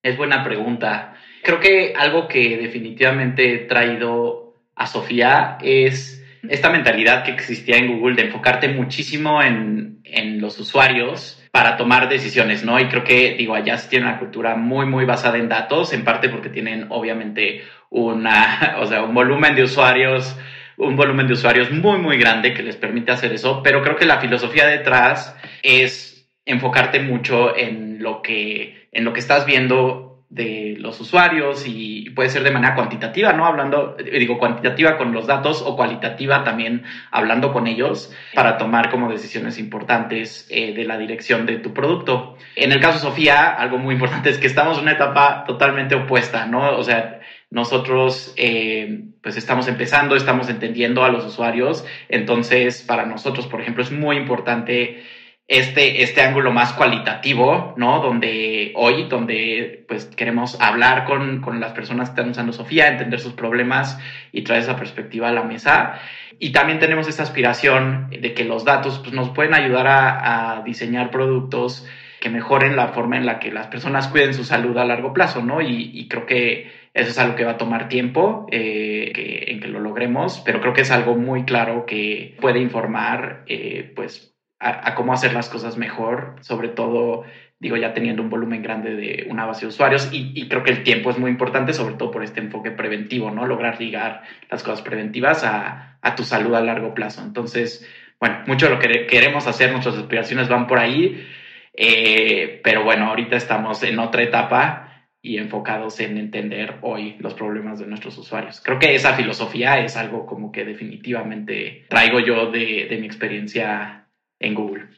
Es 0.02 0.16
buena 0.16 0.42
pregunta. 0.42 1.14
Creo 1.44 1.60
que 1.60 1.94
algo 1.94 2.26
que 2.26 2.56
definitivamente 2.56 3.54
he 3.54 3.58
traído 3.66 4.54
a 4.74 4.86
Sofía 4.86 5.58
es 5.60 6.24
esta 6.48 6.70
mentalidad 6.70 7.22
que 7.22 7.32
existía 7.32 7.76
en 7.76 7.98
Google 7.98 8.16
de 8.16 8.28
enfocarte 8.28 8.68
muchísimo 8.68 9.42
en, 9.42 10.00
en 10.04 10.40
los 10.40 10.58
usuarios 10.58 11.36
para 11.50 11.76
tomar 11.76 12.08
decisiones, 12.08 12.64
¿no? 12.64 12.78
Y 12.78 12.88
creo 12.88 13.04
que, 13.04 13.34
digo, 13.34 13.54
allá 13.54 13.76
se 13.76 13.88
tiene 13.88 14.06
una 14.06 14.18
cultura 14.18 14.54
muy, 14.54 14.86
muy 14.86 15.04
basada 15.04 15.36
en 15.36 15.48
datos, 15.48 15.92
en 15.92 16.04
parte 16.04 16.28
porque 16.28 16.48
tienen 16.48 16.86
obviamente 16.90 17.62
una, 17.90 18.76
o 18.80 18.86
sea, 18.86 19.02
un 19.02 19.14
volumen 19.14 19.54
de 19.54 19.64
usuarios, 19.64 20.36
un 20.76 20.96
volumen 20.96 21.26
de 21.26 21.34
usuarios 21.34 21.70
muy, 21.70 21.98
muy 21.98 22.16
grande 22.16 22.54
que 22.54 22.62
les 22.62 22.76
permite 22.76 23.12
hacer 23.12 23.32
eso, 23.32 23.62
pero 23.62 23.82
creo 23.82 23.96
que 23.96 24.06
la 24.06 24.20
filosofía 24.20 24.66
detrás 24.66 25.36
es 25.62 26.26
enfocarte 26.46 27.00
mucho 27.00 27.56
en 27.56 28.02
lo 28.02 28.22
que, 28.22 28.88
en 28.92 29.04
lo 29.04 29.12
que 29.12 29.20
estás 29.20 29.44
viendo 29.44 30.10
de 30.30 30.76
los 30.78 31.00
usuarios 31.00 31.64
y 31.66 32.08
puede 32.10 32.30
ser 32.30 32.44
de 32.44 32.52
manera 32.52 32.76
cuantitativa, 32.76 33.32
¿no? 33.32 33.46
Hablando, 33.46 33.96
digo, 33.96 34.38
cuantitativa 34.38 34.96
con 34.96 35.12
los 35.12 35.26
datos 35.26 35.60
o 35.60 35.74
cualitativa 35.74 36.44
también 36.44 36.84
hablando 37.10 37.52
con 37.52 37.66
ellos 37.66 38.14
para 38.32 38.56
tomar 38.56 38.90
como 38.90 39.10
decisiones 39.10 39.58
importantes 39.58 40.46
eh, 40.48 40.72
de 40.72 40.84
la 40.84 40.96
dirección 40.98 41.46
de 41.46 41.58
tu 41.58 41.74
producto. 41.74 42.36
En 42.54 42.70
el 42.70 42.78
caso 42.78 42.94
de 42.94 43.10
Sofía, 43.10 43.48
algo 43.48 43.78
muy 43.78 43.94
importante 43.94 44.30
es 44.30 44.38
que 44.38 44.46
estamos 44.46 44.76
en 44.78 44.84
una 44.84 44.92
etapa 44.92 45.44
totalmente 45.48 45.96
opuesta, 45.96 46.46
¿no? 46.46 46.76
O 46.76 46.84
sea, 46.84 47.19
nosotros 47.50 48.32
eh, 48.36 49.04
pues 49.22 49.36
estamos 49.36 49.66
empezando, 49.66 50.14
estamos 50.14 50.48
entendiendo 50.48 51.04
a 51.04 51.10
los 51.10 51.26
usuarios, 51.26 51.84
entonces 52.08 52.82
para 52.82 53.06
nosotros, 53.06 53.48
por 53.48 53.60
ejemplo, 53.60 53.82
es 53.82 53.90
muy 53.90 54.16
importante 54.16 55.02
este, 55.50 56.04
este 56.04 56.22
ángulo 56.22 56.52
más 56.52 56.72
cualitativo, 56.74 57.74
¿no? 57.76 58.00
Donde 58.00 58.72
hoy, 58.76 59.08
donde 59.08 59.84
pues 59.88 60.06
queremos 60.06 60.60
hablar 60.60 61.04
con, 61.06 61.40
con, 61.40 61.58
las 61.58 61.72
personas 61.72 62.08
que 62.08 62.12
están 62.12 62.30
usando 62.30 62.52
Sofía, 62.52 62.86
entender 62.86 63.18
sus 63.18 63.32
problemas 63.32 63.98
y 64.30 64.42
traer 64.42 64.62
esa 64.62 64.76
perspectiva 64.76 65.28
a 65.28 65.32
la 65.32 65.42
mesa. 65.42 65.98
Y 66.38 66.52
también 66.52 66.78
tenemos 66.78 67.08
esa 67.08 67.24
aspiración 67.24 68.10
de 68.10 68.32
que 68.32 68.44
los 68.44 68.64
datos 68.64 69.00
pues, 69.00 69.12
nos 69.12 69.30
pueden 69.30 69.54
ayudar 69.54 69.88
a, 69.88 70.62
diseñar 70.64 71.10
productos 71.10 71.84
que 72.20 72.30
mejoren 72.30 72.76
la 72.76 72.88
forma 72.88 73.16
en 73.16 73.26
la 73.26 73.40
que 73.40 73.50
las 73.50 73.66
personas 73.66 74.06
cuiden 74.06 74.34
su 74.34 74.44
salud 74.44 74.78
a 74.78 74.84
largo 74.84 75.12
plazo, 75.12 75.42
¿no? 75.42 75.60
Y 75.60 76.06
creo 76.08 76.26
que 76.26 76.79
eso 76.92 77.10
es 77.10 77.18
algo 77.18 77.36
que 77.36 77.44
va 77.44 77.52
a 77.52 77.58
tomar 77.58 77.88
tiempo 77.88 78.46
eh, 78.50 79.44
en 79.48 79.60
que 79.60 79.68
lo 79.68 79.80
logremos, 79.80 80.42
pero 80.44 80.60
creo 80.60 80.72
que 80.72 80.80
es 80.80 80.90
algo 80.90 81.14
muy 81.14 81.44
claro 81.44 81.86
que 81.86 82.36
puede 82.40 82.60
informar, 82.60 83.44
eh, 83.46 83.92
pues, 83.94 84.34
a, 84.58 84.94
cómo 84.94 85.12
hacer 85.12 85.32
las 85.32 85.48
cosas 85.48 85.76
mejor, 85.76 86.36
sobre 86.40 86.68
todo, 86.68 87.24
digo, 87.58 87.76
ya 87.76 87.94
teniendo 87.94 88.22
un 88.22 88.28
volumen 88.28 88.62
grande 88.62 88.94
de 88.94 89.26
una 89.30 89.46
base 89.46 89.62
de 89.62 89.68
usuarios 89.68 90.10
y, 90.12 90.48
creo 90.48 90.62
que 90.64 90.72
el 90.72 90.82
tiempo 90.82 91.10
es 91.10 91.18
muy 91.18 91.30
importante, 91.30 91.72
sobre 91.72 91.94
todo 91.94 92.10
por 92.10 92.22
este 92.22 92.40
enfoque 92.40 92.70
preventivo, 92.70 93.30
¿no? 93.30 93.46
Lograr 93.46 93.80
ligar 93.80 94.22
las 94.50 94.62
cosas 94.62 94.82
preventivas 94.82 95.44
a, 95.44 95.98
a 96.02 96.14
tu 96.14 96.24
salud 96.24 96.54
a 96.54 96.60
largo 96.60 96.92
plazo. 96.92 97.22
Entonces, 97.22 97.88
bueno, 98.18 98.40
mucho 98.46 98.66
de 98.66 98.74
lo 98.74 98.78
que 98.78 99.06
queremos 99.06 99.46
hacer, 99.46 99.72
nuestras 99.72 99.96
aspiraciones 99.96 100.48
van 100.48 100.66
por 100.66 100.78
ahí, 100.78 101.26
eh, 101.72 102.60
pero 102.62 102.84
bueno, 102.84 103.06
ahorita 103.06 103.36
estamos 103.36 103.82
en 103.82 103.98
otra 103.98 104.22
etapa 104.22 104.89
y 105.22 105.38
enfocados 105.38 106.00
en 106.00 106.16
entender 106.16 106.76
hoy 106.82 107.16
los 107.18 107.34
problemas 107.34 107.78
de 107.78 107.86
nuestros 107.86 108.16
usuarios. 108.16 108.60
Creo 108.64 108.78
que 108.78 108.94
esa 108.94 109.14
filosofía 109.14 109.84
es 109.84 109.96
algo 109.96 110.26
como 110.26 110.50
que 110.50 110.64
definitivamente 110.64 111.84
traigo 111.88 112.20
yo 112.20 112.50
de, 112.50 112.86
de 112.88 112.96
mi 112.98 113.06
experiencia 113.06 114.08
en 114.38 114.54
Google. 114.54 114.88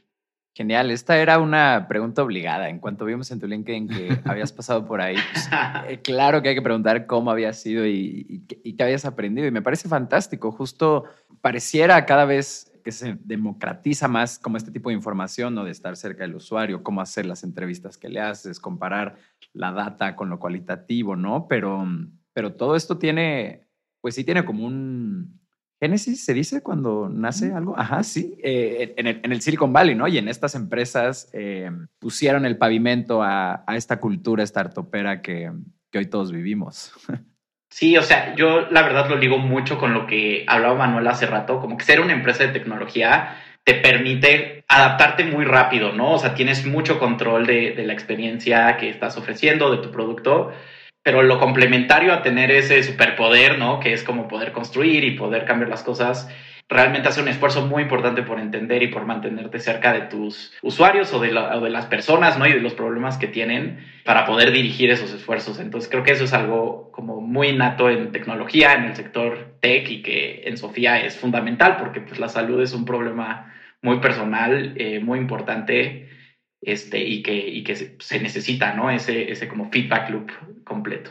Genial, 0.55 0.91
esta 0.91 1.17
era 1.17 1.39
una 1.39 1.87
pregunta 1.89 2.23
obligada. 2.23 2.69
En 2.69 2.79
cuanto 2.79 3.07
vimos 3.07 3.31
en 3.31 3.41
tu 3.41 3.47
LinkedIn 3.47 3.89
que 3.89 4.19
habías 4.27 4.53
pasado 4.53 4.87
por 4.87 5.01
ahí, 5.01 5.17
pues, 5.33 5.49
eh, 5.89 6.01
claro 6.03 6.43
que 6.43 6.51
hay 6.51 6.55
que 6.55 6.63
preguntar 6.63 7.07
cómo 7.07 7.31
había 7.31 7.53
sido 7.55 7.87
y, 7.87 8.45
qué 8.47 8.83
habías 8.83 9.07
aprendido. 9.07 9.49
Y 9.49 9.51
me 9.51 9.63
parece 9.63 9.89
fantástico, 9.89 10.53
justo 10.53 11.05
pareciera 11.41 12.05
cada 12.05 12.27
vez 12.27 12.72
que 12.83 12.93
se 12.93 13.19
democratiza 13.25 14.09
más 14.09 14.39
como 14.39 14.57
este 14.57 14.71
tipo 14.71 14.91
de 14.91 14.97
información, 14.97 15.55
¿no? 15.55 15.65
De 15.65 15.71
estar 15.71 15.97
cerca 15.97 16.25
del 16.25 16.35
usuario, 16.35 16.83
cómo 16.83 17.01
hacer 17.01 17.27
las 17.27 17.45
entrevistas 17.45 17.97
que 17.97 18.09
le 18.09 18.21
haces, 18.21 18.61
comparar 18.61 19.17
la 19.53 19.73
data 19.73 20.17
con 20.17 20.29
lo 20.29 20.39
cualitativo, 20.39 21.17
¿no? 21.17 21.47
Pero, 21.49 21.87
pero 22.33 22.55
todo 22.55 22.77
esto 22.77 22.99
tiene, 22.99 23.67
pues 24.01 24.15
sí 24.15 24.25
tiene 24.25 24.45
como 24.45 24.67
un, 24.67 25.41
Génesis 25.83 26.25
se 26.25 26.33
dice 26.33 26.63
cuando 26.63 27.09
nace 27.09 27.53
algo. 27.53 27.77
Ajá, 27.77 28.05
sí. 28.05 28.39
Eh, 28.41 28.95
en, 28.97 29.33
el, 29.33 29.43
Silicon 29.43 29.73
Valley, 29.73 29.97
¿no? 29.97 30.07
Y 30.07 30.17
en 30.17 30.29
estas 30.29 30.55
empresas 30.55 31.29
eh, 31.33 31.73
pusieron 31.99 32.47
el 32.47 32.57
pavimento 32.57 33.21
a, 33.21 33.65
esta 33.75 33.99
cultura 33.99 34.47
startupera 34.47 35.23
que, 35.23 35.51
que 35.91 35.99
hoy 35.99 36.07
todos 36.07 36.31
vivimos. 36.31 36.93
Sí, 37.73 37.97
o 37.97 38.03
sea, 38.03 38.35
yo 38.37 38.69
la 38.71 38.83
verdad 38.83 39.09
lo 39.09 39.17
ligo 39.17 39.39
mucho 39.39 39.79
con 39.79 39.95
lo 39.95 40.07
que 40.07 40.45
hablaba 40.47 40.75
Manuel 40.75 41.09
hace 41.09 41.25
rato, 41.27 41.59
como 41.59 41.79
que 41.79 41.85
ser 41.85 42.01
una 42.01 42.13
empresa 42.13 42.45
de 42.45 42.53
tecnología 42.53 43.39
te 43.65 43.75
permite 43.75 44.65
adaptarte 44.69 45.25
muy 45.25 45.47
rápido, 45.47 45.93
¿no? 45.93 46.13
O 46.13 46.19
sea, 46.19 46.35
tienes 46.35 46.67
mucho 46.67 46.99
control 46.99 47.47
de, 47.47 47.73
de 47.73 47.87
la 47.87 47.95
experiencia 47.95 48.77
que 48.77 48.91
estás 48.91 49.17
ofreciendo, 49.17 49.71
de 49.71 49.79
tu 49.83 49.91
producto 49.91 50.53
pero 51.03 51.23
lo 51.23 51.39
complementario 51.39 52.13
a 52.13 52.23
tener 52.23 52.51
ese 52.51 52.83
superpoder, 52.83 53.59
¿no? 53.59 53.81
Que 53.81 53.93
es 53.93 54.05
como 54.05 54.29
poder 54.29 54.53
construir 54.53 55.05
y 55.05 55.13
poder 55.13 55.45
cambiar 55.45 55.69
las 55.69 55.83
cosas, 55.83 56.29
realmente 56.73 57.09
hace 57.09 57.21
un 57.21 57.29
esfuerzo 57.29 57.67
muy 57.67 57.83
importante 57.83 58.23
por 58.23 58.41
entender 58.41 58.83
y 58.83 58.89
por 58.89 59.05
mantenerte 59.05 59.59
cerca 59.59 59.93
de 59.93 60.03
tus 60.03 60.53
usuarios 60.63 61.13
o 61.13 61.21
de, 61.21 61.29
de, 61.29 61.71
las 61.71 61.87
personas, 61.87 62.39
¿no? 62.39 62.47
Y 62.47 62.53
de 62.53 62.61
los 62.61 62.75
problemas 62.75 63.19
que 63.19 63.29
tienen 63.29 63.87
para 64.05 64.27
poder 64.27 64.53
dirigir 64.53 64.91
esos 64.91 65.13
esfuerzos. 65.13 65.59
Entonces 65.61 65.91
creo 65.91 66.03
que 66.03 66.13
eso 66.13 66.25
es 66.25 66.33
algo 66.33 66.91
como 66.93 67.21
muy 67.21 67.49
innato 67.49 67.91
en 67.91 68.13
tecnología, 68.13 68.75
en 68.75 68.85
el 68.85 68.97
sector 68.97 69.57
tech 69.61 69.89
y 69.91 70.03
que 70.03 70.43
en 70.45 70.57
Sofía 70.57 71.05
es 71.05 71.17
fundamental 71.17 71.77
porque 71.79 72.01
pues 72.01 72.19
la 72.19 72.29
salud 72.29 72.63
es 72.63 72.73
un 72.73 72.85
problema 72.85 73.53
muy 73.83 73.99
personal, 74.01 74.75
eh, 74.77 75.01
muy 75.01 75.19
importante 75.19 76.09
este, 76.61 77.01
y 77.01 77.23
que, 77.23 77.37
y 77.37 77.65
que 77.65 77.75
se, 77.77 78.21
necesita, 78.21 78.73
¿no? 78.75 78.91
Ese, 78.91 79.31
ese 79.31 79.49
como 79.49 79.71
feedback 79.71 80.11
loop 80.11 80.31
completo. 80.65 81.11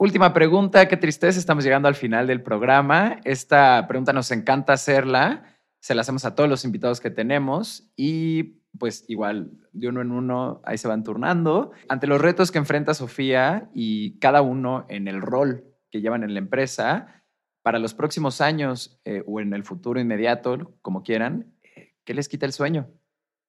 Última 0.00 0.32
pregunta, 0.32 0.86
qué 0.86 0.96
tristeza, 0.96 1.40
estamos 1.40 1.64
llegando 1.64 1.88
al 1.88 1.96
final 1.96 2.28
del 2.28 2.40
programa. 2.40 3.20
Esta 3.24 3.84
pregunta 3.88 4.12
nos 4.12 4.30
encanta 4.30 4.72
hacerla, 4.72 5.58
se 5.80 5.96
la 5.96 6.02
hacemos 6.02 6.24
a 6.24 6.36
todos 6.36 6.48
los 6.48 6.64
invitados 6.64 7.00
que 7.00 7.10
tenemos 7.10 7.90
y 7.96 8.60
pues 8.78 9.04
igual 9.08 9.50
de 9.72 9.88
uno 9.88 10.00
en 10.02 10.12
uno 10.12 10.60
ahí 10.64 10.78
se 10.78 10.86
van 10.86 11.02
turnando. 11.02 11.72
Ante 11.88 12.06
los 12.06 12.20
retos 12.20 12.52
que 12.52 12.58
enfrenta 12.58 12.94
Sofía 12.94 13.68
y 13.74 14.20
cada 14.20 14.40
uno 14.40 14.86
en 14.88 15.08
el 15.08 15.20
rol 15.20 15.64
que 15.90 16.00
llevan 16.00 16.22
en 16.22 16.32
la 16.32 16.38
empresa, 16.38 17.24
para 17.62 17.80
los 17.80 17.92
próximos 17.92 18.40
años 18.40 19.00
eh, 19.04 19.24
o 19.26 19.40
en 19.40 19.52
el 19.52 19.64
futuro 19.64 19.98
inmediato, 19.98 20.74
como 20.80 21.02
quieran, 21.02 21.52
eh, 21.62 21.94
¿qué 22.04 22.14
les 22.14 22.28
quita 22.28 22.46
el 22.46 22.52
sueño? 22.52 22.86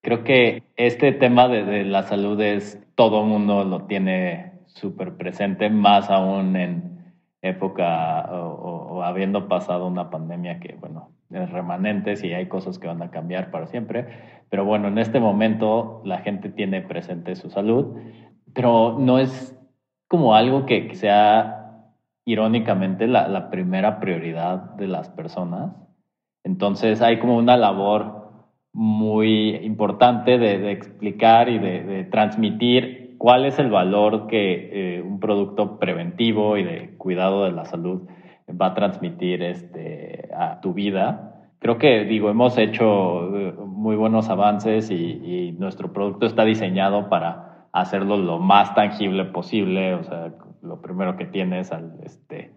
Creo 0.01 0.23
que 0.23 0.63
este 0.77 1.11
tema 1.11 1.47
de, 1.47 1.85
la 1.85 2.03
salud 2.03 2.41
es, 2.41 2.79
todo 2.95 3.23
mundo 3.23 3.63
lo 3.65 3.85
tiene 3.85 4.48
súper 4.73 5.15
presente, 5.15 5.69
más 5.69 6.09
aún 6.09 6.55
en, 6.55 6.99
época 7.41 8.29
o, 8.31 9.01
habiendo 9.03 9.47
pasado 9.47 9.87
una 9.87 10.09
pandemia 10.09 10.59
que, 10.59 10.75
bueno, 10.79 11.11
es 11.29 11.49
remanente 11.51 12.13
y 12.21 12.33
hay 12.33 12.47
cosas 12.47 12.79
que 12.79 12.87
van 12.87 13.01
a 13.01 13.11
cambiar 13.11 13.51
para 13.51 13.67
siempre. 13.67 14.07
Pero 14.49 14.65
bueno, 14.65 14.87
en 14.87 14.97
este 14.97 15.19
momento 15.19 16.01
la 16.03 16.19
gente 16.19 16.49
tiene 16.49 16.81
presente 16.81 17.35
su 17.35 17.49
salud, 17.49 17.95
pero 18.53 18.97
no 18.99 19.19
es 19.19 19.55
como 20.07 20.35
algo 20.35 20.65
que, 20.65 20.93
sea 20.95 21.55
irónicamente 22.25 23.07
la, 23.07 23.49
primera 23.49 23.99
prioridad 23.99 24.75
de 24.75 24.87
las 24.87 25.09
personas. 25.09 25.71
Entonces 26.43 27.01
hay 27.01 27.19
como 27.19 27.37
una 27.37 27.57
labor 27.57 28.31
muy 28.73 29.55
importante 29.57 30.37
de, 30.37 30.71
explicar 30.71 31.47
y 31.49 31.59
de 31.59 32.03
transmitir 32.11 32.98
cuál 33.19 33.45
es 33.45 33.59
el 33.59 33.69
valor 33.69 34.25
que 34.25 34.97
eh, 34.97 35.01
un 35.03 35.19
producto 35.19 35.77
preventivo 35.77 36.57
y 36.57 36.63
de 36.63 36.95
cuidado 36.97 37.43
de 37.43 37.51
la 37.51 37.65
salud 37.65 38.07
va 38.49 38.67
a 38.67 38.73
transmitir 38.73 39.43
este, 39.43 40.29
a 40.35 40.59
tu 40.61 40.73
vida. 40.73 41.35
Creo 41.59 41.77
que, 41.77 42.05
digo, 42.05 42.29
hemos 42.29 42.57
hecho 42.57 43.35
eh, 43.37 43.53
muy 43.65 43.97
buenos 43.97 44.29
avances 44.29 44.89
y, 44.89 45.55
nuestro 45.59 45.91
producto 45.91 46.25
está 46.25 46.45
diseñado 46.45 47.09
para 47.09 47.67
hacerlo 47.73 48.15
lo 48.15 48.39
más 48.39 48.73
tangible 48.73 49.25
posible. 49.25 49.93
O 49.95 50.03
sea, 50.03 50.31
lo 50.61 50.81
primero 50.81 51.17
que 51.17 51.25
tienes 51.25 51.73
al, 51.73 51.99
este, 52.03 52.51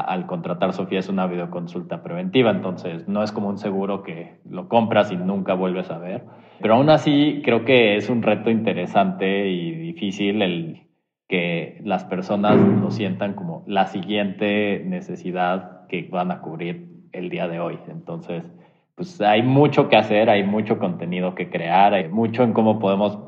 al 0.00 0.26
contratar 0.26 0.72
Sofía 0.72 0.98
es 0.98 1.08
una 1.08 1.26
videoconsulta 1.26 2.02
preventiva, 2.02 2.50
entonces 2.50 3.06
no 3.08 3.22
es 3.22 3.32
como 3.32 3.48
un 3.48 3.58
seguro 3.58 4.02
que 4.02 4.38
lo 4.48 4.68
compras 4.68 5.12
y 5.12 5.16
nunca 5.16 5.54
vuelves 5.54 5.90
a 5.90 5.98
ver. 5.98 6.24
Pero 6.60 6.74
aún 6.74 6.90
así 6.90 7.42
creo 7.44 7.64
que 7.64 7.96
es 7.96 8.10
un 8.10 8.22
reto 8.22 8.50
interesante 8.50 9.48
y 9.48 9.72
difícil 9.72 10.42
el 10.42 10.82
que 11.28 11.80
las 11.84 12.04
personas 12.04 12.56
lo 12.56 12.90
sientan 12.90 13.34
como 13.34 13.64
la 13.66 13.86
siguiente 13.86 14.82
necesidad 14.84 15.86
que 15.86 16.08
van 16.10 16.30
a 16.30 16.40
cubrir 16.40 17.06
el 17.12 17.30
día 17.30 17.48
de 17.48 17.60
hoy. 17.60 17.78
Entonces, 17.88 18.50
pues 18.94 19.20
hay 19.20 19.42
mucho 19.42 19.88
que 19.88 19.96
hacer, 19.96 20.28
hay 20.30 20.44
mucho 20.44 20.78
contenido 20.78 21.34
que 21.34 21.50
crear, 21.50 21.94
hay 21.94 22.08
mucho 22.08 22.42
en 22.42 22.52
cómo 22.52 22.78
podemos 22.78 23.18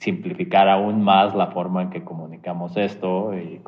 simplificar 0.00 0.68
aún 0.68 1.02
más 1.02 1.34
la 1.34 1.48
forma 1.48 1.82
en 1.82 1.90
que 1.90 2.02
comunicamos 2.02 2.76
esto 2.76 3.34
y, 3.34 3.60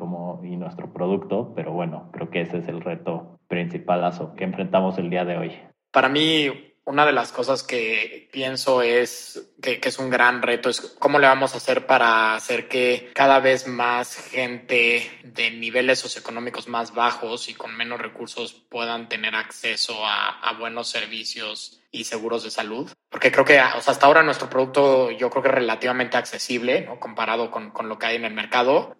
y 0.43 0.57
nuestro 0.57 0.91
producto, 0.91 1.53
pero 1.55 1.71
bueno, 1.71 2.09
creo 2.11 2.29
que 2.29 2.41
ese 2.41 2.57
es 2.57 2.67
el 2.67 2.81
reto 2.81 3.37
principal 3.47 4.11
que 4.35 4.43
enfrentamos 4.43 4.97
el 4.97 5.09
día 5.09 5.25
de 5.25 5.37
hoy. 5.37 5.51
Para 5.91 6.09
mí, 6.09 6.72
una 6.85 7.05
de 7.05 7.13
las 7.13 7.31
cosas 7.31 7.63
que 7.63 8.29
pienso 8.31 8.81
es 8.81 9.53
que, 9.61 9.79
es 9.81 9.99
un 9.99 10.09
gran 10.09 10.41
reto 10.41 10.69
es 10.69 10.81
cómo 10.99 11.17
le 11.17 11.27
vamos 11.27 11.53
a 11.53 11.57
hacer 11.57 11.85
para 11.85 12.35
hacer 12.35 12.67
que 12.67 13.11
cada 13.13 13.39
vez 13.39 13.67
más 13.67 14.15
gente 14.15 15.09
de 15.23 15.51
niveles 15.51 15.99
socioeconómicos 15.99 16.67
más 16.67 16.93
bajos 16.93 17.47
y 17.47 17.53
con 17.53 17.75
menos 17.75 18.01
recursos 18.01 18.53
puedan 18.53 19.07
tener 19.07 19.35
acceso 19.35 19.95
a, 20.05 20.53
buenos 20.59 20.87
servicios 20.87 21.81
y 21.91 22.03
seguros 22.03 22.43
de 22.43 22.51
salud. 22.51 22.91
Porque 23.09 23.31
creo 23.31 23.43
que 23.43 23.59
hasta 23.59 24.05
ahora 24.05 24.21
nuestro 24.21 24.49
producto 24.49 25.09
yo 25.11 25.29
creo 25.29 25.41
que 25.41 25.49
es 25.49 25.55
relativamente 25.55 26.15
accesible 26.15 26.81
¿no? 26.81 26.99
comparado 26.99 27.49
con, 27.49 27.71
con, 27.71 27.89
lo 27.89 27.97
que 27.97 28.05
hay 28.05 28.15
en 28.17 28.25
el 28.25 28.33
mercado. 28.33 28.95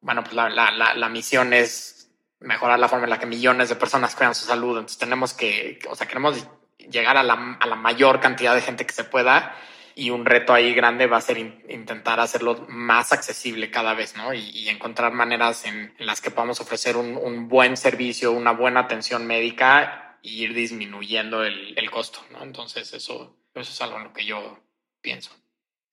Bueno, 0.00 0.24
pues 0.24 0.34
la, 0.34 0.48
la, 0.50 0.94
la 0.94 1.08
misión 1.08 1.52
es 1.52 2.10
mejorar 2.40 2.78
la 2.78 2.88
forma 2.88 3.04
en 3.04 3.10
la 3.10 3.18
que 3.18 3.26
millones 3.26 3.68
de 3.68 3.76
personas 3.76 4.14
cuidan 4.14 4.34
su 4.34 4.46
salud. 4.46 4.76
Entonces 4.76 4.98
tenemos 4.98 5.32
que, 5.32 5.78
o 5.88 5.94
sea, 5.94 6.06
queremos 6.06 6.46
llegar 6.78 7.16
a 7.16 7.22
la, 7.22 7.56
a 7.60 7.66
la, 7.66 7.76
mayor 7.76 8.20
cantidad 8.20 8.54
de 8.54 8.60
gente 8.60 8.86
que 8.86 8.92
se 8.92 9.04
pueda 9.04 9.56
y 9.94 10.10
un 10.10 10.26
reto 10.26 10.52
ahí 10.52 10.74
grande 10.74 11.06
va 11.06 11.16
a 11.16 11.22
ser 11.22 11.38
intentar 11.38 12.20
hacerlo 12.20 12.66
más 12.68 13.12
accesible 13.12 13.70
cada 13.70 13.94
vez, 13.94 14.14
¿no? 14.16 14.34
Y, 14.34 14.68
encontrar 14.68 15.12
maneras 15.12 15.64
en, 15.64 15.94
las 15.98 16.20
que 16.20 16.30
podamos 16.30 16.60
ofrecer 16.60 16.96
un, 16.96 17.16
un, 17.16 17.48
buen 17.48 17.76
servicio, 17.76 18.32
una 18.32 18.52
buena 18.52 18.80
atención 18.80 19.26
médica 19.26 20.18
e 20.22 20.28
ir 20.28 20.54
disminuyendo 20.54 21.44
el, 21.44 21.72
el 21.78 21.90
costo, 21.90 22.20
¿no? 22.30 22.42
Entonces 22.42 22.92
eso, 22.92 23.36
eso 23.54 23.70
es 23.70 23.80
algo 23.80 23.96
en 23.96 24.04
lo 24.04 24.12
que 24.12 24.26
yo 24.26 24.58
pienso. 25.00 25.30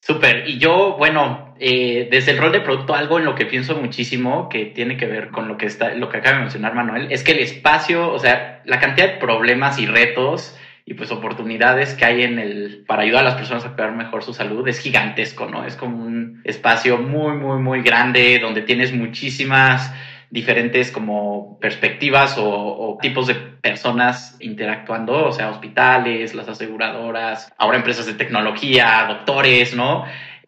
Súper. 0.06 0.50
Y 0.50 0.58
yo, 0.58 0.98
bueno, 0.98 1.56
eh, 1.62 2.10
desde 2.12 2.32
el 2.32 2.38
rol 2.38 2.52
de 2.52 2.60
producto, 2.60 2.94
algo 2.94 3.20
en 3.20 3.26
lo 3.26 3.36
que 3.36 3.46
pienso 3.46 3.78
muchísimo 3.78 4.50
que 4.50 4.66
tiene 4.66 4.98
que 4.98 5.06
ver 5.06 5.30
con 5.30 5.48
lo 5.48 5.56
que 5.58 5.66
está, 5.66 5.94
lo 5.94 6.10
que 6.10 6.18
acaba 6.18 6.36
de 6.36 6.42
mencionar 6.42 6.76
Manuel, 6.76 7.10
es 7.10 7.24
que 7.24 7.32
el 7.32 7.40
espacio, 7.40 8.12
o 8.12 8.20
sea, 8.20 8.62
la 8.66 8.82
cantidad 8.82 9.14
de 9.14 9.18
problemas 9.20 9.80
y 9.80 9.86
retos 9.86 10.58
y 10.86 10.96
pues 10.96 11.12
oportunidades 11.12 11.94
que 11.94 12.06
hay 12.06 12.24
en 12.24 12.40
el 12.40 12.84
para 12.86 13.04
ayudar 13.04 13.22
a 13.22 13.30
las 13.30 13.36
personas 13.36 13.66
a 13.66 13.74
cuidar 13.74 13.94
mejor 13.94 14.24
su 14.24 14.34
salud 14.34 14.68
es 14.68 14.80
gigantesco, 14.80 15.48
¿no? 15.48 15.66
Es 15.66 15.76
como 15.76 16.04
un 16.04 16.42
espacio 16.44 16.98
muy, 16.98 17.36
muy, 17.36 17.60
muy 17.60 17.82
grande 17.82 18.40
donde 18.40 18.62
tienes 18.64 18.94
muchísimas 18.94 19.94
diferentes 20.30 20.92
como 20.92 21.60
perspectivas 21.60 22.38
o, 22.38 22.50
o, 22.50 22.98
tipos 23.00 23.28
de 23.28 23.36
personas 23.36 24.36
interactuando, 24.40 25.28
o 25.28 25.32
sea, 25.32 25.52
hospitales, 25.52 26.34
las 26.34 26.50
aseguradoras, 26.50 27.54
ahora 27.58 27.78
empresas 27.78 28.08
de 28.08 28.16
tecnología, 28.16 29.06
doctores, 29.08 29.76
¿no? 29.76 30.06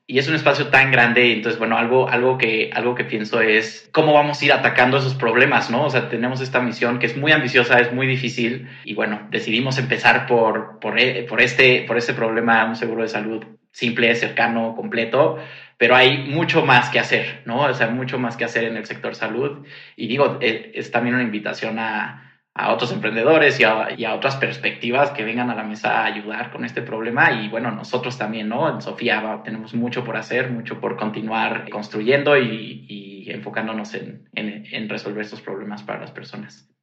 Y 0.07 0.19
es 0.19 0.27
un 0.27 0.35
espacio 0.35 0.67
tan 0.67 0.91
grande, 0.91 1.33
entonces, 1.33 1.57
bueno, 1.57 1.77
algo, 1.77 2.07
algo, 2.07 2.37
que, 2.37 2.69
algo 2.73 2.93
que 2.93 3.05
pienso 3.05 3.41
es 3.41 3.89
cómo 3.91 4.13
vamos 4.13 4.39
a 4.39 4.45
ir 4.45 4.53
atacando 4.53 4.97
esos 4.97 5.15
problemas, 5.15 5.71
¿no? 5.71 5.85
O 5.85 5.89
sea, 5.89 6.09
tenemos 6.09 6.41
esta 6.41 6.59
misión 6.61 6.99
que 6.99 7.07
es 7.07 7.17
muy 7.17 7.31
ambiciosa, 7.31 7.79
es 7.79 7.91
muy 7.91 8.05
difícil, 8.05 8.69
y 8.83 8.93
bueno, 8.93 9.27
decidimos 9.31 9.79
empezar 9.79 10.27
por, 10.27 10.79
por, 10.79 10.99
eh, 10.99 11.25
por, 11.27 11.41
este, 11.41 11.85
por 11.87 11.97
este 11.97 12.13
problema, 12.13 12.65
un 12.65 12.75
seguro 12.75 13.01
de 13.01 13.07
salud 13.07 13.45
simple, 13.71 14.13
cercano, 14.13 14.75
completo, 14.75 15.39
pero 15.77 15.95
hay 15.95 16.19
mucho 16.19 16.63
más 16.65 16.89
que 16.89 16.99
hacer, 16.99 17.41
¿no? 17.45 17.61
O 17.61 17.73
sea, 17.73 17.87
mucho 17.87 18.19
más 18.19 18.37
que 18.37 18.45
hacer 18.45 18.65
en 18.65 18.77
el 18.77 18.85
sector 18.85 19.15
salud, 19.15 19.65
y 19.95 20.07
digo, 20.07 20.37
eh, 20.39 20.71
es 20.75 20.91
también 20.91 21.15
una 21.15 21.23
invitación 21.23 21.79
a 21.79 22.24
a 22.57 22.71
otros 22.71 22.93
emprendedores 22.93 23.59
y 23.59 23.65
a, 23.65 24.15
otras 24.15 24.37
perspectivas 24.37 25.11
que 25.11 25.25
vengan 25.25 25.49
a 25.49 25.55
la 25.55 25.63
mesa 25.63 25.99
a 25.99 26.05
ayudar 26.05 26.51
con 26.51 26.63
este 26.63 26.81
problema. 26.81 27.33
Y 27.33 27.49
bueno, 27.49 27.69
nosotros 27.69 28.17
también, 28.17 28.47
¿no? 28.47 28.73
En 28.73 28.81
Sofía 28.81 29.41
tenemos 29.43 29.73
mucho 29.73 30.05
por 30.05 30.15
hacer, 30.15 30.49
mucho 30.49 30.79
por 30.79 30.95
continuar 30.95 31.69
construyendo 31.69 32.37
y, 32.37 33.27
enfocándonos 33.27 33.93
en, 33.95 34.29
en 34.33 34.87
resolver 34.87 35.23
estos 35.23 35.41
problemas 35.41 35.83
para 35.83 35.99
las 35.99 36.11
personas. 36.11 36.74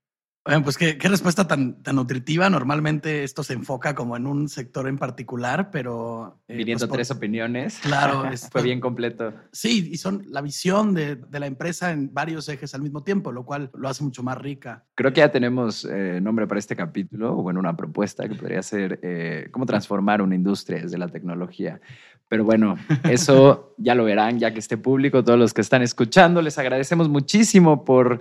Bueno, 0.44 0.64
pues 0.64 0.76
qué, 0.76 0.96
respuesta 1.02 1.46
tan, 1.46 1.80
tan 1.84 1.94
nutritiva. 1.94 2.50
Normalmente 2.50 3.22
esto 3.22 3.44
se 3.44 3.52
enfoca 3.52 3.94
como 3.94 4.16
en 4.16 4.26
un 4.26 4.48
sector 4.48 4.88
en 4.88 4.98
particular, 4.98 5.70
pero... 5.70 6.40
Eh, 6.48 6.56
Viniendo 6.56 6.88
pues, 6.88 6.96
tres 6.96 7.10
opiniones. 7.12 7.78
Claro. 7.78 8.24
Fue 8.50 8.62
bien 8.62 8.80
completo. 8.80 9.32
Sí, 9.52 9.90
y 9.92 9.98
son 9.98 10.24
la 10.26 10.40
visión 10.40 10.94
de, 10.94 11.14
de, 11.14 11.38
la 11.38 11.46
empresa 11.46 11.92
en 11.92 12.12
varios 12.12 12.48
ejes 12.48 12.74
al 12.74 12.82
mismo 12.82 13.04
tiempo, 13.04 13.30
lo 13.30 13.44
cual 13.44 13.70
lo 13.74 13.88
hace 13.88 14.02
mucho 14.02 14.24
más 14.24 14.36
rica. 14.36 14.84
Creo 14.96 15.12
que 15.12 15.20
ya 15.20 15.30
tenemos 15.30 15.84
eh, 15.84 16.18
nombre 16.20 16.48
para 16.48 16.58
este 16.58 16.74
capítulo, 16.74 17.38
o 17.38 17.42
bueno, 17.42 17.60
una 17.60 17.76
propuesta 17.76 18.28
que 18.28 18.34
podría 18.34 18.64
ser 18.64 18.98
eh, 19.02 19.48
cómo 19.52 19.64
transformar 19.64 20.22
una 20.22 20.34
industria 20.34 20.82
desde 20.82 20.98
la 20.98 21.06
tecnología. 21.06 21.80
Pero 22.26 22.42
bueno, 22.44 22.76
eso 23.04 23.76
ya 23.78 23.94
lo 23.94 24.02
verán 24.02 24.40
ya 24.40 24.52
que 24.52 24.58
esté 24.58 24.76
público. 24.76 25.22
Todos 25.22 25.38
los 25.38 25.54
que 25.54 25.60
están 25.60 25.82
escuchando, 25.82 26.42
les 26.42 26.58
agradecemos 26.58 27.08
muchísimo 27.08 27.84
por 27.84 28.20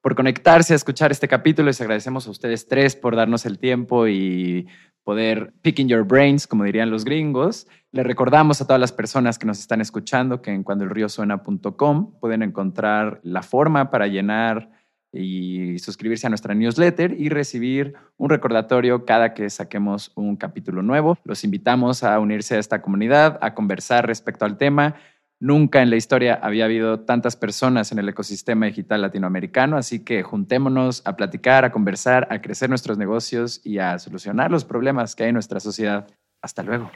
por 0.00 0.14
conectarse 0.14 0.72
a 0.72 0.76
escuchar 0.76 1.12
este 1.12 1.28
capítulo. 1.28 1.66
Les 1.66 1.80
agradecemos 1.80 2.26
a 2.26 2.30
ustedes 2.30 2.66
tres 2.66 2.96
por 2.96 3.16
darnos 3.16 3.46
el 3.46 3.58
tiempo 3.58 4.08
y 4.08 4.66
poder 5.04 5.52
picking 5.62 5.88
your 5.88 6.04
brains, 6.04 6.46
como 6.46 6.64
dirían 6.64 6.90
los 6.90 7.04
gringos. 7.04 7.66
Les 7.92 8.06
recordamos 8.06 8.60
a 8.60 8.66
todas 8.66 8.80
las 8.80 8.92
personas 8.92 9.38
que 9.38 9.46
nos 9.46 9.58
están 9.58 9.80
escuchando 9.80 10.42
que 10.42 10.52
en 10.52 10.62
cuandoelriosuena.com 10.62 12.18
pueden 12.20 12.42
encontrar 12.42 13.20
la 13.22 13.42
forma 13.42 13.90
para 13.90 14.06
llenar 14.06 14.70
y 15.12 15.78
suscribirse 15.80 16.26
a 16.26 16.30
nuestra 16.30 16.54
newsletter 16.54 17.16
y 17.18 17.30
recibir 17.30 17.94
un 18.16 18.30
recordatorio 18.30 19.04
cada 19.04 19.34
que 19.34 19.50
saquemos 19.50 20.12
un 20.14 20.36
capítulo 20.36 20.82
nuevo. 20.82 21.18
Los 21.24 21.42
invitamos 21.42 22.04
a 22.04 22.18
unirse 22.20 22.54
a 22.54 22.60
esta 22.60 22.80
comunidad, 22.80 23.38
a 23.42 23.54
conversar 23.54 24.06
respecto 24.06 24.44
al 24.44 24.56
tema 24.56 24.94
Nunca 25.42 25.80
en 25.80 25.88
la 25.88 25.96
historia 25.96 26.38
había 26.42 26.66
habido 26.66 27.00
tantas 27.00 27.34
personas 27.34 27.92
en 27.92 27.98
el 27.98 28.06
ecosistema 28.10 28.66
digital 28.66 29.00
latinoamericano, 29.00 29.78
así 29.78 30.04
que 30.04 30.22
juntémonos 30.22 31.00
a 31.06 31.16
platicar, 31.16 31.64
a 31.64 31.72
conversar, 31.72 32.28
a 32.30 32.42
crecer 32.42 32.68
nuestros 32.68 32.98
negocios 32.98 33.58
y 33.64 33.78
a 33.78 33.98
solucionar 33.98 34.50
los 34.50 34.66
problemas 34.66 35.16
que 35.16 35.22
hay 35.22 35.30
en 35.30 35.34
nuestra 35.34 35.58
sociedad. 35.58 36.06
Hasta 36.42 36.62
luego. 36.62 36.90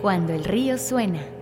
Cuando 0.00 0.32
el 0.32 0.44
río 0.44 0.78
suena. 0.78 1.33